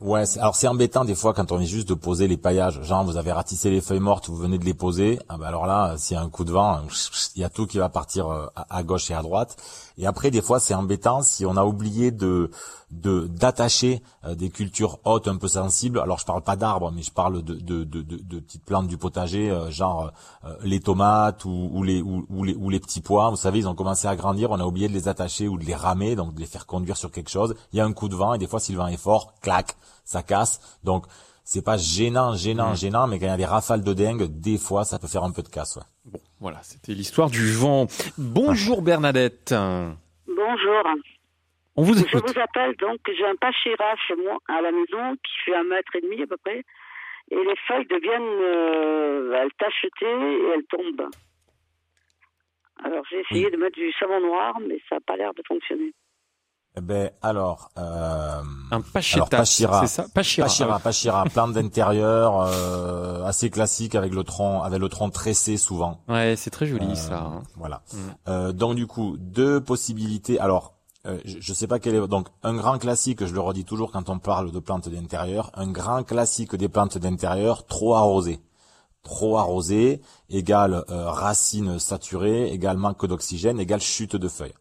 Ouais, 0.00 0.22
alors 0.38 0.54
c'est 0.54 0.68
embêtant 0.68 1.04
des 1.04 1.16
fois 1.16 1.34
quand 1.34 1.50
on 1.50 1.56
vient 1.56 1.66
juste 1.66 1.88
de 1.88 1.94
poser 1.94 2.28
les 2.28 2.36
paillages. 2.36 2.80
Genre 2.84 3.02
vous 3.02 3.16
avez 3.16 3.32
ratissé 3.32 3.68
les 3.68 3.80
feuilles 3.80 3.98
mortes, 3.98 4.28
vous 4.28 4.36
venez 4.36 4.56
de 4.56 4.64
les 4.64 4.74
poser. 4.74 5.18
Ah 5.28 5.36
bah 5.38 5.48
alors 5.48 5.66
là, 5.66 5.96
s'il 5.98 6.16
y 6.16 6.20
a 6.20 6.22
un 6.22 6.28
coup 6.28 6.44
de 6.44 6.52
vent, 6.52 6.82
il 7.34 7.42
y 7.42 7.44
a 7.44 7.48
tout 7.48 7.66
qui 7.66 7.78
va 7.78 7.88
partir 7.88 8.28
euh, 8.28 8.46
à 8.70 8.84
gauche 8.84 9.10
et 9.10 9.14
à 9.14 9.22
droite. 9.22 9.56
Et 9.96 10.06
après 10.06 10.30
des 10.30 10.40
fois 10.40 10.60
c'est 10.60 10.72
embêtant 10.72 11.22
si 11.22 11.44
on 11.44 11.56
a 11.56 11.64
oublié 11.64 12.12
de 12.12 12.52
d'attacher 12.90 14.00
euh, 14.24 14.36
des 14.36 14.50
cultures 14.50 15.00
hautes 15.04 15.26
un 15.26 15.36
peu 15.36 15.48
sensibles. 15.48 15.98
Alors 15.98 16.20
je 16.20 16.24
parle 16.24 16.42
pas 16.42 16.54
d'arbres, 16.54 16.92
mais 16.92 17.02
je 17.02 17.10
parle 17.10 17.42
de 17.42 17.54
de, 17.54 17.82
de, 17.82 18.38
petites 18.38 18.64
plantes 18.64 18.86
du 18.86 18.98
potager, 18.98 19.50
euh, 19.50 19.68
genre 19.72 20.12
les 20.62 20.78
tomates 20.78 21.44
ou, 21.44 21.82
les 21.82 22.04
les 22.44 22.54
ou 22.54 22.70
les 22.70 22.78
petits 22.78 23.00
pois. 23.00 23.30
Vous 23.30 23.36
savez, 23.36 23.58
ils 23.58 23.68
ont 23.68 23.74
commencé 23.74 24.06
à 24.06 24.14
grandir, 24.14 24.52
on 24.52 24.60
a 24.60 24.64
oublié 24.64 24.86
de 24.88 24.94
les 24.94 25.08
attacher 25.08 25.48
ou 25.48 25.58
de 25.58 25.64
les 25.64 25.74
ramer, 25.74 26.14
donc 26.14 26.34
de 26.34 26.40
les 26.40 26.46
faire 26.46 26.66
conduire 26.66 26.96
sur 26.96 27.10
quelque 27.10 27.30
chose. 27.30 27.56
Il 27.72 27.78
y 27.78 27.80
a 27.80 27.84
un 27.84 27.92
coup 27.92 28.08
de 28.08 28.14
vent 28.14 28.34
et 28.34 28.38
des 28.38 28.46
fois 28.46 28.60
si 28.60 28.70
le 28.70 28.78
vent 28.78 28.86
est 28.86 28.96
fort, 28.96 29.34
clac, 29.42 29.76
ça 30.04 30.22
casse. 30.22 30.78
Donc 30.84 31.04
c'est 31.44 31.64
pas 31.64 31.76
gênant, 31.78 32.34
gênant, 32.34 32.72
Mmh. 32.72 32.76
gênant, 32.76 33.06
mais 33.06 33.18
quand 33.18 33.26
il 33.26 33.30
y 33.30 33.32
a 33.32 33.36
des 33.38 33.44
rafales 33.46 33.82
de 33.82 33.92
dingue, 33.94 34.24
des 34.24 34.58
fois 34.58 34.84
ça 34.84 34.98
peut 34.98 35.08
faire 35.08 35.24
un 35.24 35.32
peu 35.32 35.42
de 35.42 35.48
casse. 35.48 35.76
Ouais. 35.76 35.82
Bon, 36.04 36.20
voilà, 36.40 36.58
c'était 36.62 36.92
l'histoire 36.92 37.30
du 37.30 37.52
vent. 37.52 37.86
Bonjour 38.18 38.82
Bernadette. 38.82 39.54
Bonjour. 40.26 40.82
On 41.76 41.82
vous 41.84 41.94
Je 41.94 42.00
écoute. 42.02 42.24
vous 42.34 42.40
appelle 42.40 42.74
donc, 42.76 42.98
j'ai 43.06 43.24
un 43.26 43.36
pachira 43.36 43.94
chez 44.06 44.16
moi, 44.16 44.36
à 44.48 44.60
la 44.60 44.72
maison, 44.72 45.14
qui 45.22 45.32
fait 45.44 45.54
un 45.54 45.62
mètre 45.64 45.94
et 45.96 46.00
demi 46.00 46.22
à 46.22 46.26
peu 46.26 46.36
près. 46.38 46.64
Et 47.30 47.36
les 47.36 47.54
feuilles 47.68 47.86
deviennent, 47.86 48.22
euh, 48.22 49.38
elles 49.42 49.52
tachetées 49.58 50.06
et 50.06 50.48
elles 50.54 50.64
tombent. 50.64 51.08
Alors 52.84 53.04
j'ai 53.10 53.20
essayé 53.20 53.50
de 53.50 53.56
mettre 53.56 53.76
du 53.76 53.92
savon 53.98 54.20
noir, 54.20 54.54
mais 54.66 54.80
ça 54.88 54.96
n'a 54.96 55.00
pas 55.00 55.16
l'air 55.16 55.34
de 55.34 55.42
fonctionner. 55.46 55.92
Eh 56.78 56.80
ben 56.80 57.10
alors, 57.22 57.70
euh, 57.76 58.40
Un 58.70 58.80
Pachira, 58.80 59.26
c'est 59.84 59.86
ça 59.88 60.06
Pachira. 60.14 60.46
Pachira, 60.46 60.78
Pachira, 60.78 61.24
plante 61.24 61.52
d'intérieur, 61.54 62.40
euh, 62.46 63.24
assez 63.24 63.50
classique 63.50 63.96
avec 63.96 64.14
le 64.14 64.22
tronc, 64.22 64.62
avec 64.62 64.78
le 64.78 64.88
tronc 64.88 65.10
tressé 65.10 65.56
souvent. 65.56 66.00
Ouais, 66.08 66.34
c'est 66.36 66.50
très 66.50 66.66
joli 66.66 66.86
Euh, 66.92 66.94
ça. 66.94 67.18
hein. 67.18 67.42
Voilà. 67.56 67.82
Mm. 67.92 67.96
Euh, 68.28 68.52
donc 68.52 68.76
du 68.76 68.86
coup, 68.86 69.16
deux 69.18 69.60
possibilités. 69.60 70.38
Alors, 70.38 70.74
je, 71.24 71.38
je 71.40 71.52
sais 71.52 71.66
pas 71.66 71.80
quel 71.80 71.96
est 71.96 72.06
donc 72.06 72.28
un 72.44 72.54
grand 72.54 72.78
classique. 72.78 73.24
Je 73.24 73.34
le 73.34 73.40
redis 73.40 73.64
toujours 73.64 73.90
quand 73.90 74.08
on 74.08 74.18
parle 74.20 74.52
de 74.52 74.58
plantes 74.60 74.88
d'intérieur. 74.88 75.50
Un 75.54 75.66
grand 75.72 76.04
classique 76.04 76.54
des 76.54 76.68
plantes 76.68 76.96
d'intérieur, 76.98 77.66
trop 77.66 77.94
arrosé. 77.96 78.38
Trop 79.02 79.38
arrosé 79.38 80.00
égale 80.28 80.84
euh, 80.90 81.10
racines 81.10 81.78
saturées, 81.80 82.52
égale 82.52 82.76
manque 82.76 83.04
d'oxygène, 83.06 83.58
égale 83.58 83.80
chute 83.80 84.14
de 84.16 84.28
feuilles. 84.28 84.54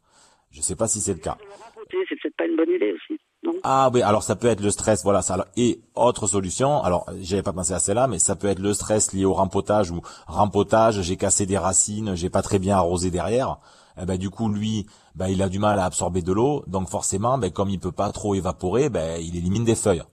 Je 0.52 0.62
sais 0.62 0.76
pas 0.76 0.88
si 0.88 1.02
c'est 1.02 1.14
le 1.14 1.20
cas. 1.20 1.38
Le 1.42 1.52
rempoter, 1.66 1.98
c'est 2.08 2.16
peut-être 2.22 2.37
pas 2.37 2.37
une 2.48 2.56
bonne 2.56 2.70
idée 2.70 2.94
aussi. 2.94 3.20
Non? 3.44 3.54
Ah 3.64 3.90
oui, 3.94 4.02
alors 4.02 4.24
ça 4.24 4.36
peut 4.36 4.48
être 4.48 4.62
le 4.62 4.72
stress, 4.72 5.04
voilà 5.04 5.22
ça. 5.22 5.48
Et 5.56 5.82
autre 5.96 6.28
solution, 6.28 6.82
alors 6.82 7.06
j'avais 7.20 7.44
pas 7.44 7.54
pensé 7.54 7.74
à 7.74 7.80
celle-là, 7.80 8.08
mais 8.08 8.20
ça 8.20 8.36
peut 8.36 8.48
être 8.48 8.60
le 8.60 8.74
stress 8.74 9.14
lié 9.14 9.26
au 9.26 9.34
rempotage 9.34 9.92
ou 9.92 10.02
rempotage, 10.26 11.02
j'ai 11.02 11.18
cassé 11.18 11.46
des 11.46 11.58
racines, 11.58 12.16
j'ai 12.16 12.30
pas 12.30 12.42
très 12.42 12.60
bien 12.60 12.78
arrosé 12.78 13.12
derrière. 13.12 13.60
Eh 14.00 14.06
ben 14.06 14.18
du 14.18 14.30
coup 14.30 14.50
lui, 14.50 14.86
ben 15.16 15.28
il 15.28 15.42
a 15.42 15.50
du 15.50 15.60
mal 15.60 15.80
à 15.80 15.86
absorber 15.86 16.22
de 16.22 16.32
l'eau, 16.32 16.64
donc 16.68 16.90
forcément, 16.90 17.38
ben 17.38 17.52
comme 17.52 17.70
il 17.70 17.80
peut 17.80 17.92
pas 17.92 18.12
trop 18.12 18.36
évaporer, 18.36 18.90
ben 18.90 19.20
il 19.22 19.36
élimine 19.36 19.66
des 19.66 19.76
feuilles. 19.76 20.04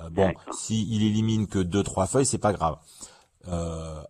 Euh, 0.00 0.10
bon, 0.10 0.26
D'accord. 0.26 0.54
si 0.54 0.86
il 0.90 1.02
élimine 1.04 1.46
que 1.46 1.58
deux 1.58 1.82
trois 1.82 2.06
feuilles, 2.06 2.26
c'est 2.26 2.38
pas 2.38 2.52
grave. 2.52 2.76
Euh, 3.48 4.00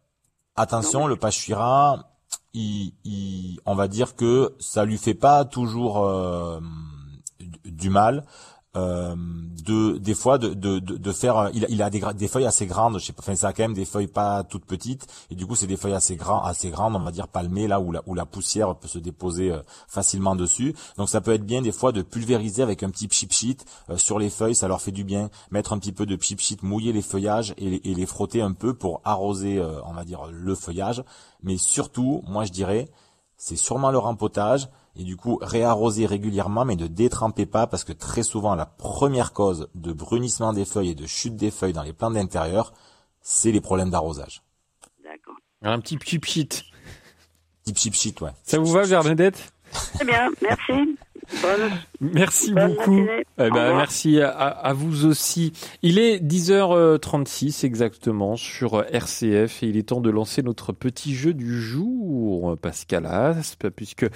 attention, 0.56 1.06
le 1.06 1.16
pachira, 1.16 2.10
il, 2.54 2.92
il, 3.04 3.60
on 3.66 3.74
va 3.74 3.88
dire 3.88 4.16
que 4.16 4.54
ça 4.58 4.84
lui 4.84 4.98
fait 4.98 5.14
pas 5.14 5.44
toujours 5.44 6.04
euh, 6.04 6.60
du- 7.76 7.90
mal. 7.90 8.24
euh, 8.76 9.14
de 9.64 9.98
des 9.98 10.14
fois 10.14 10.36
de 10.36 10.48
de 10.52 10.80
de, 10.80 11.12
faire 11.12 11.36
euh, 11.38 11.50
il 11.54 11.64
a, 11.64 11.68
il 11.68 11.80
a 11.80 11.90
des, 11.90 12.02
des 12.16 12.26
feuilles 12.26 12.44
assez 12.44 12.66
grandes 12.66 12.98
je 12.98 13.04
sais 13.04 13.12
pas 13.12 13.20
enfin 13.22 13.36
ça 13.36 13.46
a 13.48 13.52
quand 13.52 13.62
même 13.62 13.72
des 13.72 13.84
feuilles 13.84 14.08
pas 14.08 14.42
toutes 14.42 14.64
petites 14.64 15.06
et 15.30 15.36
du 15.36 15.46
coup 15.46 15.54
c'est 15.54 15.68
des 15.68 15.76
feuilles 15.76 15.94
assez 15.94 16.16
grands 16.16 16.42
assez 16.42 16.70
grandes 16.70 16.96
on 16.96 16.98
va 16.98 17.12
dire 17.12 17.28
palmées 17.28 17.68
là 17.68 17.78
où 17.78 17.92
la 17.92 18.02
où 18.06 18.14
la 18.16 18.26
poussière 18.26 18.74
peut 18.74 18.88
se 18.88 18.98
déposer 18.98 19.52
euh, 19.52 19.60
facilement 19.86 20.34
dessus. 20.34 20.74
Donc 20.96 21.08
ça 21.08 21.20
peut 21.20 21.32
être 21.32 21.46
bien 21.46 21.62
des 21.62 21.70
fois 21.70 21.92
de 21.92 22.02
pulvériser 22.02 22.62
avec 22.64 22.82
un 22.82 22.90
petit 22.90 23.06
pchip 23.06 23.32
sheet 23.32 23.58
euh, 23.90 23.96
sur 23.96 24.18
les 24.18 24.28
feuilles 24.28 24.56
ça 24.56 24.66
leur 24.66 24.80
fait 24.82 24.90
du 24.90 25.04
bien. 25.04 25.30
Mettre 25.52 25.72
un 25.72 25.78
petit 25.78 25.92
peu 25.92 26.04
de 26.04 26.16
pchip 26.16 26.40
sheet 26.40 26.58
mouiller 26.64 26.92
les 26.92 27.02
feuillages 27.02 27.54
et, 27.58 27.70
les- 27.70 27.80
et 27.84 27.94
les 27.94 28.06
frotter 28.06 28.42
un 28.42 28.54
peu 28.54 28.74
pour 28.74 29.00
arroser 29.04 29.62
on 29.86 29.92
va 29.92 30.04
dire 30.04 30.22
le 30.32 30.54
feuillage. 30.56 31.04
Mais 31.44 31.58
surtout 31.58 32.22
moi 32.26 32.44
je 32.44 32.50
dirais 32.50 32.88
c'est 33.36 33.54
sûrement 33.56 33.92
le 33.92 33.98
rempotage 33.98 34.68
Et 34.96 35.02
du 35.02 35.16
coup, 35.16 35.38
réarroser 35.42 36.06
régulièrement, 36.06 36.64
mais 36.64 36.76
ne 36.76 36.86
détrempez 36.86 37.46
pas, 37.46 37.66
parce 37.66 37.82
que 37.82 37.92
très 37.92 38.22
souvent, 38.22 38.54
la 38.54 38.66
première 38.66 39.32
cause 39.32 39.68
de 39.74 39.92
brunissement 39.92 40.52
des 40.52 40.64
feuilles 40.64 40.90
et 40.90 40.94
de 40.94 41.06
chute 41.06 41.36
des 41.36 41.50
feuilles 41.50 41.72
dans 41.72 41.82
les 41.82 41.92
plantes 41.92 42.14
d'intérieur, 42.14 42.72
c'est 43.20 43.50
les 43.50 43.60
problèmes 43.60 43.90
d'arrosage. 43.90 44.42
D'accord. 45.02 45.34
Un 45.62 45.80
petit 45.80 45.98
pchit 45.98 46.18
Petit 46.18 47.72
pchit 47.72 47.90
pchit, 47.90 48.14
ouais. 48.20 48.30
Ça 48.44 48.58
vous 48.58 48.70
va, 48.70 48.86
Bernadette? 48.86 49.52
Très 49.94 50.04
bien, 50.04 50.30
merci. 50.42 50.96
Bonne, 51.42 51.70
Merci 52.00 52.52
bonne 52.52 52.74
beaucoup. 52.74 52.90
matinée. 52.92 53.24
Eh 53.38 53.50
ben, 53.50 53.76
merci 53.76 54.20
à, 54.20 54.28
à 54.30 54.72
vous 54.72 55.06
aussi. 55.06 55.52
Il 55.82 55.98
est 55.98 56.18
10h36 56.22 57.64
exactement 57.64 58.36
sur 58.36 58.84
RCF 58.92 59.62
et 59.62 59.68
il 59.68 59.76
est 59.76 59.88
temps 59.88 60.00
de 60.00 60.10
lancer 60.10 60.42
notre 60.42 60.72
petit 60.72 61.14
jeu 61.14 61.32
du 61.34 61.60
jour, 61.60 62.56
Pascal 62.58 63.06
Aspe, 63.06 63.68
puisque 63.70 64.06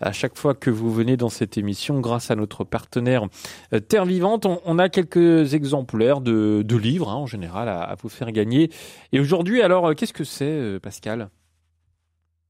à 0.00 0.12
chaque 0.12 0.36
fois 0.36 0.54
que 0.54 0.70
vous 0.70 0.92
venez 0.92 1.16
dans 1.16 1.28
cette 1.28 1.56
émission, 1.56 2.00
grâce 2.00 2.30
à 2.30 2.34
notre 2.36 2.64
partenaire 2.64 3.26
euh, 3.72 3.80
Terre 3.80 4.04
Vivante, 4.04 4.46
on, 4.46 4.60
on 4.64 4.78
a 4.78 4.88
quelques 4.88 5.54
exemplaires 5.54 6.20
de, 6.20 6.62
de 6.62 6.76
livres 6.76 7.08
hein, 7.10 7.14
en 7.16 7.26
général 7.26 7.68
à, 7.68 7.80
à 7.82 7.94
vous 7.94 8.08
faire 8.08 8.32
gagner. 8.32 8.70
Et 9.12 9.20
aujourd'hui, 9.20 9.62
alors, 9.62 9.86
euh, 9.88 9.94
qu'est-ce 9.94 10.12
que 10.12 10.24
c'est, 10.24 10.44
euh, 10.44 10.78
Pascal? 10.80 11.28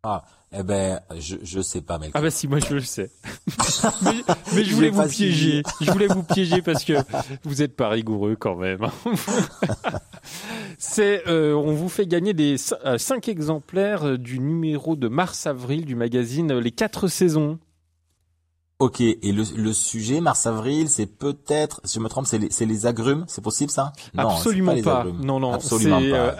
Ah, 0.02 0.24
eh 0.59 0.62
ben, 0.62 1.00
je, 1.18 1.36
je 1.42 1.61
sais 1.61 1.80
pas, 1.82 1.98
Melchior. 1.98 2.12
Ah 2.18 2.22
bah 2.22 2.30
si, 2.30 2.48
moi 2.48 2.59
je 2.61 2.74
le 2.74 2.80
sais. 2.80 3.11
mais, 4.02 4.11
mais 4.54 4.64
je 4.64 4.74
voulais 4.74 4.90
vous 4.90 5.07
piéger. 5.09 5.62
Je 5.80 5.90
voulais 5.90 6.07
vous 6.07 6.22
piéger 6.22 6.62
parce 6.62 6.84
que 6.84 6.94
vous 7.44 7.62
êtes 7.62 7.76
pas 7.76 7.88
rigoureux 7.88 8.36
quand 8.38 8.57
même. 8.57 8.86
C'est, 10.78 11.26
euh, 11.28 11.54
on 11.54 11.72
vous 11.74 11.88
fait 11.88 12.07
gagner 12.07 12.34
des 12.34 12.57
cin- 12.57 12.76
euh, 12.84 12.98
cinq 12.98 13.28
exemplaires 13.28 14.04
euh, 14.07 14.18
du 14.18 14.38
numéro 14.38 14.96
de 14.96 15.09
mars-avril 15.09 15.84
du 15.84 15.94
magazine 15.94 16.59
Les 16.59 16.70
Quatre 16.72 17.09
Saisons. 17.09 17.59
Ok, 18.78 19.00
et 19.00 19.18
le, 19.32 19.42
le 19.57 19.72
sujet, 19.72 20.20
mars-avril, 20.20 20.90
c'est 20.90 21.07
peut-être, 21.07 21.80
si 21.84 21.94
je 21.94 22.00
me 22.00 22.09
trompe, 22.11 22.26
c'est 22.26 22.36
les, 22.38 22.50
les 22.66 22.86
agrumes, 22.86 23.24
c'est 23.26 23.42
possible 23.42 23.70
ça? 23.70 23.92
Non, 24.12 24.28
Absolument 24.28 24.74
pas. 24.82 25.04
Non, 25.22 25.40
non, 25.40 25.54
absolument 25.54 25.96
pas. 26.00 26.04
euh. 26.04 26.32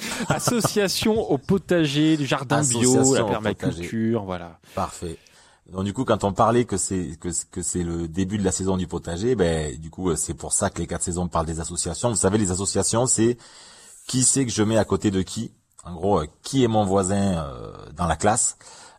Association 0.28 1.30
au 1.30 1.38
potager, 1.38 2.16
du 2.16 2.26
jardin 2.26 2.62
bio, 2.62 3.14
la 3.14 3.24
permaculture, 3.24 4.24
voilà. 4.24 4.58
Parfait. 4.74 5.16
Donc 5.72 5.84
du 5.84 5.92
coup, 5.92 6.04
quand 6.04 6.24
on 6.24 6.32
parlait 6.32 6.64
que 6.64 6.76
c'est 6.76 7.16
que, 7.20 7.28
que 7.50 7.62
c'est 7.62 7.84
le 7.84 8.08
début 8.08 8.38
de 8.38 8.44
la 8.44 8.52
saison 8.52 8.76
du 8.76 8.86
potager, 8.86 9.34
ben 9.36 9.76
du 9.78 9.90
coup, 9.90 10.14
c'est 10.16 10.34
pour 10.34 10.52
ça 10.52 10.68
que 10.68 10.80
les 10.80 10.86
quatre 10.86 11.02
saisons 11.02 11.28
parlent 11.28 11.46
des 11.46 11.60
associations. 11.60 12.10
Vous 12.10 12.16
savez, 12.16 12.38
les 12.38 12.50
associations, 12.50 13.06
c'est 13.06 13.36
qui 14.06 14.24
c'est 14.24 14.44
que 14.44 14.50
je 14.50 14.62
mets 14.62 14.78
à 14.78 14.84
côté 14.84 15.10
de 15.10 15.22
qui. 15.22 15.52
En 15.84 15.94
gros, 15.94 16.20
euh, 16.20 16.26
qui 16.42 16.62
est 16.64 16.68
mon 16.68 16.84
voisin 16.84 17.38
euh, 17.38 17.72
dans 17.96 18.06
la 18.06 18.16
classe 18.16 18.56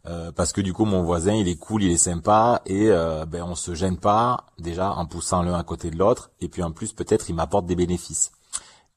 Euh, 0.08 0.32
parce 0.32 0.52
que 0.52 0.62
du 0.62 0.74
coup 0.74 0.86
mon 0.86 1.04
voisin 1.04 1.34
il 1.34 1.48
est 1.48 1.58
cool, 1.58 1.84
il 1.84 1.92
est 1.92 1.98
sympa 1.98 2.64
et 2.66 2.90
euh, 2.90 3.28
ben 3.28 3.44
on 3.44 3.54
se 3.54 3.76
gêne 3.76 3.98
pas 3.98 4.46
déjà 4.58 4.92
en 4.94 5.06
poussant 5.06 5.44
l'un 5.44 5.54
à 5.54 5.64
côté 5.64 5.92
de 5.92 5.98
l'autre 5.98 6.32
et 6.42 6.48
puis 6.50 6.64
en 6.64 6.72
plus 6.72 6.92
peut-être 6.92 7.30
il 7.30 7.36
m'apporte 7.36 7.68
des 7.68 7.76
bénéfices. 7.76 8.32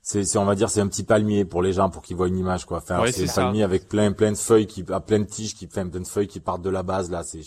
c'est, 0.00 0.36
on 0.38 0.44
va 0.44 0.54
dire, 0.54 0.70
c'est 0.70 0.80
un 0.80 0.88
petit 0.88 1.04
palmier 1.04 1.44
pour 1.44 1.62
les 1.62 1.72
gens, 1.72 1.90
pour 1.90 2.02
qu'ils 2.02 2.16
voient 2.16 2.28
une 2.28 2.38
image, 2.38 2.64
quoi. 2.64 2.78
Enfin, 2.78 3.00
Ouais, 3.00 3.12
c'est 3.12 3.24
un 3.24 3.26
ça. 3.26 3.42
palmier 3.42 3.62
avec 3.62 3.88
plein, 3.88 4.12
plein 4.12 4.32
de 4.32 4.36
feuilles 4.36 4.66
qui, 4.66 4.84
à 4.90 5.00
plein 5.00 5.18
de 5.18 5.24
tiges 5.24 5.54
qui, 5.54 5.66
enfin, 5.66 5.86
plein 5.88 6.00
de 6.00 6.06
feuilles 6.06 6.28
qui 6.28 6.40
partent 6.40 6.62
de 6.62 6.70
la 6.70 6.82
base, 6.82 7.10
là. 7.10 7.22
C'est, 7.22 7.42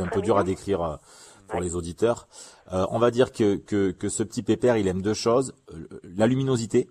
un 0.00 0.06
peu 0.08 0.20
dur 0.20 0.36
à 0.36 0.44
décrire 0.44 0.82
euh, 0.82 0.96
pour 1.48 1.60
les 1.60 1.74
auditeurs. 1.76 2.28
Euh, 2.72 2.86
on 2.90 2.98
va 2.98 3.10
dire 3.10 3.32
que, 3.32 3.56
que, 3.56 3.90
que 3.90 4.08
ce 4.10 4.22
petit 4.22 4.42
pépère, 4.42 4.76
il 4.76 4.86
aime 4.86 5.00
deux 5.00 5.14
choses. 5.14 5.54
La 6.02 6.26
luminosité. 6.26 6.88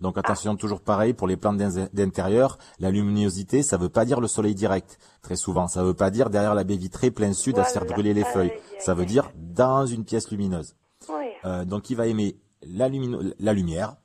Donc 0.00 0.18
attention, 0.18 0.56
toujours 0.56 0.82
pareil 0.82 1.14
pour 1.14 1.26
les 1.26 1.36
plantes 1.36 1.56
d'in- 1.56 1.88
d'intérieur. 1.92 2.58
La 2.78 2.90
luminosité, 2.90 3.62
ça 3.62 3.76
veut 3.78 3.88
pas 3.88 4.04
dire 4.04 4.20
le 4.20 4.26
soleil 4.28 4.54
direct. 4.54 4.98
Très 5.22 5.36
souvent, 5.36 5.68
ça 5.68 5.82
veut 5.82 5.94
pas 5.94 6.10
dire 6.10 6.28
derrière 6.28 6.54
la 6.54 6.64
baie 6.64 6.76
vitrée 6.76 7.10
plein 7.10 7.32
sud 7.32 7.58
à 7.58 7.64
se 7.64 7.72
faire 7.72 7.86
brûler 7.86 8.12
les 8.12 8.24
Aïe, 8.24 8.32
feuilles. 8.32 8.52
Ça 8.78 8.92
veut 8.94 9.06
dire 9.06 9.30
dans 9.36 9.86
une 9.86 10.04
pièce 10.04 10.30
lumineuse. 10.30 10.76
Oui. 11.08 11.26
Euh, 11.44 11.64
donc 11.64 11.88
il 11.90 11.96
va 11.96 12.06
aimer 12.06 12.36
la, 12.62 12.88
lumière 12.88 13.96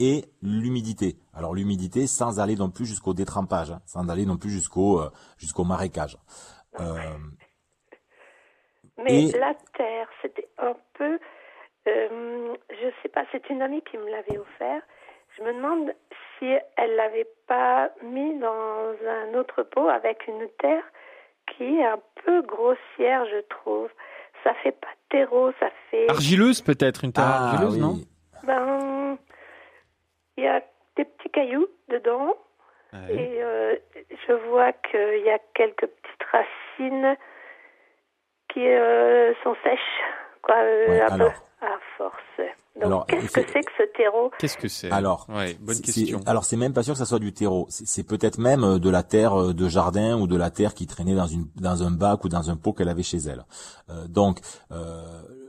et 0.00 0.24
l'humidité. 0.40 1.18
Alors 1.34 1.54
l'humidité 1.54 2.06
sans 2.06 2.40
aller 2.40 2.56
non 2.56 2.70
plus 2.70 2.86
jusqu'au 2.86 3.12
détrempage, 3.12 3.70
hein, 3.70 3.80
sans 3.84 4.08
aller 4.08 4.24
non 4.24 4.38
plus 4.38 4.50
jusqu'au 4.50 5.00
euh, 5.00 5.10
jusqu'au 5.36 5.64
marécage. 5.64 6.16
Euh, 6.80 6.96
Mais 8.98 9.24
Et- 9.24 9.32
la 9.38 9.54
terre, 9.76 10.08
c'était 10.22 10.48
un 10.58 10.74
peu, 10.96 11.18
je 11.86 12.90
sais 13.02 13.08
pas, 13.08 13.24
c'est 13.32 13.48
une 13.50 13.60
amie 13.62 13.82
qui 13.90 13.96
me 13.98 14.10
l'avait 14.10 14.38
offert. 14.38 14.82
Je 15.36 15.42
me 15.42 15.52
demande 15.52 15.92
si 16.38 16.46
elle 16.76 16.96
l'avait 16.96 17.28
pas 17.46 17.90
mis 18.02 18.38
dans 18.38 18.94
un 19.06 19.34
autre 19.38 19.62
pot 19.62 19.88
avec 19.88 20.26
une 20.28 20.48
terre 20.58 20.84
qui 21.46 21.78
est 21.78 21.84
un 21.84 21.98
peu 22.24 22.42
grossière, 22.42 23.24
je 23.26 23.40
trouve. 23.48 23.88
Ça 24.42 24.54
fait 24.62 24.72
pas 24.72 24.88
terreau, 25.10 25.52
ça 25.60 25.68
fait. 25.90 26.08
Argileuse 26.10 26.60
peut-être, 26.60 27.04
une 27.04 27.12
terre 27.12 27.24
ah 27.26 27.50
argileuse, 27.50 27.74
oui. 27.76 27.80
non 27.80 27.94
Ben, 28.44 29.18
il 30.36 30.44
y 30.44 30.46
a 30.48 30.60
des 30.96 31.04
petits 31.04 31.30
cailloux 31.30 31.66
dedans. 31.88 32.34
Ouais. 32.92 33.14
Et 33.14 33.42
euh, 33.42 33.74
je 34.28 34.32
vois 34.48 34.72
qu'il 34.72 35.22
y 35.24 35.30
a 35.30 35.38
quelques 35.54 35.86
petites 35.86 36.22
racines 36.30 37.16
qui 38.52 38.66
euh, 38.68 39.34
sont 39.42 39.56
sèches, 39.64 39.80
quoi, 40.42 40.56
euh, 40.56 40.88
Ouais, 40.88 41.00
un 41.00 41.12
alors. 41.14 41.32
peu 41.32 41.66
à 41.66 41.78
force. 41.96 42.40
Donc, 42.76 42.84
Alors, 42.86 43.06
qu'est-ce 43.06 43.26
que 43.32 43.40
c'est 43.52 43.60
que 43.60 43.70
ce 43.78 43.96
terreau? 43.96 44.30
Qu'est-ce 44.38 44.56
que 44.56 44.66
c'est? 44.66 44.90
Alors, 44.90 45.26
ouais, 45.28 45.56
bonne 45.60 45.76
c'est- 45.76 45.82
question. 45.82 46.18
c'est- 46.20 46.28
alors 46.28 46.44
c'est 46.44 46.56
même 46.56 46.72
pas 46.72 46.82
sûr 46.82 46.94
que 46.94 46.98
ça 46.98 47.04
soit 47.04 47.20
du 47.20 47.32
terreau. 47.32 47.66
C'est 47.70 47.86
c'est 47.86 48.02
peut-être 48.02 48.38
même 48.38 48.64
euh, 48.64 48.78
de 48.80 48.90
la 48.90 49.04
terre 49.04 49.40
euh, 49.40 49.54
de 49.54 49.68
jardin 49.68 50.18
ou 50.18 50.26
de 50.26 50.36
la 50.36 50.50
terre 50.50 50.74
qui 50.74 50.86
traînait 50.88 51.14
dans 51.14 51.28
une 51.28 51.46
dans 51.54 51.84
un 51.84 51.92
bac 51.92 52.24
ou 52.24 52.28
dans 52.28 52.50
un 52.50 52.56
pot 52.56 52.72
qu'elle 52.72 52.88
avait 52.88 53.04
chez 53.04 53.18
elle. 53.18 53.44
Euh, 53.90 54.08
donc 54.08 54.40
euh, 54.72 55.04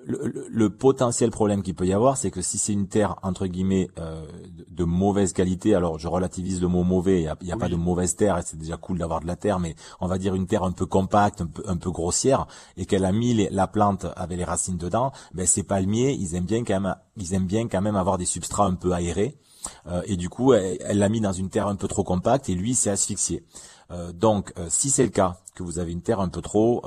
le, 0.05 0.69
potentiel 0.69 1.31
problème 1.31 1.63
qu'il 1.63 1.75
peut 1.75 1.85
y 1.85 1.93
avoir, 1.93 2.17
c'est 2.17 2.31
que 2.31 2.41
si 2.41 2.57
c'est 2.57 2.73
une 2.73 2.87
terre 2.87 3.15
entre 3.23 3.47
guillemets 3.47 3.89
euh, 3.97 4.25
de, 4.69 4.83
mauvaise 4.83 5.33
qualité. 5.33 5.75
Alors 5.75 5.99
je 5.99 6.07
relativise 6.07 6.61
le 6.61 6.67
mot 6.67 6.83
mauvais. 6.83 7.21
Il 7.41 7.45
n'y 7.45 7.51
a, 7.51 7.57
pas 7.57 7.69
de 7.69 7.75
mauvaise 7.75 8.15
terre. 8.15 8.37
et 8.37 8.41
C'est 8.43 8.57
déjà 8.57 8.77
cool 8.77 8.97
d'avoir 8.97 9.21
de 9.21 9.27
la 9.27 9.35
terre, 9.35 9.59
mais 9.59 9.75
on 9.99 10.07
va 10.07 10.17
dire 10.17 10.35
une 10.35 10.47
terre 10.47 10.63
un 10.63 10.71
peu 10.71 10.85
compacte, 10.85 11.41
un 11.41 11.47
peu, 11.47 11.63
un 11.67 11.77
peu 11.77 11.91
grossière, 11.91 12.47
et 12.77 12.85
qu'elle 12.85 13.05
a 13.05 13.11
mis 13.11 13.47
la 13.49 13.67
plante 13.67 14.05
avec 14.15 14.37
les 14.37 14.43
racines 14.43 14.77
dedans. 14.77 15.11
Ben 15.33 15.45
ces 15.45 15.63
palmiers, 15.63 16.13
ils 16.13 16.35
aiment 16.35 16.45
bien 16.45 16.63
quand 16.63 16.79
même, 16.79 16.95
ils 17.17 17.33
aiment 17.33 17.47
bien 17.47 17.67
quand 17.67 17.81
même 17.81 17.95
avoir 17.95 18.17
des 18.17 18.25
substrats 18.25 18.65
un 18.65 18.75
peu 18.75 18.93
aérés. 18.93 19.37
Euh, 19.87 20.01
et 20.05 20.15
du 20.15 20.29
coup, 20.29 20.53
elle 20.53 20.97
l'a 20.97 21.09
mis 21.09 21.21
dans 21.21 21.33
une 21.33 21.49
terre 21.49 21.67
un 21.67 21.75
peu 21.75 21.87
trop 21.87 22.03
compacte, 22.03 22.49
et 22.49 22.55
lui 22.55 22.75
s'est 22.75 22.89
asphyxié. 22.89 23.43
Euh, 23.91 24.11
donc, 24.11 24.53
euh, 24.57 24.67
si 24.69 24.89
c'est 24.89 25.03
le 25.03 25.09
cas, 25.09 25.37
que 25.55 25.63
vous 25.63 25.79
avez 25.79 25.91
une 25.91 26.01
terre 26.01 26.19
un 26.19 26.29
peu 26.29 26.41
trop 26.41 26.83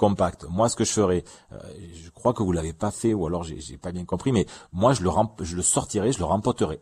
compacte. 0.00 0.46
Moi, 0.48 0.70
ce 0.70 0.76
que 0.76 0.84
je 0.84 0.92
ferais, 0.92 1.24
je 1.50 2.08
crois 2.10 2.32
que 2.32 2.42
vous 2.42 2.52
l'avez 2.52 2.72
pas 2.72 2.90
fait, 2.90 3.12
ou 3.12 3.26
alors 3.26 3.44
j'ai 3.44 3.76
pas 3.76 3.92
bien 3.92 4.06
compris, 4.06 4.32
mais 4.32 4.46
moi, 4.72 4.94
je 4.94 5.02
le, 5.02 5.62
sortirai, 5.62 6.10
je 6.12 6.18
le 6.18 6.24
rempoterai 6.24 6.80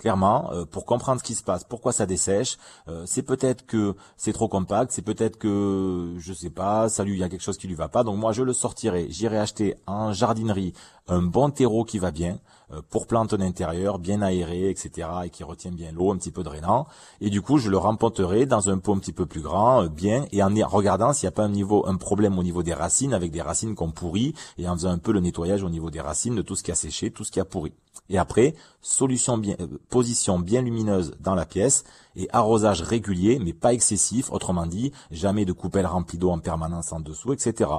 clairement, 0.00 0.50
euh, 0.52 0.64
pour 0.64 0.86
comprendre 0.86 1.20
ce 1.20 1.24
qui 1.24 1.34
se 1.34 1.44
passe, 1.44 1.62
pourquoi 1.62 1.92
ça 1.92 2.06
dessèche. 2.06 2.56
Euh, 2.88 3.04
c'est 3.06 3.22
peut-être 3.22 3.66
que 3.66 3.94
c'est 4.16 4.32
trop 4.32 4.48
compact, 4.48 4.92
c'est 4.92 5.02
peut-être 5.02 5.36
que 5.36 6.14
je 6.18 6.32
sais 6.32 6.48
pas, 6.48 6.88
ça 6.88 7.04
lui 7.04 7.12
il 7.12 7.18
y 7.18 7.22
a 7.22 7.28
quelque 7.28 7.42
chose 7.42 7.58
qui 7.58 7.68
lui 7.68 7.74
va 7.74 7.88
pas. 7.88 8.02
Donc 8.02 8.16
moi 8.16 8.32
je 8.32 8.42
le 8.42 8.54
sortirai, 8.54 9.08
j'irai 9.10 9.38
acheter 9.38 9.76
en 9.86 10.12
jardinerie 10.12 10.72
un 11.10 11.22
bon 11.22 11.50
terreau 11.50 11.84
qui 11.84 11.98
va 11.98 12.10
bien 12.10 12.38
euh, 12.72 12.80
pour 12.88 13.06
planter 13.06 13.36
un 13.36 13.40
intérieur 13.40 13.98
bien 13.98 14.22
aéré, 14.22 14.70
etc. 14.70 15.08
et 15.24 15.30
qui 15.30 15.44
retient 15.44 15.72
bien 15.72 15.92
l'eau, 15.92 16.12
un 16.12 16.16
petit 16.16 16.30
peu 16.30 16.42
drainant. 16.42 16.86
Et 17.20 17.28
du 17.28 17.42
coup 17.42 17.58
je 17.58 17.68
le 17.68 17.76
rempoterai 17.76 18.46
dans 18.46 18.70
un 18.70 18.78
pot 18.78 18.94
un 18.94 18.98
petit 18.98 19.12
peu 19.12 19.26
plus 19.26 19.40
grand, 19.40 19.86
bien, 19.86 20.24
et 20.32 20.42
en 20.42 20.50
regardant 20.68 21.12
s'il 21.12 21.26
n'y 21.26 21.32
a 21.32 21.36
pas 21.36 21.44
un 21.44 21.50
niveau, 21.50 21.86
un 21.86 21.96
problème 21.96 22.38
au 22.38 22.42
niveau 22.42 22.62
des 22.62 22.74
racines 22.74 23.12
avec 23.12 23.32
des 23.32 23.42
racines 23.42 23.74
qu'on 23.74 23.90
pourrit 23.90 24.34
et 24.56 24.68
en 24.68 24.74
faisant 24.74 24.90
un 24.90 24.98
peu 24.98 25.12
le 25.12 25.20
nettoyage 25.20 25.64
au 25.64 25.68
niveau 25.68 25.90
des 25.90 26.00
racines 26.00 26.36
de 26.36 26.42
tout 26.42 26.54
ce 26.54 26.62
qui 26.62 26.70
a 26.70 26.76
séché, 26.76 27.10
tout 27.10 27.24
ce 27.24 27.32
qui 27.32 27.40
a 27.40 27.44
pourri. 27.44 27.72
Et 28.08 28.18
après, 28.18 28.54
solution 28.82 29.38
bien, 29.38 29.56
euh, 29.60 29.66
position 29.88 30.38
bien 30.38 30.62
lumineuse 30.62 31.14
dans 31.20 31.34
la 31.34 31.46
pièce 31.46 31.84
et 32.16 32.28
arrosage 32.32 32.82
régulier, 32.82 33.38
mais 33.38 33.52
pas 33.52 33.72
excessif. 33.72 34.32
Autrement 34.32 34.66
dit, 34.66 34.92
jamais 35.10 35.44
de 35.44 35.52
coupelle 35.52 35.86
remplie 35.86 36.18
d'eau 36.18 36.30
en 36.30 36.38
permanence 36.38 36.92
en 36.92 37.00
dessous, 37.00 37.32
etc. 37.32 37.70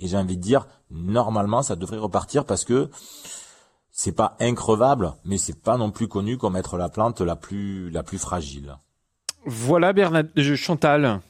Et 0.00 0.08
j'ai 0.08 0.16
envie 0.16 0.36
de 0.38 0.42
dire, 0.42 0.66
normalement, 0.90 1.62
ça 1.62 1.76
devrait 1.76 1.98
repartir 1.98 2.44
parce 2.46 2.64
que 2.64 2.88
c'est 3.90 4.16
pas 4.16 4.36
increvable, 4.40 5.12
mais 5.26 5.36
c'est 5.36 5.62
pas 5.62 5.76
non 5.76 5.90
plus 5.90 6.08
connu 6.08 6.38
comme 6.38 6.56
être 6.56 6.78
la 6.78 6.88
plante 6.88 7.20
la 7.20 7.36
plus, 7.36 7.90
la 7.90 8.02
plus 8.02 8.18
fragile. 8.18 8.76
Voilà, 9.44 9.92
Bernard, 9.92 10.24
Chantal. 10.56 11.20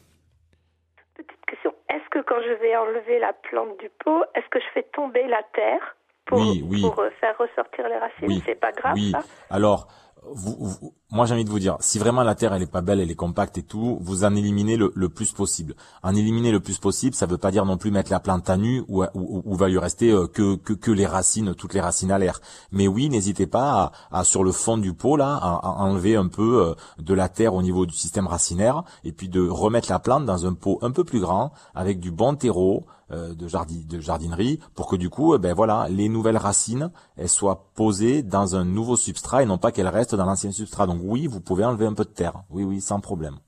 Petite 1.16 1.46
question. 1.46 1.72
Est-ce 1.88 2.08
que 2.10 2.24
quand 2.24 2.40
je 2.42 2.54
vais 2.62 2.76
enlever 2.76 3.18
la 3.18 3.32
plante 3.32 3.78
du 3.80 3.90
pot, 4.04 4.22
est-ce 4.36 4.48
que 4.50 4.60
je 4.60 4.66
fais 4.72 4.86
tomber 4.94 5.26
la 5.26 5.42
terre 5.52 5.96
pour, 6.26 6.38
oui, 6.38 6.64
oui. 6.64 6.80
pour 6.80 6.98
euh, 7.00 7.10
faire 7.20 7.36
ressortir 7.38 7.88
les 7.88 7.98
racines? 7.98 8.42
C'est 8.46 8.60
pas 8.60 8.72
grave. 8.72 8.94
Oui. 8.94 9.10
Ça? 9.10 9.20
Alors, 9.50 9.88
vous, 10.32 10.92
moi 11.10 11.26
j'ai 11.26 11.34
envie 11.34 11.44
de 11.44 11.50
vous 11.50 11.58
dire, 11.58 11.76
si 11.80 11.98
vraiment 11.98 12.22
la 12.22 12.34
Terre 12.34 12.52
elle 12.52 12.62
est 12.62 12.70
pas 12.70 12.82
belle, 12.82 13.00
elle 13.00 13.10
est 13.10 13.16
compacte 13.16 13.58
et 13.58 13.62
tout, 13.62 13.98
vous 14.00 14.24
en 14.24 14.34
éliminez 14.34 14.76
le, 14.76 14.92
le 14.94 15.08
plus 15.08 15.32
possible. 15.32 15.74
En 16.02 16.14
éliminer 16.14 16.52
le 16.52 16.60
plus 16.60 16.78
possible, 16.78 17.14
ça 17.14 17.26
veut 17.26 17.38
pas 17.38 17.50
dire 17.50 17.64
non 17.64 17.76
plus 17.76 17.90
mettre 17.90 18.10
la 18.10 18.20
plante 18.20 18.48
à 18.50 18.56
nu 18.56 18.84
ou, 18.88 19.04
ou, 19.14 19.54
va 19.56 19.68
lui 19.68 19.78
rester 19.78 20.10
euh, 20.10 20.26
que, 20.26 20.56
que, 20.56 20.72
que 20.72 20.90
les 20.90 21.06
racines, 21.06 21.54
toutes 21.54 21.74
les 21.74 21.80
racines 21.80 22.12
à 22.12 22.18
l'air. 22.18 22.40
Mais 22.70 22.86
oui, 22.86 23.08
n'hésitez 23.08 23.46
pas 23.46 23.92
à, 24.10 24.24
sur 24.24 24.44
le 24.44 24.52
fond 24.52 24.78
du 24.78 24.92
pot 24.92 25.16
là, 25.16 25.36
à, 25.36 25.82
enlever 25.82 26.16
un 26.16 26.28
peu 26.28 26.68
euh, 26.68 26.74
de 26.98 27.14
la 27.14 27.28
terre 27.28 27.54
au 27.54 27.62
niveau 27.62 27.86
du 27.86 27.94
système 27.94 28.26
racinaire 28.26 28.84
et 29.04 29.12
puis 29.12 29.28
de 29.28 29.46
remettre 29.46 29.90
la 29.90 29.98
plante 29.98 30.26
dans 30.26 30.46
un 30.46 30.54
pot 30.54 30.78
un 30.82 30.90
peu 30.90 31.04
plus 31.04 31.20
grand 31.20 31.52
avec 31.74 32.00
du 32.00 32.10
bon 32.10 32.34
terreau, 32.34 32.86
euh, 33.12 33.34
de, 33.34 33.46
de 33.88 34.00
jardinerie 34.00 34.60
pour 34.74 34.86
que 34.86 34.96
du 34.96 35.10
coup, 35.10 35.36
ben 35.38 35.54
voilà, 35.54 35.88
les 35.88 36.08
nouvelles 36.08 36.36
racines 36.36 36.90
elles 37.16 37.28
soient 37.28 37.70
posées 37.74 38.22
dans 38.22 38.56
un 38.56 38.64
nouveau 38.64 38.96
substrat 38.96 39.42
et 39.42 39.46
non 39.46 39.58
pas 39.58 39.72
qu'elles 39.72 39.88
restent 39.88 40.14
dans 40.14 40.26
l'ancien 40.26 40.52
substrat. 40.52 40.86
Donc 40.86 41.00
oui, 41.02 41.26
vous 41.26 41.40
pouvez 41.40 41.64
enlever 41.64 41.86
un 41.86 41.94
peu 41.94 42.04
de 42.04 42.10
terre. 42.10 42.44
Oui, 42.50 42.64
oui, 42.64 42.80
sans 42.80 43.00
problème. 43.00 43.38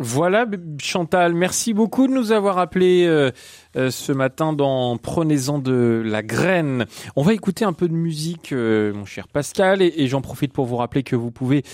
Voilà, 0.00 0.46
Chantal, 0.80 1.34
merci 1.34 1.74
beaucoup 1.74 2.06
de 2.06 2.12
nous 2.12 2.30
avoir 2.30 2.58
appelé 2.58 3.04
euh, 3.04 3.32
euh, 3.76 3.90
ce 3.90 4.12
matin 4.12 4.52
dans 4.52 4.96
Prenez-en 4.96 5.58
de 5.58 6.04
la 6.06 6.22
graine. 6.22 6.86
On 7.16 7.22
va 7.22 7.34
écouter 7.34 7.64
un 7.64 7.72
peu 7.72 7.88
de 7.88 7.94
musique, 7.94 8.52
euh, 8.52 8.94
mon 8.94 9.04
cher 9.04 9.26
Pascal, 9.26 9.82
et, 9.82 10.06
j'en 10.06 10.20
profite 10.20 10.52
pour 10.52 10.66
vous 10.66 10.76
rappeler 10.76 11.02
que 11.02 11.16
vous 11.16 11.32
pouvez 11.32 11.64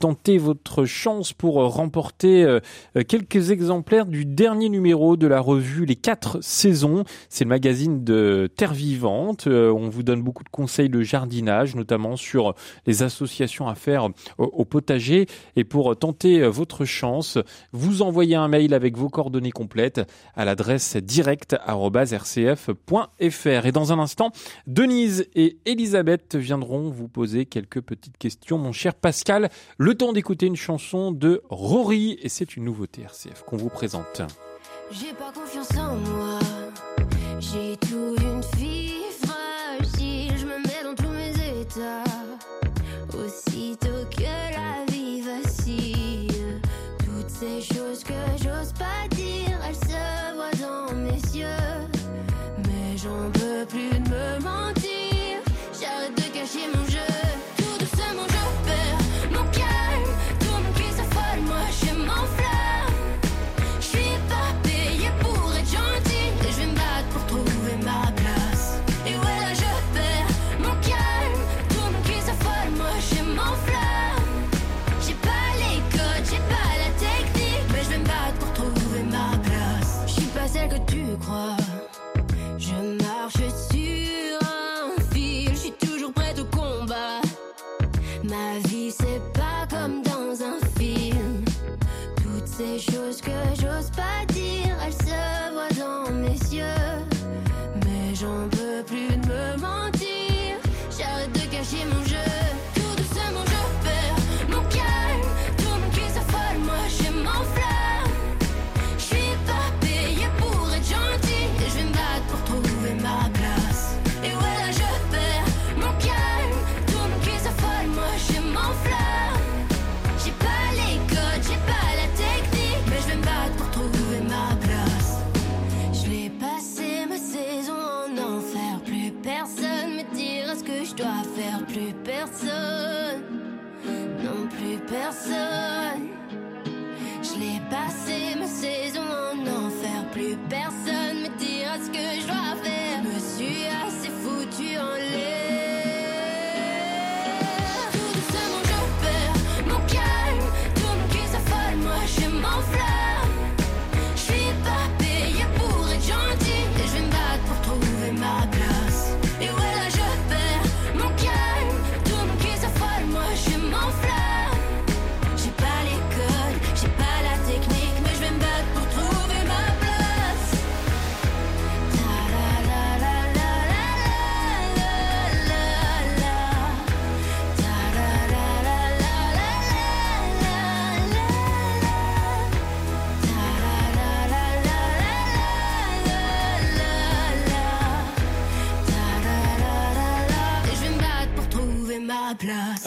tenter 0.00 0.38
votre 0.38 0.86
chance 0.86 1.32
pour 1.32 1.54
remporter 1.72 2.58
quelques 3.06 3.50
exemplaires 3.50 4.06
du 4.06 4.26
dernier 4.26 4.68
numéro 4.68 5.16
de 5.16 5.26
la 5.26 5.40
revue 5.40 5.86
Les 5.86 5.96
Quatre 5.96 6.38
Saisons. 6.42 7.04
C'est 7.28 7.44
le 7.44 7.48
magazine 7.48 8.04
de 8.04 8.50
Terre 8.56 8.74
Vivante. 8.74 9.46
on 9.46 9.88
vous 9.88 10.02
donne 10.02 10.22
beaucoup 10.22 10.44
de 10.44 10.50
conseils 10.50 10.90
de 10.90 11.00
jardinage, 11.00 11.76
notamment 11.76 12.16
sur 12.16 12.54
les 12.86 13.02
associations 13.02 13.68
à 13.68 13.74
faire 13.74 14.08
au 14.36 14.64
potager. 14.64 15.26
Et 15.56 15.64
pour 15.64 15.96
tenter 15.96 16.46
votre 16.46 16.84
chance, 16.84 17.38
vous 17.72 18.02
envoyez 18.02 18.36
un 18.36 18.48
mail 18.48 18.74
avec 18.74 18.96
vos 18.96 19.08
coordonnées 19.08 19.50
complètes 19.50 20.00
à 20.34 20.44
l'adresse 20.44 20.96
direct.rcf.fr. 20.96 23.66
Et 23.66 23.72
dans 23.72 23.92
un 23.92 23.98
instant, 23.98 24.30
Denise 24.66 25.26
et 25.34 25.58
Elisabeth 25.66 26.36
viendront 26.36 26.90
vous 26.90 27.08
poser 27.08 27.46
quelques 27.46 27.80
petites 27.80 28.16
questions. 28.16 28.58
Mon 28.58 28.72
cher 28.72 28.94
Pascal, 28.94 29.50
le 29.76 29.94
temps 29.94 30.12
d'écouter 30.12 30.46
une 30.46 30.56
chanson 30.56 31.12
de 31.12 31.42
Rory 31.48 32.18
et 32.22 32.28
c'est 32.28 32.56
une 32.56 32.64
nouveauté 32.64 33.02
RCF 33.02 33.42
qu'on 33.44 33.56
vous 33.56 33.68
présente. 33.68 34.22
Ces 47.40 47.60
choses 47.60 48.02
que 48.02 48.14
j'ose 48.42 48.72
pas 48.72 49.06
dire, 49.14 49.56
elles 49.66 49.74
se 49.74 50.34
voient 50.34 50.58
dans 50.60 50.92
mes 50.94 51.20
yeux. 51.38 51.46
Mais 52.66 52.96
j'en 52.96 53.30
peux 53.32 53.64
plus 53.66 53.90
de 54.00 54.08
me 54.10 54.42
mentir, 54.42 54.77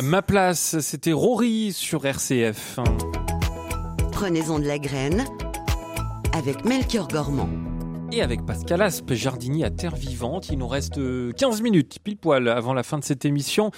Ma 0.03 0.23
place, 0.23 0.79
c'était 0.79 1.11
Rory 1.11 1.73
sur 1.73 2.05
RCF. 2.05 2.79
Prenez-en 4.11 4.57
de 4.57 4.65
la 4.65 4.79
graine 4.79 5.25
avec 6.35 6.65
Melchior 6.65 7.07
Gormand. 7.07 7.49
Et 8.11 8.23
avec 8.23 8.39
Pascal 8.47 8.81
Aspe, 8.81 9.13
jardinier 9.13 9.63
à 9.63 9.69
Terre 9.69 9.93
Vivante, 9.93 10.49
il 10.49 10.57
nous 10.57 10.67
reste 10.67 10.97
euh, 10.97 11.31
15 11.37 11.61
minutes, 11.61 11.99
pile 12.03 12.17
poil, 12.17 12.47
avant 12.47 12.73
la 12.73 12.81
fin 12.81 12.97
de 12.97 13.03
cette 13.03 13.25
émission. 13.25 13.69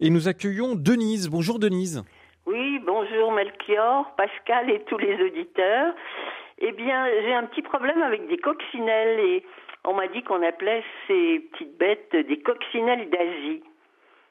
Et 0.00 0.10
nous 0.10 0.28
accueillons 0.28 0.74
Denise. 0.74 1.30
Bonjour 1.30 1.58
Denise. 1.58 2.04
Oui, 2.44 2.78
bonjour 2.84 3.32
Melchior, 3.32 4.14
Pascal 4.16 4.68
et 4.68 4.82
tous 4.84 4.98
les 4.98 5.14
auditeurs. 5.14 5.94
Eh 6.58 6.72
bien, 6.72 7.06
j'ai 7.22 7.32
un 7.32 7.44
petit 7.44 7.62
problème 7.62 8.02
avec 8.02 8.28
des 8.28 8.36
coccinelles 8.36 9.18
et 9.18 9.44
on 9.84 9.94
m'a 9.94 10.08
dit 10.08 10.22
qu'on 10.24 10.42
appelait 10.46 10.84
ces 11.08 11.40
petites 11.52 11.78
bêtes 11.78 12.12
des 12.12 12.38
coccinelles 12.40 13.08
d'Asie. 13.08 13.62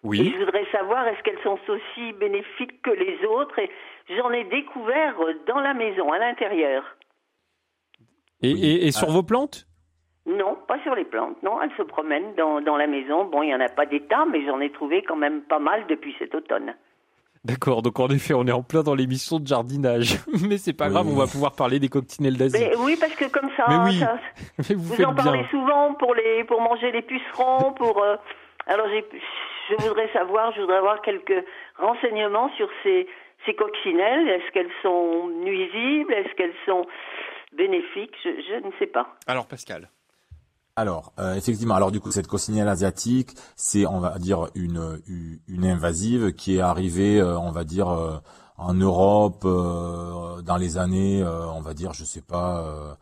Et 0.04 0.08
Oui. 0.08 0.34
je 0.34 0.40
voudrais 0.46 0.66
savoir 0.72 1.08
est-ce 1.08 1.22
qu'elles 1.24 1.42
sont 1.44 1.60
aussi 1.68 2.14
bénéfiques 2.14 2.82
que 2.82 2.92
les 2.92 3.26
autres? 3.26 3.60
Et 3.60 3.70
j'en 4.18 4.32
ai 4.32 4.46
découvert 4.46 5.16
dans 5.48 5.60
la 5.60 5.74
maison, 5.74 6.12
à 6.12 6.20
l'intérieur. 6.20 6.84
Et, 8.42 8.52
et- 8.52 8.88
et 8.88 8.92
sur 8.92 9.10
vos 9.10 9.24
plantes? 9.24 9.66
Non, 10.26 10.58
pas 10.68 10.80
sur 10.84 10.94
les 10.96 11.06
plantes, 11.06 11.42
non, 11.44 11.62
elles 11.62 11.72
se 11.76 11.82
promènent 11.82 12.36
dans, 12.36 12.62
dans 12.62 12.78
la 12.78 12.88
maison. 12.88 13.26
Bon, 13.26 13.42
il 13.42 13.48
n'y 13.48 13.56
en 13.56 13.60
a 13.62 13.68
pas 13.70 13.86
des 13.86 14.02
tas, 14.02 14.26
mais 14.26 14.46
j'en 14.46 14.60
ai 14.62 14.72
trouvé 14.72 15.02
quand 15.04 15.16
même 15.16 15.42
pas 15.42 15.60
mal 15.60 15.86
depuis 15.88 16.16
cet 16.20 16.36
automne. 16.36 16.76
D'accord, 17.44 17.82
donc 17.82 18.00
en 18.00 18.08
effet, 18.10 18.34
on 18.34 18.46
est 18.46 18.52
en 18.52 18.62
plein 18.64 18.84
dans 18.84 18.94
l'émission 18.96 19.40
de 19.40 19.48
jardinage. 19.48 20.18
Mais 20.48 20.58
c'est 20.58 20.74
pas 20.74 20.90
grave, 20.90 21.08
on 21.08 21.16
va 21.16 21.26
pouvoir 21.26 21.54
parler 21.56 21.80
des 21.80 21.88
coccinelles 21.88 22.36
d'Asie. 22.38 22.64
Oui, 22.80 22.98
parce 23.00 23.16
que 23.16 23.26
comme 23.32 23.50
ça, 23.56 23.66
Mais 23.70 23.78
oui, 23.86 24.00
ça- 24.00 24.20
Mais 24.70 24.76
vous, 24.76 25.04
en 25.06 25.16
parlez 25.16 25.40
bien. 25.40 25.48
souvent 25.50 25.94
pour 25.94 26.14
les 26.16 26.44
pour 26.44 26.60
manger 26.62 26.92
les 26.92 27.02
pucerons, 27.02 27.72
pour 27.74 28.04
euh, 28.04 28.18
alors 28.68 28.88
j'ai 28.90 29.06
je 29.70 29.88
voudrais 29.88 30.12
savoir, 30.14 30.52
je 30.54 30.62
voudrais 30.62 30.78
avoir 30.78 31.02
quelques 31.02 31.46
renseignements 31.78 32.50
sur 32.58 32.68
ces 32.84 33.08
ces 33.46 33.54
coccinelles. 33.56 34.28
Est-ce 34.28 34.52
qu'elles 34.52 34.72
sont 34.84 35.30
nuisibles? 35.44 36.14
Est-ce 36.14 36.36
qu'elles 36.36 36.54
sont 36.66 36.86
bénéfiques? 37.56 38.14
Je, 38.24 38.30
je 38.30 38.66
ne 38.68 38.72
sais 38.80 38.88
pas. 38.88 39.16
Alors 39.28 39.48
Pascal. 39.48 39.90
Alors, 40.76 41.12
euh, 41.20 41.34
effectivement, 41.36 41.76
alors 41.76 41.92
du 41.92 42.00
coup, 42.00 42.12
cette 42.12 42.28
coccinelle 42.28 42.68
asiatique, 42.70 43.32
c'est, 43.58 43.86
on 43.86 44.00
va 44.00 44.18
dire, 44.18 44.48
une, 44.56 45.02
une- 45.08 45.40
une 45.50 45.66
invasive 45.66 46.32
qui 46.34 46.58
est 46.58 46.62
arrivée, 46.62 47.20
euh, 47.20 47.38
on 47.38 47.52
va 47.52 47.66
dire, 47.66 47.90
euh, 47.90 48.18
en 48.58 48.74
Europe 48.74 49.44
euh, 49.46 50.42
dans 50.42 50.56
les 50.58 50.78
années, 50.78 51.22
euh, 51.22 51.48
on 51.48 51.60
va 51.62 51.74
dire, 51.74 51.92
je 51.94 52.04
sais 52.06 52.22
pas, 52.22 52.64
euh, 52.66 52.94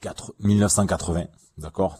4 0.00 0.32
1980, 0.40 1.24
d'accord? 1.58 1.98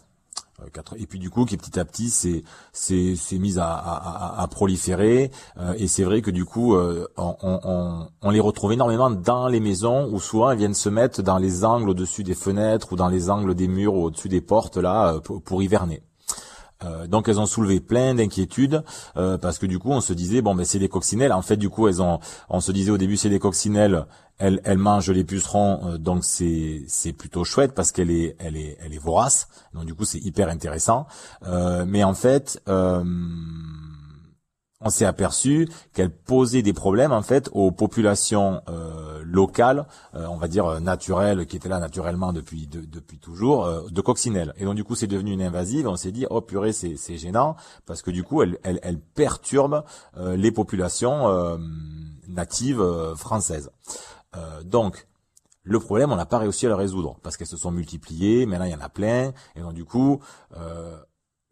Et 0.97 1.07
puis 1.07 1.19
du 1.19 1.31
coup 1.31 1.45
qui 1.45 1.57
petit 1.57 1.79
à 1.79 1.85
petit 1.85 2.11
s'est 2.11 2.43
s'est 2.73 3.39
mise 3.39 3.59
à, 3.59 4.35
à, 4.39 4.47
proliférer 4.49 5.31
euh, 5.59 5.75
et 5.77 5.89
c'est 5.89 6.05
vrai 6.05 6.23
que 6.23 6.31
du 6.31 6.45
coup 6.45 6.75
euh, 6.75 7.07
on, 7.17 8.31
les 8.31 8.41
retrouve 8.41 8.73
énormément 8.73 9.11
dans 9.11 9.49
les 9.49 9.61
maisons 9.61 10.09
où 10.13 10.21
souvent 10.21 10.51
elles 10.51 10.59
viennent 10.59 10.75
se 10.75 10.89
mettre 10.89 11.23
dans 11.23 11.39
les 11.39 11.65
angles 11.65 11.91
au-dessus 11.91 12.23
des 12.23 12.35
fenêtres 12.35 12.93
ou 12.93 12.97
dans 12.97 13.09
les 13.09 13.31
angles 13.31 13.55
des 13.55 13.69
murs 13.69 13.95
ou 13.95 14.05
au-dessus 14.05 14.29
des 14.29 14.41
portes 14.41 14.77
là 14.77 15.15
euh, 15.15 15.21
pour, 15.21 15.43
pour 15.43 15.63
hiverner. 15.63 16.03
Euh, 16.85 17.07
donc 17.07 17.29
elles 17.29 17.39
ont 17.39 17.47
soulevé 17.47 17.81
plein 17.81 18.15
d'inquiétudes 18.15 18.83
euh, 19.17 19.37
parce 19.37 19.59
que 19.59 19.67
du 19.67 19.79
coup 19.79 19.91
on 19.91 20.01
se 20.01 20.13
disait 20.13 20.41
bon 20.41 20.55
ben 20.55 20.65
c'est 20.65 20.79
des 20.79 20.89
coccinelles. 20.89 21.33
En 21.33 21.43
fait 21.43 21.57
du 21.57 21.69
coup 21.69 21.89
elles 21.89 22.01
ont 22.01 22.21
on 22.49 22.61
se 22.61 22.73
disait 22.73 22.91
au 22.91 22.99
début 22.99 23.17
c'est 23.17 23.29
des 23.29 23.39
coccinelles. 23.39 24.07
Elles 24.39 24.61
elles 24.65 24.79
mangent 24.79 25.11
les 25.11 25.25
pucerons 25.25 25.81
euh, 25.85 25.99
donc 25.99 26.25
c'est 26.25 26.83
c'est 26.89 27.13
plutôt 27.13 27.45
chouette 27.45 27.75
parce 27.75 27.93
qu'elle 27.93 28.11
est 28.11 28.37
elle 28.39 28.57
est 28.57 28.79
elle 28.81 28.95
est 28.95 28.99
vorace. 28.99 29.49
Donc 29.75 29.85
du 29.85 29.95
coup 29.95 30.05
c'est 30.05 30.21
hyper 30.21 30.49
intéressant. 30.49 31.07
Euh, 31.47 31.85
mais 31.87 32.03
en 32.03 32.15
fait 32.15 32.63
euh, 32.69 33.05
on 34.81 34.89
s'est 34.91 35.05
aperçu 35.05 35.69
qu'elle 35.93 36.11
posait 36.11 36.63
des 36.63 36.73
problèmes 36.73 37.13
en 37.13 37.23
fait 37.23 37.51
aux 37.53 37.71
populations 37.71 38.63
euh, 38.69 39.23
locales, 39.25 39.87
euh, 40.15 40.27
on 40.29 40.37
va 40.37 40.49
dire 40.49 40.67
euh, 40.67 40.81
naturelles, 40.81 41.47
qui 41.47 41.57
étaient 41.57 41.69
là 41.69 41.79
naturellement 41.79 42.33
depuis 42.33 42.67
de- 42.67 42.85
depuis 42.85 43.19
toujours, 43.19 43.69
de 43.91 44.01
coccinelles. 44.01 44.55
Et 44.57 44.65
donc 44.65 44.75
du 44.77 44.85
coup 44.85 44.95
c'est 44.95 45.07
devenu 45.07 45.33
une 45.33 45.43
invasive. 45.43 45.87
On 45.87 45.97
s'est 45.97 46.13
dit 46.13 46.27
oh 46.31 46.41
purée 46.41 46.73
c'est 46.73 47.17
gênant 47.17 47.57
parce 47.87 48.03
que 48.03 48.11
du 48.11 48.25
coup 48.25 48.43
elle 48.43 48.59
elle, 48.63 48.81
elle 48.83 48.99
perturbe 48.99 49.85
les 50.17 50.51
populations 50.51 51.59
natives 52.29 52.83
françaises. 53.17 53.71
Donc 54.65 55.07
le 55.63 55.79
problème, 55.79 56.11
on 56.11 56.17
n'a 56.17 56.27
pas 56.27 56.39
réussi 56.39 56.65
à 56.67 56.71
le 56.71 56.75
résoudre 56.75 57.19
parce 57.23 57.37
qu'elles 57.37 57.47
se 57.47 57.57
sont 57.59 57.71
multipliées. 57.71 58.47
Maintenant, 58.47 58.65
il 58.65 58.73
y 58.73 58.75
en 58.75 58.81
a 58.81 58.89
plein. 58.89 59.33
Et 59.57 59.61
donc, 59.61 59.75
du 59.75 59.85
coup, 59.85 60.21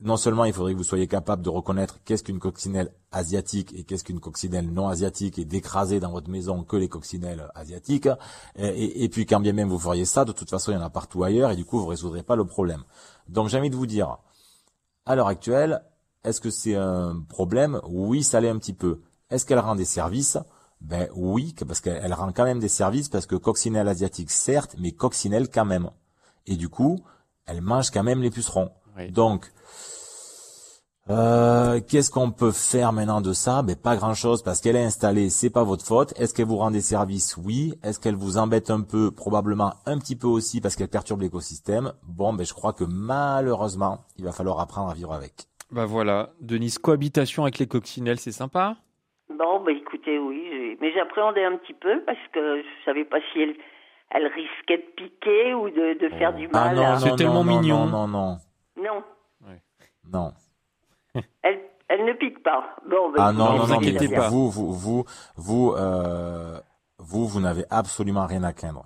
non 0.01 0.17
seulement 0.17 0.45
il 0.45 0.53
faudrait 0.53 0.73
que 0.75 0.79
vous 0.79 0.85
soyez 0.85 1.09
capable 1.09 1.43
de 1.43 1.49
reconnaître 1.49 1.99
qu'est-ce 2.05 2.23
qu'une 2.23 2.39
coccinelle 2.39 2.93
asiatique 3.11 3.73
et 3.75 3.83
qu'est-ce 3.85 4.05
qu'une 4.05 4.21
coccinelle 4.21 4.71
non 4.73 4.87
asiatique 4.89 5.39
et 5.39 5.45
d'écraser 5.45 5.99
dans 5.99 6.13
votre 6.13 6.31
maison 6.31 6.63
que 6.63 6.77
les 6.77 6.89
coccinelles 6.89 7.51
asiatiques. 7.57 8.09
Et, 8.57 9.05
et- 9.05 9.09
puis, 9.09 9.27
quand 9.27 9.41
bien 9.41 9.53
même 9.53 9.69
vous 9.69 9.79
feriez 9.79 10.05
ça, 10.05 10.25
de 10.25 10.33
toute 10.33 10.51
façon, 10.51 10.71
il 10.71 10.75
y 10.77 10.79
en 10.79 10.83
a 10.83 10.91
partout 10.91 11.25
ailleurs 11.25 11.51
et 11.51 11.57
du 11.57 11.65
coup, 11.65 11.81
vous 11.81 11.87
résoudrez 11.87 12.23
pas 12.23 12.37
le 12.37 12.45
problème. 12.45 12.85
Donc, 13.29 13.49
j'ai 13.49 13.59
envie 13.59 13.71
de 13.71 13.77
vous 13.77 13.87
dire, 13.87 14.19
à 15.07 15.17
l'heure 15.17 15.29
actuelle, 15.29 15.83
est-ce 16.25 16.41
que 16.41 16.51
c'est 16.51 16.77
un 16.77 17.21
problème? 17.29 17.81
Oui, 17.89 18.23
ça 18.23 18.41
l'est 18.41 18.49
un 18.49 18.59
petit 18.59 18.73
peu. 18.75 19.01
Est-ce 19.31 19.47
qu'elle 19.47 19.59
rend 19.59 19.75
des 19.77 19.85
services? 19.85 20.39
Ben 20.81 21.09
oui, 21.15 21.55
parce 21.67 21.81
qu'elle 21.81 22.01
elle 22.05 22.15
rend 22.15 22.33
quand 22.33 22.45
même 22.45 22.61
des 22.61 22.69
services 22.69 23.09
parce 23.09 23.27
que 23.27 23.35
coccinelle 23.37 23.89
asiatique 23.89 24.31
certes, 24.31 24.77
mais 24.79 24.93
coccinelle 24.93 25.49
quand 25.51 25.65
même. 25.65 25.91
Et 26.47 26.57
du 26.57 26.69
coup, 26.69 27.01
elle 27.47 27.63
mange 27.63 27.91
quand 27.91 28.05
même 28.05 28.23
les 28.23 28.31
pucerons. 28.31 28.71
Donc, 29.11 29.47
euh, 31.11 31.81
qu'est-ce 31.89 32.11
qu'on 32.11 32.31
peut 32.31 32.53
faire 32.53 32.93
maintenant 32.93 33.23
de 33.23 33.33
ça? 33.33 33.63
Ben 33.63 33.75
pas 33.77 33.97
grand-chose 33.97 34.43
parce 34.43 34.61
qu'elle 34.61 34.77
est 34.77 34.85
installée, 34.85 35.31
c'est 35.31 35.49
pas 35.49 35.65
votre 35.65 35.85
faute. 35.85 36.13
Est-ce 36.21 36.35
qu'elle 36.35 36.47
vous 36.47 36.59
rend 36.59 36.71
des 36.71 36.83
services? 36.83 37.37
Oui. 37.43 37.75
Est-ce 37.83 37.99
qu'elle 37.99 38.15
vous 38.17 38.37
embête 38.37 38.69
un 38.71 38.83
peu? 38.83 39.11
Probablement 39.11 39.73
un 39.87 39.99
petit 39.99 40.17
peu 40.17 40.27
aussi 40.27 40.61
parce 40.61 40.77
qu'elle 40.77 40.89
perturbe 40.89 41.23
l'écosystème. 41.23 41.93
Bon, 42.07 42.35
ben 42.35 42.45
je 42.45 42.53
crois 42.53 42.75
que 42.75 42.85
malheureusement, 42.85 44.05
il 44.19 44.25
va 44.25 44.33
falloir 44.33 44.61
apprendre 44.61 44.91
à 44.91 44.95
vivre 44.95 45.15
avec. 45.15 45.33
Bah 45.71 45.87
voilà, 45.87 46.31
Denise, 46.41 46.79
cohabitation 46.79 47.43
avec 47.45 47.59
les 47.59 47.67
coccinelles, 47.67 48.19
c'est 48.19 48.33
sympa? 48.33 48.77
Bon, 49.31 49.63
bah 49.65 49.73
écoutez, 49.73 50.19
oui, 50.19 50.77
mais 50.81 50.93
j'appréhendais 50.93 51.45
un 51.45 51.57
petit 51.57 51.75
peu 51.75 52.03
parce 52.05 52.19
que 52.35 52.59
je 52.63 52.85
savais 52.85 53.05
pas 53.05 53.19
si 53.33 53.41
elle, 53.41 53.55
elle 54.11 54.27
risquait 54.27 54.79
de 54.79 54.95
piquer 55.05 55.55
ou 55.55 55.69
de, 55.71 55.99
de 55.99 56.09
faire 56.19 56.35
du 56.35 56.49
Ah 56.53 56.67
mal. 56.67 56.77
non, 56.77 56.83
à- 56.87 56.93
non, 56.95 56.99
C'est 57.01 57.09
non, 57.11 57.17
tellement 57.17 57.45
non, 57.45 57.61
mignon. 57.61 57.87
Non, 57.87 58.07
non, 58.09 58.29
Non, 58.33 58.37
non. 58.83 60.33
elle, 61.43 61.61
elle 61.89 62.05
ne 62.05 62.13
pique 62.15 62.43
pas. 62.43 62.77
Bon, 62.89 63.11
bah, 63.11 63.27
Ah 63.29 63.33
non, 63.33 63.53
non, 63.53 63.59
vous 63.65 63.73
non, 63.73 63.79
inquiétez 63.79 64.09
pas. 64.09 64.29
vous, 64.29 64.51
vous, 64.51 64.73
vous, 64.73 65.05
vous, 65.37 65.75
euh, 65.77 66.59
vous, 66.99 67.27
vous 67.27 67.41
n'avez 67.41 67.65
absolument 67.71 68.27
rien 68.27 68.43
à 68.45 68.53
craindre. 68.53 68.85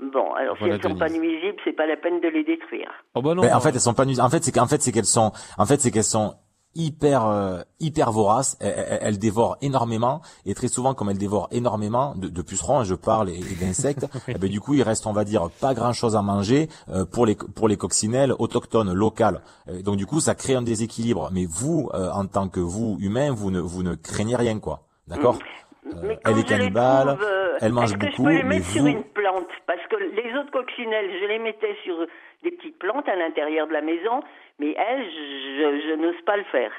Bon, 0.00 0.32
alors 0.34 0.56
Voilà, 0.58 0.78
si 0.78 0.80
elles 0.86 0.92
sont 0.92 0.98
pas 0.98 1.08
nuisibles, 1.10 1.58
c'est 1.64 1.74
pas 1.74 1.86
la 1.86 1.96
peine 1.96 2.20
de 2.20 2.28
les 2.28 2.42
détruire. 2.44 2.90
Oh 3.14 3.20
bah 3.22 3.34
non. 3.34 3.42
Mais 3.42 3.52
en 3.52 3.60
fait, 3.60 3.70
elles 3.70 3.80
sont 3.80 3.92
pas 3.94 4.06
nuisibles. 4.06 4.24
En 4.26 4.30
fait, 4.30 4.42
c'est 4.42 4.52
qu'en 4.52 4.66
fait, 4.66 4.80
c'est 4.80 4.92
qu'elles 4.92 5.04
sont, 5.04 5.32
en 5.58 5.66
fait, 5.66 5.80
c'est 5.80 5.90
qu'elles 5.90 6.04
sont 6.04 6.34
hyper, 6.74 7.26
euh, 7.26 7.60
hyper 7.80 8.12
voraces. 8.12 8.56
Elles, 8.60 8.74
elles- 8.76 8.98
elles 9.02 9.18
dévorent 9.18 9.56
énormément 9.60 10.20
et 10.46 10.54
très 10.54 10.68
souvent, 10.68 10.94
comme 10.94 11.10
elles 11.10 11.18
dévorent 11.18 11.48
énormément 11.50 12.14
de, 12.16 12.28
de 12.28 12.42
pucerons, 12.42 12.80
hein, 12.80 12.84
je 12.84 12.94
parle 12.94 13.28
et, 13.30 13.38
et 13.38 13.54
d'insectes, 13.60 14.06
eh 14.28 14.34
ben, 14.34 14.48
du 14.50 14.60
coup, 14.60 14.74
il 14.74 14.82
reste, 14.82 15.06
on 15.06 15.12
va 15.12 15.24
dire, 15.24 15.48
pas 15.60 15.74
grand 15.74 15.92
chose 15.92 16.16
à 16.16 16.22
manger 16.22 16.68
euh, 16.90 17.04
pour 17.04 17.26
les 17.26 17.34
pour 17.34 17.68
les 17.68 17.76
coccinelles 17.76 18.32
autochtones 18.38 18.92
locales. 18.92 19.40
Euh, 19.68 19.82
donc 19.82 19.96
du 19.96 20.06
coup, 20.06 20.20
ça 20.20 20.34
crée 20.34 20.54
un 20.54 20.62
déséquilibre. 20.62 21.30
Mais 21.32 21.46
vous, 21.46 21.90
euh, 21.94 22.10
en 22.12 22.26
tant 22.26 22.48
que 22.48 22.60
vous 22.60 22.96
humain, 23.00 23.32
vous 23.32 23.50
ne 23.50 23.60
vous 23.60 23.82
ne 23.82 23.94
craignez 23.94 24.36
rien, 24.36 24.58
quoi. 24.58 24.86
D'accord 25.08 25.38
Euh, 25.86 25.92
Mais 26.02 26.18
quand 26.22 26.30
Elle 26.30 26.38
est 26.38 26.44
cannibale. 26.44 27.08
trouve, 27.16 27.24
euh, 27.26 27.56
elle 27.60 27.72
mange 27.72 27.84
est-ce 27.90 27.94
que 27.94 28.06
beaucoup, 28.06 28.22
je 28.22 28.22
peux 28.28 28.36
les 28.36 28.42
mais 28.44 28.56
mettre 28.58 28.70
sur 28.70 28.82
vous- 28.82 28.88
une 28.88 29.02
plante? 29.02 29.48
Parce 29.66 29.80
que 29.90 29.96
les 29.96 30.38
autres 30.38 30.52
coccinelles, 30.52 31.10
je 31.20 31.26
les 31.26 31.38
mettais 31.40 31.74
sur 31.84 31.96
des 32.42 32.50
petites 32.52 32.78
plantes 32.78 33.08
à 33.08 33.16
l'intérieur 33.16 33.66
de 33.68 33.72
la 33.72 33.82
maison, 33.82 34.22
mais 34.58 34.72
elles, 34.72 35.04
je, 35.04 35.88
je 35.88 35.94
n'ose 35.96 36.20
pas 36.24 36.36
le 36.36 36.44
faire. 36.44 36.72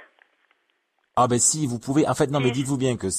Ah 1.16 1.28
ben 1.28 1.40
si, 1.40 1.68
vous 1.68 1.80
pouvez. 1.80 2.08
En 2.08 2.16
fait, 2.16 2.32
non, 2.32 2.40
mais 2.40 2.52
dites-vous 2.52 2.78
bien 2.78 2.96
que 2.96 3.10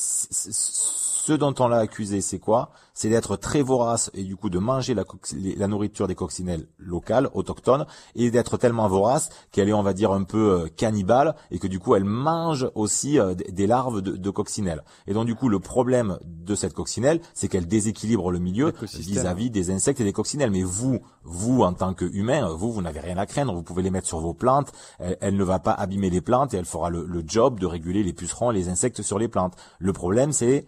ce 1.25 1.33
dont 1.33 1.55
on 1.61 1.68
l'a 1.68 1.77
accusé, 1.79 2.20
c'est 2.20 2.41
quoi? 2.41 2.70
C'est 2.95 3.09
d'être 3.09 3.37
très 3.37 3.62
vorace 3.62 4.11
et 4.12 4.25
du 4.25 4.35
coup 4.35 4.51
de 4.51 4.59
manger 4.59 4.93
la, 4.93 5.68
nourriture 5.68 6.09
des 6.09 6.16
coccinelles 6.16 6.66
locales, 6.79 7.31
autochtones, 7.33 7.87
et 8.16 8.33
d'être 8.33 8.57
tellement 8.57 8.89
vorace 8.89 9.29
qu'elle 9.53 9.68
est, 9.68 9.73
on 9.73 9.85
va 9.85 9.93
dire, 9.93 10.11
un 10.11 10.25
peu 10.25 10.51
euh, 10.51 10.68
cannibale 10.77 11.37
et 11.53 11.61
que 11.61 11.68
du 11.68 11.79
coup 11.79 11.95
elle 11.95 12.03
mange 12.05 12.68
aussi 12.75 13.20
euh, 13.20 13.35
des- 13.35 13.68
larves 13.68 14.03
de, 14.03 14.16
de 14.16 14.31
coccinelles. 14.31 14.83
Et 15.07 15.14
donc 15.14 15.27
du 15.27 15.37
coup, 15.37 15.49
le 15.49 15.61
problème 15.61 16.18
de 16.25 16.57
cette 16.57 16.75
coccinelle, 16.75 17.20
c'est 17.35 17.47
qu'elle 17.47 17.68
déséquilibre 17.68 18.33
le 18.33 18.41
milieu 18.41 18.73
vis-à-vis 18.99 19.51
des 19.51 19.70
insectes 19.70 20.01
et 20.01 20.05
des 20.05 20.12
coccinelles. 20.12 20.51
Mais 20.51 20.64
vous, 20.64 20.99
vous 21.23 21.62
en 21.62 21.73
tant 21.73 21.95
qu'humain, 21.95 22.49
vous, 22.49 22.73
vous 22.73 22.83
n'avez 22.83 22.99
rien 22.99 23.16
à 23.16 23.27
craindre. 23.27 23.55
Vous 23.55 23.62
pouvez 23.62 23.85
les 23.85 23.91
mettre 23.91 24.09
sur 24.09 24.18
vos 24.18 24.35
plantes. 24.35 24.73
Elle, 24.99 25.16
elle 25.20 25.37
ne 25.37 25.45
va 25.45 25.61
pas 25.61 25.73
abîmer 25.73 26.11
les 26.11 26.20
plantes 26.20 26.53
et 26.53 26.57
elle 26.57 26.64
fera 26.64 26.91
le, 26.91 27.07
le 27.07 27.23
job 27.25 27.61
de 27.61 27.66
réguler 27.66 28.03
les 28.03 28.12
pucerons 28.12 28.51
et 28.51 28.55
les 28.55 28.68
insectes 28.68 29.03
sur 29.03 29.20
les 29.20 29.29
plantes. 29.29 29.55
Le 29.79 29.93
problème, 29.93 30.33
c'est 30.33 30.66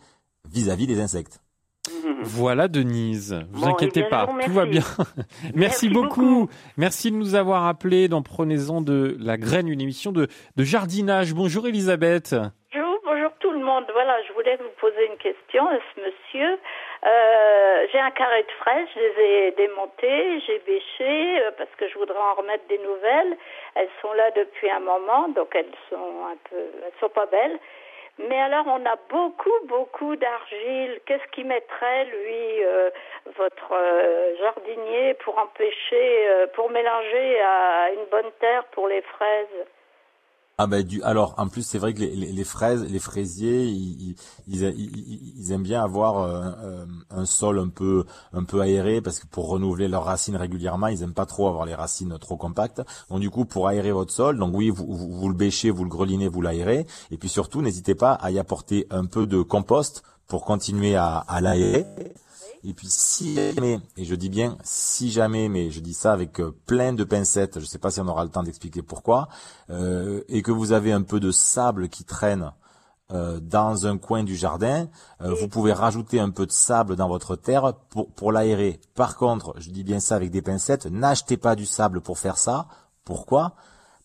vis-à-vis 0.50 0.86
des 0.86 1.00
insectes. 1.00 1.40
Voilà 2.22 2.68
Denise, 2.68 3.44
vous 3.52 3.66
Bon, 3.66 3.72
inquiétez 3.72 4.00
eh 4.00 4.08
bien, 4.08 4.26
pas, 4.26 4.26
tout 4.44 4.52
va 4.52 4.64
bien. 4.64 4.80
Merci, 5.42 5.52
Merci 5.54 5.88
beaucoup. 5.90 6.48
Merci 6.78 7.10
de 7.10 7.16
nous 7.16 7.34
avoir 7.34 7.66
appelés 7.66 8.08
dans 8.08 8.22
Prenez-en 8.22 8.80
de 8.80 9.16
la 9.20 9.36
graine, 9.36 9.68
une 9.68 9.82
émission 9.82 10.10
de, 10.10 10.28
de 10.56 10.64
jardinage. 10.64 11.34
Bonjour 11.34 11.66
Elisabeth. 11.68 12.34
Bonjour. 12.34 13.30
demande, 13.64 13.84
voilà, 13.92 14.20
je 14.22 14.32
voulais 14.32 14.56
vous 14.56 14.72
poser 14.80 15.06
une 15.06 15.16
question 15.16 15.66
à 15.68 15.76
ce 15.76 16.00
monsieur. 16.00 16.58
Euh, 17.06 17.86
j'ai 17.92 17.98
un 17.98 18.10
carré 18.10 18.42
de 18.42 18.52
fraises, 18.60 18.88
je 18.94 19.00
les 19.00 19.24
ai 19.24 19.50
démontées, 19.52 20.40
j'ai 20.46 20.58
bêché 20.66 21.40
euh, 21.40 21.50
parce 21.56 21.70
que 21.76 21.88
je 21.88 21.98
voudrais 21.98 22.18
en 22.18 22.34
remettre 22.34 22.66
des 22.68 22.78
nouvelles. 22.78 23.36
Elles 23.74 23.88
sont 24.00 24.12
là 24.14 24.30
depuis 24.32 24.70
un 24.70 24.80
moment, 24.80 25.28
donc 25.28 25.54
elles 25.54 25.74
sont 25.90 26.26
un 26.30 26.36
peu, 26.48 26.56
elles 26.56 26.98
sont 27.00 27.08
pas 27.08 27.26
belles. 27.26 27.58
Mais 28.18 28.40
alors, 28.40 28.66
on 28.68 28.86
a 28.86 28.96
beaucoup, 29.10 29.66
beaucoup 29.66 30.14
d'argile. 30.16 31.00
Qu'est-ce 31.04 31.26
qui 31.32 31.42
mettrait, 31.42 32.04
lui, 32.04 32.64
euh, 32.64 32.90
votre 33.36 33.72
euh, 33.72 34.36
jardinier, 34.38 35.14
pour 35.14 35.36
empêcher, 35.38 36.28
euh, 36.28 36.46
pour 36.54 36.70
mélanger 36.70 37.40
à 37.40 37.90
une 37.92 38.04
bonne 38.10 38.30
terre 38.38 38.64
pour 38.66 38.86
les 38.86 39.02
fraises? 39.02 39.66
Ah 40.56 40.68
ben 40.68 40.84
du 40.84 41.02
alors 41.02 41.34
en 41.36 41.48
plus 41.48 41.62
c'est 41.66 41.78
vrai 41.78 41.94
que 41.94 41.98
les, 41.98 42.14
les, 42.14 42.30
les 42.30 42.44
fraises 42.44 42.84
les 42.88 43.00
fraisiers 43.00 43.64
ils, 43.64 44.14
ils, 44.46 44.62
ils, 44.62 45.32
ils 45.36 45.50
aiment 45.50 45.64
bien 45.64 45.82
avoir 45.82 46.18
euh, 46.18 46.52
euh, 46.62 46.86
un 47.10 47.26
sol 47.26 47.58
un 47.58 47.68
peu 47.68 48.04
un 48.32 48.44
peu 48.44 48.60
aéré 48.60 49.00
parce 49.00 49.18
que 49.18 49.26
pour 49.26 49.48
renouveler 49.48 49.88
leurs 49.88 50.04
racines 50.04 50.36
régulièrement 50.36 50.86
ils 50.86 51.02
aiment 51.02 51.12
pas 51.12 51.26
trop 51.26 51.48
avoir 51.48 51.66
les 51.66 51.74
racines 51.74 52.16
trop 52.20 52.36
compactes. 52.36 52.82
Donc 53.10 53.18
du 53.18 53.30
coup 53.30 53.46
pour 53.46 53.66
aérer 53.66 53.90
votre 53.90 54.12
sol 54.12 54.38
donc 54.38 54.54
oui 54.54 54.70
vous, 54.70 54.86
vous, 54.86 55.10
vous 55.12 55.28
le 55.28 55.34
bêchez 55.34 55.70
vous 55.70 55.82
le 55.82 55.90
grelinez 55.90 56.28
vous 56.28 56.40
l'aérez. 56.40 56.86
Et 57.10 57.18
puis 57.18 57.28
surtout 57.28 57.60
n'hésitez 57.60 57.96
pas 57.96 58.12
à 58.12 58.30
y 58.30 58.38
apporter 58.38 58.86
un 58.90 59.06
peu 59.06 59.26
de 59.26 59.42
compost 59.42 60.04
pour 60.28 60.44
continuer 60.44 60.94
à, 60.94 61.16
à 61.16 61.40
l'aérer 61.40 61.84
et 62.66 62.72
puis 62.72 62.88
si 62.88 63.34
jamais, 63.34 63.80
et 63.96 64.04
je 64.04 64.14
dis 64.14 64.30
bien 64.30 64.56
si 64.62 65.10
jamais, 65.10 65.48
mais 65.48 65.70
je 65.70 65.80
dis 65.80 65.92
ça 65.92 66.12
avec 66.12 66.40
euh, 66.40 66.54
plein 66.66 66.92
de 66.92 67.04
pincettes, 67.04 67.54
je 67.56 67.64
ne 67.64 67.66
sais 67.66 67.78
pas 67.78 67.90
si 67.90 68.00
on 68.00 68.08
aura 68.08 68.24
le 68.24 68.30
temps 68.30 68.42
d'expliquer 68.42 68.82
pourquoi, 68.82 69.28
euh, 69.70 70.22
et 70.28 70.42
que 70.42 70.50
vous 70.50 70.72
avez 70.72 70.92
un 70.92 71.02
peu 71.02 71.20
de 71.20 71.30
sable 71.30 71.88
qui 71.88 72.04
traîne 72.04 72.52
euh, 73.12 73.38
dans 73.38 73.86
un 73.86 73.98
coin 73.98 74.24
du 74.24 74.34
jardin, 74.34 74.88
vous 75.20 75.48
pouvez 75.48 75.74
rajouter 75.74 76.20
un 76.20 76.30
peu 76.30 76.46
de 76.46 76.52
sable 76.52 76.96
dans 76.96 77.08
votre 77.08 77.36
terre 77.36 77.74
pour, 77.90 78.10
pour 78.12 78.32
l'aérer. 78.32 78.80
Par 78.94 79.16
contre, 79.16 79.54
je 79.58 79.70
dis 79.70 79.84
bien 79.84 80.00
ça 80.00 80.16
avec 80.16 80.30
des 80.30 80.40
pincettes, 80.40 80.86
n'achetez 80.86 81.36
pas 81.36 81.54
du 81.56 81.66
sable 81.66 82.00
pour 82.00 82.18
faire 82.18 82.38
ça. 82.38 82.66
Pourquoi? 83.04 83.54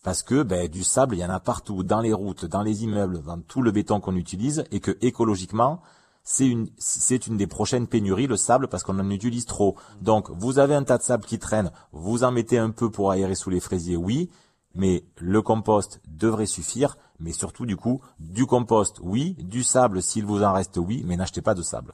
Parce 0.03 0.23
que 0.23 0.43
ben, 0.43 0.67
du 0.67 0.83
sable, 0.83 1.15
il 1.15 1.19
y 1.19 1.25
en 1.25 1.29
a 1.29 1.39
partout, 1.39 1.83
dans 1.83 2.01
les 2.01 2.13
routes, 2.13 2.45
dans 2.45 2.61
les 2.61 2.83
immeubles, 2.83 3.21
dans 3.23 3.39
tout 3.39 3.61
le 3.61 3.71
béton 3.71 3.99
qu'on 3.99 4.15
utilise, 4.15 4.65
et 4.71 4.79
que 4.79 4.97
écologiquement, 5.01 5.81
c'est 6.23 6.47
une, 6.47 6.69
c'est 6.77 7.27
une 7.27 7.37
des 7.37 7.47
prochaines 7.47 7.87
pénuries, 7.87 8.27
le 8.27 8.37
sable, 8.37 8.67
parce 8.67 8.83
qu'on 8.83 8.99
en 8.99 9.09
utilise 9.09 9.45
trop. 9.45 9.75
Donc, 10.01 10.29
vous 10.29 10.59
avez 10.59 10.75
un 10.75 10.83
tas 10.83 10.97
de 10.97 11.03
sable 11.03 11.25
qui 11.25 11.39
traîne, 11.39 11.71
vous 11.91 12.23
en 12.23 12.31
mettez 12.31 12.57
un 12.57 12.71
peu 12.71 12.91
pour 12.91 13.11
aérer 13.11 13.35
sous 13.35 13.49
les 13.49 13.59
fraisiers, 13.59 13.97
oui, 13.97 14.29
mais 14.75 15.03
le 15.17 15.41
compost 15.41 16.01
devrait 16.07 16.45
suffire, 16.45 16.95
mais 17.19 17.31
surtout, 17.31 17.65
du 17.65 17.75
coup, 17.75 18.01
du 18.19 18.45
compost, 18.45 18.99
oui, 19.01 19.35
du 19.39 19.63
sable, 19.63 20.01
s'il 20.01 20.25
vous 20.25 20.43
en 20.43 20.53
reste, 20.53 20.77
oui, 20.77 21.03
mais 21.05 21.15
n'achetez 21.15 21.41
pas 21.41 21.55
de 21.55 21.61
sable. 21.61 21.93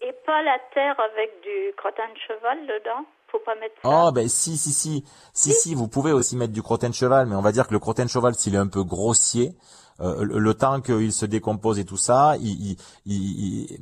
Et 0.00 0.12
pas 0.26 0.42
la 0.42 0.58
terre 0.74 0.96
avec 0.98 1.30
du 1.42 1.74
crottin 1.76 2.08
de 2.12 2.18
cheval 2.26 2.58
dedans? 2.66 3.06
Faut 3.30 3.40
pas 3.44 3.54
mettre 3.56 3.74
ça? 3.82 4.06
Oh, 4.06 4.12
ben 4.12 4.28
si, 4.28 4.56
si, 4.56 4.72
si, 4.72 5.04
si, 5.34 5.52
si, 5.52 5.74
vous 5.74 5.86
pouvez 5.86 6.12
aussi 6.12 6.36
mettre 6.36 6.52
du 6.52 6.62
crottin 6.62 6.88
de 6.88 6.94
cheval, 6.94 7.26
mais 7.26 7.36
on 7.36 7.42
va 7.42 7.52
dire 7.52 7.68
que 7.68 7.74
le 7.74 7.78
crottin 7.78 8.04
de 8.04 8.10
cheval, 8.10 8.34
s'il 8.34 8.54
est 8.54 8.58
un 8.58 8.68
peu 8.68 8.82
grossier, 8.84 9.54
le, 10.00 10.38
le 10.38 10.54
temps 10.54 10.80
qu'il 10.80 11.12
se 11.12 11.26
décompose 11.26 11.78
et 11.78 11.84
tout 11.84 11.96
ça, 11.96 12.36
il, 12.40 12.70
il, 12.70 12.76
il, 13.06 13.78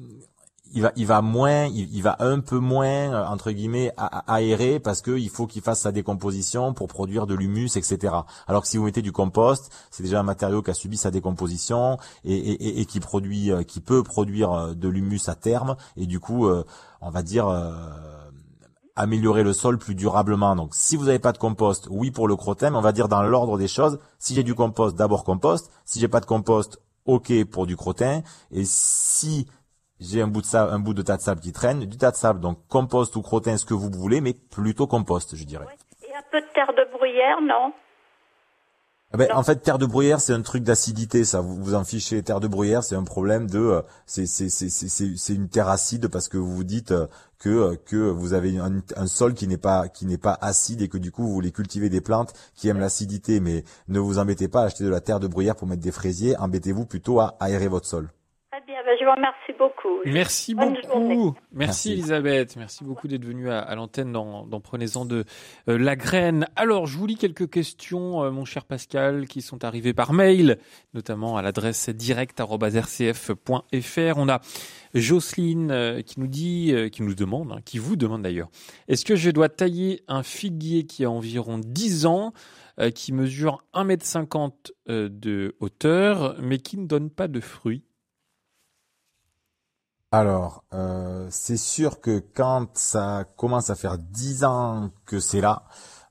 il 0.75 0.83
va, 0.83 0.93
il 0.97 1.07
va 1.07 1.23
moins, 1.23 1.67
il, 1.67 1.95
il 1.95 2.03
va 2.03 2.17
un 2.21 2.41
peu 2.41 2.59
moins 2.59 2.87
euh, 2.89 3.25
entre 3.27 3.51
guillemets 3.53 3.93
a- 3.97 4.19
a- 4.19 4.35
aérer 4.35 4.81
parce 4.81 5.01
que 5.01 5.13
il 5.13 5.31
faut 5.31 5.47
qu'il 5.47 5.63
fasse 5.63 5.81
sa 5.81 5.93
décomposition 5.93 6.75
pour 6.75 6.89
produire 6.89 7.27
de 7.27 7.35
l'humus, 7.35 7.77
etc. 7.77 8.15
Alors 8.49 8.63
que 8.63 8.69
si 8.69 8.77
vous 8.77 8.85
mettez 8.85 9.01
du 9.03 9.13
compost, 9.13 9.71
c'est 9.91 10.03
déjà 10.03 10.21
un 10.21 10.25
matériau 10.25 10.63
qui 10.63 10.71
a 10.71 10.75
subi 10.75 10.97
sa 10.97 11.11
décomposition 11.11 11.99
et, 12.25 12.35
et, 12.35 12.53
et- 12.69 12.81
et 12.81 12.85
qui 12.85 12.99
produit, 13.01 13.53
euh, 13.53 13.63
qui 13.63 13.81
peut 13.81 14.03
produire 14.03 14.53
euh, 14.53 14.75
de 14.75 14.89
l'humus 14.89 15.29
à 15.29 15.35
terme 15.35 15.77
et 15.97 16.07
du 16.07 16.19
coup, 16.21 16.47
euh, 16.47 16.65
on 17.01 17.11
va 17.11 17.23
dire. 17.23 17.47
Améliorer 18.97 19.43
le 19.43 19.53
sol 19.53 19.79
plus 19.79 19.95
durablement. 19.95 20.57
Donc, 20.57 20.75
si 20.75 20.97
vous 20.97 21.05
n'avez 21.05 21.19
pas 21.19 21.33
de 21.33 21.39
compost, 21.39 21.87
oui 21.91 22.11
pour 22.11 22.27
le 22.27 22.37
crottin, 22.37 22.71
mais 22.71 22.77
on 22.79 22.83
va 22.83 22.93
dire 22.93 23.09
dans 23.09 23.23
l'ordre 23.23 23.59
des 23.59 23.69
choses. 23.69 23.99
Si 24.19 24.35
j'ai 24.35 24.43
du 24.43 24.55
compost, 24.55 24.97
d'abord 24.97 25.23
compost. 25.25 25.71
Si 25.85 26.01
j'ai 26.01 26.09
pas 26.09 26.21
de 26.21 26.27
compost, 26.27 26.81
ok 27.05 27.45
pour 27.45 27.67
du 27.67 27.77
crottin. 27.77 28.23
Et 28.51 28.65
si 28.65 29.47
j'ai 30.01 30.23
un 30.23 30.27
bout 30.27 30.41
de 30.41 30.47
sable, 30.47 30.73
un 30.73 30.79
bout 30.79 30.95
de 30.95 31.03
tas 31.03 31.17
de 31.17 31.23
sable 31.23 31.41
qui 31.41 31.53
traîne, 31.53 31.85
du 31.85 31.97
tas 31.97 32.11
de 32.11 32.17
sable, 32.17 32.41
donc 32.41 32.59
compost 32.69 33.15
ou 33.17 33.23
crottin, 33.23 33.57
ce 33.57 33.67
que 33.67 33.75
vous 33.75 33.91
voulez, 33.91 34.21
mais 34.21 34.33
plutôt 34.33 34.87
compost, 34.87 35.37
je 35.37 35.45
dirais. 35.45 35.67
Et 36.03 36.15
un 36.15 36.25
peu 36.31 36.41
de 36.41 36.47
terre 36.55 36.73
de 36.77 36.91
bruyère, 36.97 37.41
non? 37.43 37.73
Ah 39.17 39.19
ben, 39.19 39.33
en 39.33 39.43
fait, 39.43 39.63
terre 39.63 39.79
de 39.79 39.87
bruyère, 39.87 40.21
c'est 40.21 40.35
un 40.35 40.43
truc 40.43 40.63
d'acidité, 40.63 41.25
ça. 41.25 41.41
Vous 41.41 41.57
vous 41.57 41.75
en 41.75 41.85
fichez. 41.85 42.23
Terre 42.23 42.39
de 42.39 42.49
bruyère, 42.49 42.85
c'est 42.85 42.97
un 42.97 43.03
problème 43.03 43.49
de, 43.49 43.59
euh, 43.59 43.81
c'est 44.05 44.27
c'est 44.27 44.51
c'est 44.51 44.69
c'est 44.69 45.35
une 45.35 45.49
terre 45.49 45.71
acide 45.71 46.09
parce 46.09 46.29
que 46.29 46.37
vous 46.37 46.55
vous 46.55 46.65
dites 46.65 46.93
euh, 46.93 47.07
que 47.39 47.49
euh, 47.49 47.77
que 47.87 47.97
vous 47.97 48.35
avez 48.35 48.59
un, 48.59 48.83
un 48.95 49.07
sol 49.07 49.33
qui 49.33 49.49
n'est 49.49 49.57
pas 49.57 49.89
qui 49.89 50.05
n'est 50.05 50.19
pas 50.19 50.37
acide 50.43 50.83
et 50.83 50.89
que 50.89 50.99
du 50.99 51.13
coup 51.13 51.23
vous 51.23 51.33
voulez 51.33 51.51
cultiver 51.51 51.89
des 51.89 52.03
plantes 52.03 52.35
qui 52.55 52.69
aiment 52.69 52.79
l'acidité. 52.79 53.41
Mais 53.41 53.65
ne 53.89 54.01
vous 54.01 54.19
embêtez 54.19 54.49
pas 54.49 54.61
à 54.61 54.65
acheter 54.67 54.85
de 54.85 54.91
la 54.91 55.01
terre 55.01 55.19
de 55.19 55.29
bruyère 55.29 55.57
pour 55.57 55.67
mettre 55.67 55.83
des 55.83 55.93
fraisiers. 55.93 56.37
Embêtez-vous 56.37 56.85
plutôt 56.85 57.19
à 57.19 57.39
aérer 57.41 57.69
votre 57.69 57.87
sol. 57.87 58.11
Très 58.51 58.61
bien, 58.67 58.77
ben, 58.85 58.96
je 58.96 58.96
vous 59.07 59.15
remercie 59.15 59.53
beaucoup. 59.59 60.01
Merci 60.05 60.55
Bonne 60.55 60.75
beaucoup. 60.75 60.87
journée. 60.87 61.17
Merci, 61.17 61.35
Merci. 61.53 61.93
Elisabeth. 61.93 62.57
Merci 62.57 62.85
beaucoup 62.85 63.09
d'être 63.09 63.25
venue 63.25 63.51
à, 63.51 63.61
à 63.61 63.75
l'antenne 63.75 64.13
dans, 64.13 64.47
dans 64.47 64.61
Prenez-en 64.61 65.05
de 65.05 65.25
euh, 65.69 65.79
la 65.79 65.97
graine. 65.97 66.47
Alors, 66.57 66.87
je 66.87 66.99
vous 66.99 67.07
lis 67.07 67.17
quelques 67.17 67.49
questions, 67.49 68.25
euh, 68.25 68.31
mon 68.31 68.45
cher 68.45 68.65
Pascal, 68.65 69.27
qui 69.27 69.43
sont 69.43 69.65
arrivées 69.65 69.95
par 69.95 70.13
mail, 70.13 70.59
notamment 70.95 71.37
à 71.37 71.43
l'adresse 71.43 71.89
direct.rcf.fr. 71.89 74.17
On 74.17 74.29
a 74.29 74.41
Jocelyne 74.95 75.71
euh, 75.71 76.03
qui 76.03 76.21
nous 76.21 76.27
dit, 76.27 76.73
euh, 76.73 76.89
qui 76.89 77.03
nous 77.03 77.15
demande, 77.15 77.53
hein, 77.53 77.61
qui 77.65 77.79
vous 77.79 77.97
demande 77.97 78.23
d'ailleurs, 78.23 78.49
est-ce 78.89 79.05
que 79.05 79.17
je 79.17 79.31
dois 79.31 79.49
tailler 79.49 80.03
un 80.09 80.23
figuier 80.23 80.85
qui 80.85 81.05
a 81.05 81.11
environ 81.11 81.59
10 81.59 82.07
ans, 82.07 82.33
qui 82.95 83.15
mesure 83.15 83.65
1m50 83.75 84.53
euh, 84.91 85.09
de 85.11 85.57
hauteur, 85.61 86.37
mais 86.41 86.59
qui 86.59 86.77
ne 86.77 86.87
donne 86.87 87.09
pas 87.11 87.27
de 87.27 87.41
fruits? 87.41 87.83
Alors, 90.13 90.65
euh, 90.73 91.27
c'est 91.31 91.57
sûr 91.57 92.01
que 92.01 92.23
quand 92.35 92.69
ça 92.75 93.25
commence 93.37 93.71
à 93.71 93.75
faire 93.75 93.99
10 93.99 94.45
ans 94.45 94.91
que 95.05 95.19
c'est 95.21 95.41
là, 95.41 95.65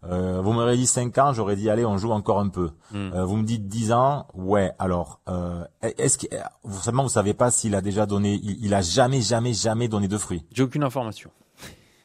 euh, 0.04 0.42
vous 0.42 0.52
m'aurez 0.54 0.76
dit 0.78 0.86
5 0.86 1.18
ans, 1.18 1.34
j'aurais 1.34 1.56
dit 1.56 1.70
allez, 1.70 1.86
on 1.86 1.98
joue 1.98 2.12
encore 2.12 2.40
un 2.40 2.50
peu. 2.50 2.72
Hmm. 2.92 3.12
Euh, 3.14 3.26
vous 3.26 3.38
me 3.38 3.44
dites 3.44 3.68
10 3.68 3.94
ans, 3.94 4.28
ouais. 4.36 4.72
Alors, 4.80 5.22
euh, 5.30 5.64
est-ce 5.82 6.18
que 6.18 6.28
vous 6.64 6.80
seulement 6.82 7.04
vous 7.04 7.10
savez 7.10 7.34
pas 7.34 7.50
s'il 7.52 7.74
a 7.74 7.82
déjà 7.82 8.06
donné, 8.06 8.40
il, 8.44 8.64
il 8.64 8.74
a 8.74 8.82
jamais, 8.82 9.22
jamais, 9.22 9.54
jamais 9.54 9.88
donné 9.88 10.08
de 10.08 10.18
fruits? 10.18 10.46
J'ai 10.52 10.64
aucune 10.64 10.84
information. 10.84 11.32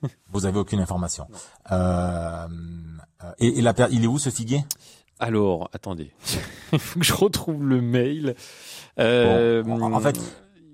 Vous 0.32 0.46
avez 0.46 0.58
aucune 0.58 0.80
information. 0.80 1.26
Euh, 1.72 2.46
euh, 3.22 3.32
et, 3.38 3.58
et 3.58 3.60
la 3.60 3.74
il 3.90 4.04
est 4.04 4.06
où 4.06 4.18
ce 4.18 4.30
figuier? 4.30 4.64
Alors, 5.18 5.68
attendez, 5.74 6.12
il 6.72 6.78
faut 6.78 6.98
que 7.00 7.04
je 7.04 7.12
retrouve 7.12 7.62
le 7.66 7.82
mail. 7.82 8.34
Euh, 8.98 9.62
Bon, 9.62 9.92
en 9.92 10.00
fait, 10.00 10.18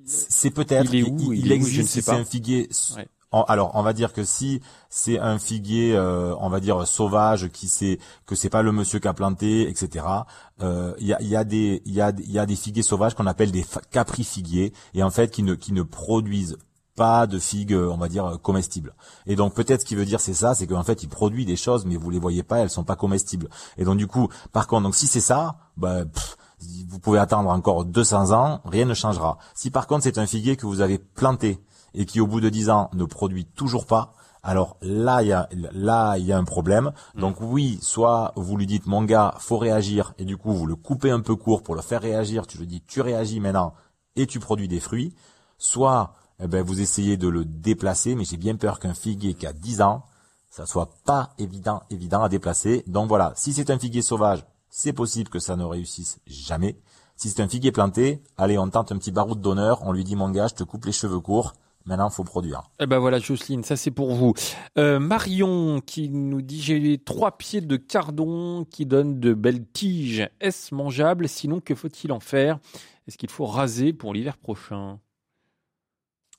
c'est 0.07 0.51
peut-être. 0.51 0.93
Il 0.95 1.01
est 1.01 1.03
où? 1.11 1.33
Il, 1.33 1.47
Il 1.47 1.53
est 1.53 1.57
où? 1.59 1.65
Je 1.67 1.81
existe 1.81 1.97
ne 1.97 2.03
sais 2.03 2.11
pas. 2.11 2.17
un 2.19 2.25
figuier. 2.25 2.69
Ouais. 2.97 3.09
en- 3.33 3.43
alors, 3.43 3.73
on 3.75 3.83
va 3.83 3.93
dire 3.93 4.13
que 4.13 4.25
si 4.25 4.61
c'est 4.89 5.19
un 5.19 5.39
figuier, 5.39 5.95
euh, 5.97 6.35
on 6.41 6.49
va 6.49 6.61
dire 6.61 6.87
sauvage, 6.87 7.49
qui 7.49 7.69
sait 7.69 7.99
que 8.25 8.35
c'est 8.35 8.49
pas 8.51 8.63
le 8.63 8.73
monsieur 8.73 8.99
qui 9.01 9.09
a 9.09 9.13
planté, 9.13 9.69
etc. 9.69 10.07
euh, 10.63 10.95
Il 11.01 11.07
y, 11.09 11.13
a, 11.13 11.21
y 11.21 11.35
a 11.37 11.45
des, 11.45 11.83
il 11.85 11.93
y 11.93 12.01
a, 12.01 12.13
y 12.27 12.39
a 12.39 12.47
des 12.47 12.57
figuiers 12.57 12.83
sauvages 12.85 13.15
qu'on 13.15 13.27
appelle 13.27 13.51
des 13.51 13.65
caprifiguiers 13.91 14.73
et 14.95 15.03
en 15.03 15.11
fait 15.11 15.31
qui 15.31 15.43
ne, 15.43 15.55
qui 15.55 15.73
ne 15.73 15.83
produisent 15.83 16.57
pas 16.95 17.27
de 17.27 17.39
figues, 17.39 17.75
euh, 17.75 17.91
on 17.91 17.99
va 17.99 18.09
dire 18.09 18.25
euh, 18.25 18.37
comestibles. 18.39 18.95
Et 19.27 19.37
donc 19.37 19.55
peut-être 19.55 19.81
ce 19.83 19.87
qu'il 19.87 19.99
veut 19.99 20.07
dire 20.07 20.21
c'est 20.21 20.33
ça, 20.33 20.55
c'est 20.55 20.67
qu'en 20.67 20.83
fait 20.85 21.03
il 21.03 21.09
produit 21.09 21.45
des 21.45 21.57
choses, 21.57 21.85
mais 21.85 21.97
vous 21.97 22.09
les 22.11 22.19
voyez 22.19 22.43
pas, 22.43 22.61
elles 22.61 22.71
sont 22.71 22.85
pas 22.85 22.97
comestibles. 22.97 23.49
Et 23.77 23.85
donc 23.85 23.99
du 23.99 24.07
coup, 24.07 24.29
par 24.53 24.67
contre, 24.67 24.85
donc 24.85 24.95
si 24.95 25.07
c'est 25.07 25.21
ça, 25.21 25.57
bah, 25.77 26.07
pff, 26.07 26.37
vous 26.89 26.99
pouvez 26.99 27.19
attendre 27.19 27.51
encore 27.51 27.85
200 27.85 28.33
ans, 28.33 28.61
rien 28.65 28.85
ne 28.85 28.95
changera. 28.95 29.39
Si 29.55 29.71
par 29.71 29.87
contre 29.87 30.05
c'est 30.05 30.19
un 30.19 30.27
figuier 30.27 30.57
que 30.57 30.67
vous 30.67 30.81
avez 30.81 30.99
planté 30.99 31.61
et 31.95 32.07
qui 32.07 32.21
au 32.21 32.27
bout 32.27 32.41
de 32.41 32.49
10 32.49 32.71
ans 32.71 32.91
ne 32.95 33.05
produit 33.05 33.45
toujours 33.45 33.87
pas, 33.87 34.15
alors 34.43 34.77
là 34.81 35.23
il 35.23 35.29
y 35.29 35.33
a 35.33 35.49
là 35.73 36.17
il 36.19 36.25
y 36.25 36.33
a 36.33 36.39
un 36.39 36.45
problème. 36.45 36.93
Donc 37.15 37.41
oui, 37.41 37.79
soit 37.83 38.33
vous 38.37 38.57
lui 38.57 38.67
dites 38.67 38.87
mon 38.87 39.03
gars, 39.03 39.35
faut 39.39 39.59
réagir 39.59 40.15
et 40.19 40.25
du 40.25 40.37
coup 40.37 40.53
vous 40.53 40.67
le 40.67 40.77
coupez 40.77 41.11
un 41.11 41.21
peu 41.21 41.37
court 41.37 41.63
pour 41.63 41.75
le 41.75 41.83
faire 41.83 42.03
réagir, 42.03 42.47
tu 42.47 42.59
lui 42.59 42.67
dis 42.67 42.83
tu 42.87 43.01
réagis 43.01 43.41
maintenant 43.41 43.75
et 44.17 44.27
tu 44.27 44.41
produis 44.41 44.69
des 44.69 44.81
fruits, 44.81 45.15
soit 45.59 46.15
eh 46.43 46.47
ben, 46.47 46.63
vous 46.63 46.81
essayez 46.81 47.17
de 47.17 47.29
le 47.29 47.45
déplacer, 47.45 48.15
mais 48.15 48.25
j'ai 48.25 48.37
bien 48.37 48.57
peur 48.57 48.79
qu'un 48.79 48.95
figuier 48.95 49.35
qui 49.35 49.47
a 49.47 49.53
10 49.53 49.81
ans, 49.81 50.05
ça 50.51 50.67
soit 50.67 50.91
pas 51.05 51.31
évident, 51.39 51.83
évident 51.91 52.23
à 52.23 52.29
déplacer. 52.29 52.85
Donc 52.87 53.09
voilà, 53.09 53.33
si 53.37 53.53
c'est 53.53 53.71
un 53.71 53.79
figuier 53.79 54.03
sauvage, 54.03 54.45
c'est 54.79 54.93
possible 54.93 55.31
que 55.31 55.39
ça 55.39 55.57
ne 55.57 55.65
réussisse 55.65 56.19
jamais. 56.27 56.77
Si 57.17 57.31
c'est 57.31 57.41
un 57.41 57.49
figuier 57.49 57.73
planté, 57.73 58.23
allez, 58.37 58.59
on 58.59 58.69
tente 58.69 58.93
un 58.93 58.99
petit 58.99 59.11
baroud 59.11 59.41
d'honneur, 59.41 59.81
on 59.85 59.93
lui 59.93 60.05
dit 60.05 60.17
mon 60.17 60.29
gars, 60.29 60.49
je 60.49 60.55
te 60.55 60.65
coupe 60.65 60.85
les 60.85 60.93
cheveux 60.93 61.19
courts, 61.19 61.55
Maintenant, 61.87 62.11
faut 62.11 62.25
produire. 62.25 62.63
Eh 62.81 62.87
ben 62.87 62.99
voilà, 62.99 63.21
Jocelyne, 63.21 63.63
ça 63.63 63.77
c'est 63.77 63.93
pour 63.93 64.13
vous. 64.13 64.35
Euh, 64.77 64.99
Marion 64.99 65.81
qui 65.81 66.09
nous 66.09 66.43
dit 66.43 66.61
j'ai 66.61 66.81
les 66.81 66.99
trois 66.99 67.39
pieds 67.39 67.61
de 67.61 67.77
cardon 67.77 68.67
qui 68.69 68.87
donnent 68.87 69.21
de 69.21 69.35
belles 69.35 69.65
tiges. 69.65 70.29
Est-ce 70.41 70.75
mangeable? 70.75 71.29
Sinon, 71.29 71.61
que 71.61 71.77
faut-il 71.77 72.11
en 72.11 72.19
faire? 72.19 72.59
Est-ce 73.07 73.17
qu'il 73.17 73.31
faut 73.31 73.47
raser 73.47 73.93
pour 73.93 74.15
l'hiver 74.15 74.37
prochain? 74.37 74.99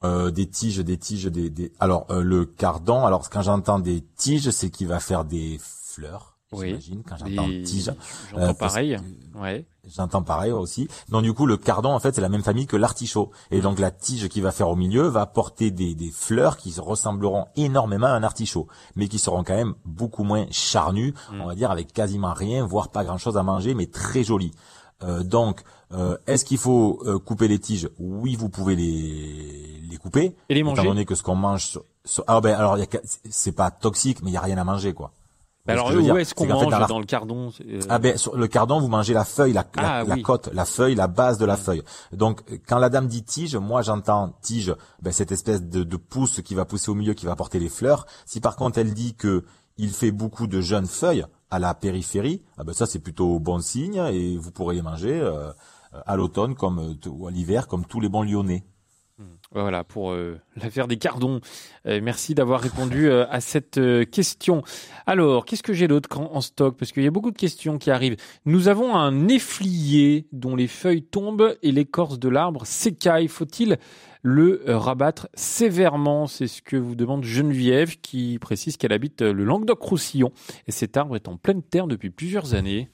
Euh, 0.04 0.32
des 0.32 0.50
tiges, 0.50 0.80
des 0.80 0.98
tiges, 0.98 1.28
des, 1.28 1.50
des... 1.50 1.72
alors 1.80 2.08
euh, 2.10 2.22
le 2.22 2.46
cardon. 2.46 3.06
Alors 3.06 3.30
quand 3.30 3.42
j'entends 3.42 3.80
des 3.80 4.04
tiges, 4.18 4.50
c'est 4.50 4.70
qu'il 4.70 4.88
va 4.88 5.00
faire 5.00 5.24
des 5.24 5.60
fleurs. 5.62 6.37
Oui. 6.54 6.68
J'imagine 6.68 7.04
quand 7.04 7.18
j'entends 7.18 7.48
tige. 7.66 7.92
J'entends 8.32 8.42
Euh, 8.42 8.54
pareil. 8.54 8.98
Ouais. 9.36 9.66
J'entends 9.86 10.24
pareil 10.24 10.52
aussi. 10.52 10.88
Donc 11.10 11.24
du 11.24 11.34
coup, 11.34 11.46
le 11.46 11.58
cardon, 11.58 11.90
en 11.92 12.00
fait, 12.00 12.16
c'est 12.16 12.22
la 12.22 12.30
même 12.30 12.44
famille 12.44 12.68
que 12.68 12.78
l'artichaut. 12.78 13.32
Et 13.52 13.60
donc 13.62 13.80
la 13.80 13.92
tige 13.92 14.30
qui 14.30 14.40
va 14.42 14.52
faire 14.52 14.70
au 14.70 14.76
milieu 14.78 15.08
va 15.08 15.26
porter 15.26 15.72
des, 15.72 15.94
des 15.94 16.10
fleurs 16.10 16.56
qui 16.58 16.74
ressembleront 16.80 17.46
énormément 17.58 18.08
à 18.08 18.12
un 18.12 18.24
artichaut, 18.24 18.68
mais 18.96 19.08
qui 19.10 19.20
seront 19.20 19.44
quand 19.44 19.56
même 19.56 19.76
beaucoup 19.86 20.24
moins 20.24 20.46
charnues, 20.52 21.14
Mm. 21.32 21.42
on 21.42 21.48
va 21.48 21.56
dire 21.56 21.70
avec 21.72 21.92
quasiment 21.94 22.34
rien, 22.34 22.66
voire 22.66 22.90
pas 22.90 23.04
grand-chose 23.04 23.38
à 23.38 23.44
manger, 23.44 23.74
mais 23.74 23.88
très 23.88 24.24
jolies. 24.24 24.52
Euh, 25.04 25.24
donc, 25.24 25.62
euh, 25.92 26.18
est-ce 26.28 26.44
qu'il 26.46 26.58
faut 26.58 27.00
euh, 27.06 27.20
couper 27.20 27.48
les 27.48 27.60
tiges? 27.60 27.90
Oui, 28.00 28.36
vous 28.36 28.50
pouvez 28.50 28.76
les 28.76 29.82
les 29.90 29.98
couper. 29.98 30.36
Et 30.50 30.54
les 30.54 30.60
Étant 30.62 30.70
manger 30.72 30.84
donné 30.84 31.06
que 31.06 31.16
ce 31.16 31.24
qu'on 31.24 31.36
mange, 31.36 31.78
ah 32.28 32.42
ben 32.42 32.56
alors 32.56 32.78
y 32.78 32.84
a 32.84 32.88
c'est 33.30 33.52
pas 33.52 33.70
toxique, 33.72 34.22
mais 34.24 34.32
il 34.32 34.34
y 34.34 34.38
a 34.38 34.42
rien 34.42 34.58
à 34.58 34.64
manger 34.64 34.94
quoi. 34.94 35.12
Alors, 35.68 35.92
où 35.94 36.18
est-ce 36.18 36.34
qu'on 36.34 36.46
mange 36.48 36.64
dans 36.70 36.80
la- 36.80 36.88
dans 36.88 37.00
le 37.00 37.06
cardon 37.06 37.52
euh, 37.68 37.80
ah 37.90 38.00
ben 38.00 38.18
sur 38.18 38.36
le 38.36 38.48
cardon, 38.48 38.80
vous 38.80 38.88
mangez 38.88 39.14
la 39.14 39.26
feuille, 39.26 39.54
la, 39.54 39.66
Ah, 39.78 40.04
la 40.04 40.16
oui. 40.16 40.22
côte, 40.22 40.50
la 40.54 40.66
feuille, 40.66 40.96
la 40.96 41.08
base 41.08 41.38
de 41.38 41.46
la 41.46 41.58
feuille. 41.58 41.84
Donc 42.14 42.42
quand 42.68 42.78
la 42.80 42.90
dame 42.90 43.08
dit 43.08 43.24
tige, 43.24 43.56
moi 43.56 43.82
j'entends 43.82 44.34
tige, 44.42 44.74
ben, 45.02 45.12
cette 45.12 45.32
espèce 45.32 45.62
de, 45.64 45.84
de 45.84 45.98
pousse 45.98 46.42
qui 46.42 46.56
va 46.56 46.66
pousser 46.66 46.90
au 46.92 46.96
milieu, 46.96 47.14
qui 47.14 47.26
va 47.26 47.36
porter 47.36 47.60
les 47.60 47.70
fleurs. 47.70 48.06
Si 48.26 48.40
par 48.40 48.56
contre 48.56 48.78
elle 48.80 48.94
dit 48.94 49.14
que 49.16 49.44
il 49.78 49.90
fait 49.92 50.12
beaucoup 50.12 50.48
de 50.48 50.60
jeunes 50.62 50.88
feuilles 50.88 51.26
à 51.52 51.60
la 51.60 51.74
périphérie, 51.74 52.42
ah 52.58 52.64
ben 52.64 52.74
ça 52.74 52.86
c'est 52.86 53.00
plutôt 53.00 53.40
bon 53.40 53.60
signe 53.60 53.96
et 54.12 54.38
vous 54.38 54.52
pourrez 54.52 54.76
les 54.76 54.82
manger 54.82 55.20
euh, 55.22 55.52
à 56.06 56.16
l'automne 56.16 56.56
comme 56.56 56.80
euh, 56.80 57.10
ou 57.10 57.28
à 57.28 57.32
l'hiver 57.32 57.68
comme 57.68 57.86
tous 57.86 58.00
les 58.00 58.10
bons 58.10 58.24
Lyonnais. 58.24 58.66
Voilà 59.54 59.84
pour 59.84 60.12
euh, 60.12 60.40
l'affaire 60.56 60.88
des 60.88 60.98
cardons. 60.98 61.40
Euh, 61.86 62.00
merci 62.04 62.36
d'avoir 62.36 62.60
répondu 62.60 63.10
euh, 63.10 63.26
à 63.30 63.40
cette 63.40 63.80
question. 64.12 64.62
Alors, 65.06 65.46
qu'est-ce 65.46 65.64
que 65.64 65.74
j'ai 65.74 65.88
d'autre 65.88 66.20
en, 66.20 66.42
stock? 66.42 66.78
Parce 66.78 66.92
qu'il 66.92 67.04
y 67.04 67.08
a 67.08 67.12
beaucoup 67.12 67.32
de 67.32 67.38
questions 67.38 67.78
qui 67.78 67.92
arrivent. 67.92 68.18
Nous 68.46 68.68
avons 68.68 68.96
un 68.96 69.12
néflier 69.12 70.28
dont 70.32 70.56
les 70.56 70.68
feuilles 70.68 71.04
tombent 71.04 71.56
et 71.64 71.72
l'écorce 71.72 72.20
de 72.20 72.30
l'arbre 72.30 72.66
s'écaille. 72.66 73.28
Faut-il 73.28 73.78
le 74.22 74.64
rabattre 74.68 75.30
sévèrement? 75.34 76.28
C'est 76.28 76.48
ce 76.48 76.62
que 76.62 76.76
vous 76.76 76.96
demande 76.96 77.24
Geneviève 77.24 77.98
qui 78.02 78.40
précise 78.40 78.78
qu'elle 78.78 78.94
habite 78.94 79.22
le 79.22 79.46
Languedoc-Roussillon 79.46 80.32
et 80.68 80.72
cet 80.72 80.98
arbre 80.98 81.16
est 81.16 81.28
en 81.28 81.38
pleine 81.38 81.64
terre 81.64 81.88
depuis 81.88 82.10
plusieurs 82.10 82.54
années. 82.54 82.90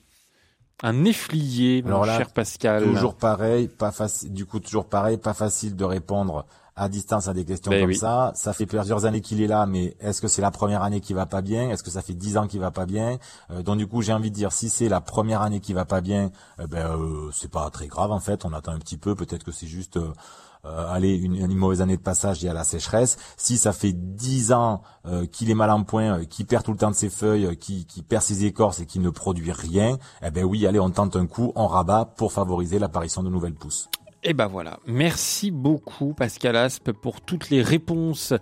Un 0.82 0.92
néflier, 0.92 1.82
mon 1.82 1.88
Alors 1.88 2.06
là, 2.06 2.16
cher 2.18 2.30
Pascal. 2.32 2.84
Toujours 2.84 3.14
pareil, 3.14 3.68
pas 3.68 3.92
facile. 3.92 4.32
Du 4.32 4.44
coup, 4.44 4.60
toujours 4.60 4.86
pareil, 4.86 5.16
pas 5.16 5.34
facile 5.34 5.76
de 5.76 5.84
répondre 5.84 6.44
à 6.76 6.88
distance 6.88 7.28
à 7.28 7.32
des 7.34 7.44
questions 7.44 7.70
Ben 7.70 7.82
comme 7.82 7.90
oui. 7.90 7.96
ça. 7.96 8.32
Ça 8.34 8.52
fait 8.52 8.66
plusieurs 8.66 9.04
années 9.04 9.20
qu'il 9.20 9.40
est 9.40 9.46
là, 9.46 9.64
mais 9.64 9.96
est-ce 10.00 10.20
que 10.20 10.26
c'est 10.26 10.42
la 10.42 10.50
première 10.50 10.82
année 10.82 11.00
qui 11.00 11.14
va 11.14 11.24
pas 11.24 11.40
bien? 11.40 11.70
Est-ce 11.70 11.84
que 11.84 11.90
ça 11.90 12.02
fait 12.02 12.14
dix 12.14 12.36
ans 12.36 12.48
qu'il 12.48 12.58
va 12.58 12.72
pas 12.72 12.84
bien? 12.84 13.18
Euh, 13.52 13.62
Donc 13.62 13.78
du 13.78 13.86
coup, 13.86 14.02
j'ai 14.02 14.12
envie 14.12 14.30
de 14.30 14.34
dire, 14.34 14.50
si 14.52 14.68
c'est 14.68 14.88
la 14.88 15.00
première 15.00 15.40
année 15.42 15.60
qui 15.60 15.72
va 15.72 15.84
pas 15.84 16.00
bien, 16.00 16.32
eh 16.60 16.66
ben 16.66 16.96
euh, 16.98 17.30
c'est 17.32 17.50
pas 17.50 17.70
très 17.70 17.86
grave 17.86 18.10
en 18.10 18.18
fait. 18.20 18.44
On 18.44 18.52
attend 18.52 18.72
un 18.72 18.78
petit 18.80 18.96
peu. 18.96 19.14
Peut-être 19.14 19.44
que 19.44 19.52
c'est 19.52 19.68
juste. 19.68 19.98
Euh, 20.66 20.92
allez, 20.92 21.14
une, 21.14 21.34
une 21.36 21.54
mauvaise 21.54 21.82
année 21.82 21.96
de 21.96 22.02
passage, 22.02 22.42
y 22.42 22.48
a 22.48 22.54
la 22.54 22.64
sécheresse. 22.64 23.16
Si 23.36 23.58
ça 23.58 23.72
fait 23.72 23.92
dix 23.92 24.52
ans 24.52 24.82
euh, 25.06 25.26
qu'il 25.26 25.50
est 25.50 25.54
mal 25.54 25.70
en 25.70 25.82
point, 25.82 26.20
euh, 26.20 26.24
qu'il 26.24 26.46
perd 26.46 26.64
tout 26.64 26.72
le 26.72 26.78
temps 26.78 26.90
de 26.90 26.96
ses 26.96 27.10
feuilles, 27.10 27.46
euh, 27.46 27.54
qu'il 27.54 27.86
qu'il 27.86 28.04
perd 28.04 28.22
ses 28.22 28.44
écorces 28.44 28.80
et 28.80 28.86
qu'il 28.86 29.02
ne 29.02 29.10
produit 29.10 29.52
rien, 29.52 29.98
eh 30.22 30.30
ben 30.30 30.44
oui, 30.44 30.66
allez, 30.66 30.80
on 30.80 30.90
tente 30.90 31.16
un 31.16 31.26
coup, 31.26 31.52
on 31.54 31.66
rabat 31.66 32.06
pour 32.16 32.32
favoriser 32.32 32.78
l'apparition 32.78 33.22
de 33.22 33.28
nouvelles 33.28 33.54
pousses. 33.54 33.88
Et 34.26 34.32
ben 34.32 34.46
voilà. 34.46 34.78
Merci 34.86 35.50
beaucoup 35.50 36.14
Pascal 36.14 36.56
Aspe 36.56 36.92
pour 36.92 37.20
toutes 37.20 37.50
les 37.50 37.60
réponses 37.60 38.32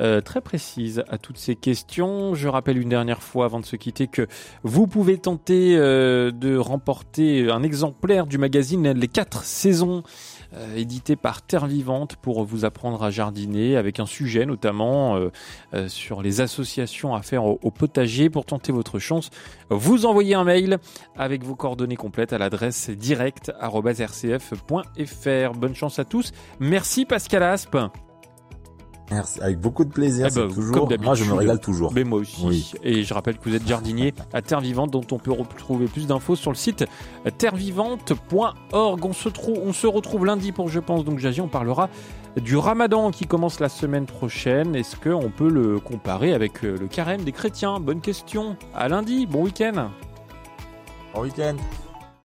euh, 0.00 0.20
très 0.20 0.40
précises 0.40 1.04
à 1.08 1.16
toutes 1.16 1.38
ces 1.38 1.54
questions. 1.54 2.34
Je 2.34 2.48
rappelle 2.48 2.76
une 2.76 2.88
dernière 2.88 3.22
fois 3.22 3.44
avant 3.44 3.60
de 3.60 3.64
se 3.64 3.76
quitter 3.76 4.08
que 4.08 4.26
vous 4.64 4.88
pouvez 4.88 5.16
tenter 5.16 5.76
euh, 5.76 6.32
de 6.32 6.56
remporter 6.56 7.48
un 7.52 7.62
exemplaire 7.62 8.26
du 8.26 8.36
magazine 8.36 8.90
Les 8.90 9.06
quatre 9.06 9.44
saisons 9.44 10.02
euh, 10.54 10.76
édité 10.76 11.14
par 11.14 11.42
Terre 11.42 11.66
Vivante 11.66 12.16
pour 12.16 12.42
vous 12.44 12.64
apprendre 12.64 13.02
à 13.02 13.10
jardiner 13.10 13.76
avec 13.76 14.00
un 14.00 14.06
sujet 14.06 14.46
notamment 14.46 15.16
euh, 15.16 15.28
euh, 15.74 15.88
sur 15.88 16.22
les 16.22 16.40
associations 16.40 17.14
à 17.14 17.20
faire 17.22 17.44
au, 17.44 17.70
potager. 17.70 18.30
Pour 18.30 18.46
tenter 18.46 18.72
votre 18.72 18.98
chance, 18.98 19.30
vous 19.68 20.06
envoyez 20.06 20.34
un 20.34 20.44
mail 20.44 20.78
avec 21.16 21.44
vos 21.44 21.54
coordonnées 21.54 21.96
complètes 21.96 22.32
à 22.32 22.38
l'adresse 22.38 22.88
direct@rcf.fr. 22.90 25.58
Bonne 25.58 25.74
chance 25.74 25.98
à 25.98 26.04
tous. 26.04 26.32
Merci 26.60 27.04
Pascal 27.04 27.42
Aspe. 27.42 27.76
Merci, 29.10 29.40
avec 29.40 29.58
beaucoup 29.58 29.84
de 29.84 29.90
plaisir, 29.90 30.28
Eh 30.30 30.34
ben, 30.34 30.46
comme 30.48 30.54
toujours. 30.54 30.88
Moi, 31.00 31.14
je 31.14 31.24
me 31.24 31.32
régale 31.32 31.60
toujours. 31.60 31.92
Mais 31.92 32.04
moi 32.04 32.20
aussi. 32.20 32.44
Oui. 32.44 32.72
Et 32.82 33.04
je 33.04 33.14
rappelle 33.14 33.38
que 33.38 33.48
vous 33.48 33.54
êtes 33.54 33.66
jardinier 33.66 34.14
à 34.32 34.42
Terre 34.42 34.60
Vivante, 34.60 34.90
dont 34.90 35.06
on 35.10 35.18
peut 35.18 35.32
retrouver 35.32 35.86
plus 35.86 36.06
d'infos 36.06 36.36
sur 36.36 36.50
le 36.50 36.56
site 36.56 36.84
terrevivante.org. 37.38 39.04
On 39.04 39.12
se, 39.12 39.28
on 39.48 39.72
se 39.72 39.86
retrouve 39.86 40.26
lundi 40.26 40.52
pour 40.52 40.68
Je 40.68 40.80
pense 40.80 41.04
donc 41.04 41.18
j'agis. 41.18 41.40
On 41.40 41.48
parlera 41.48 41.88
du 42.40 42.56
ramadan 42.56 43.10
qui 43.10 43.26
commence 43.26 43.60
la 43.60 43.68
semaine 43.68 44.06
prochaine. 44.06 44.74
Est-ce 44.74 44.96
qu'on 44.96 45.30
peut 45.30 45.48
le 45.48 45.80
comparer 45.80 46.34
avec 46.34 46.64
euh, 46.64 46.76
le 46.78 46.86
carême 46.86 47.22
des 47.22 47.32
chrétiens? 47.32 47.80
Bonne 47.80 48.00
question. 48.00 48.56
À 48.74 48.88
lundi. 48.88 49.26
Bon 49.26 49.42
week-end. 49.42 49.90
Bon 51.14 51.22
week-end. 51.22 51.56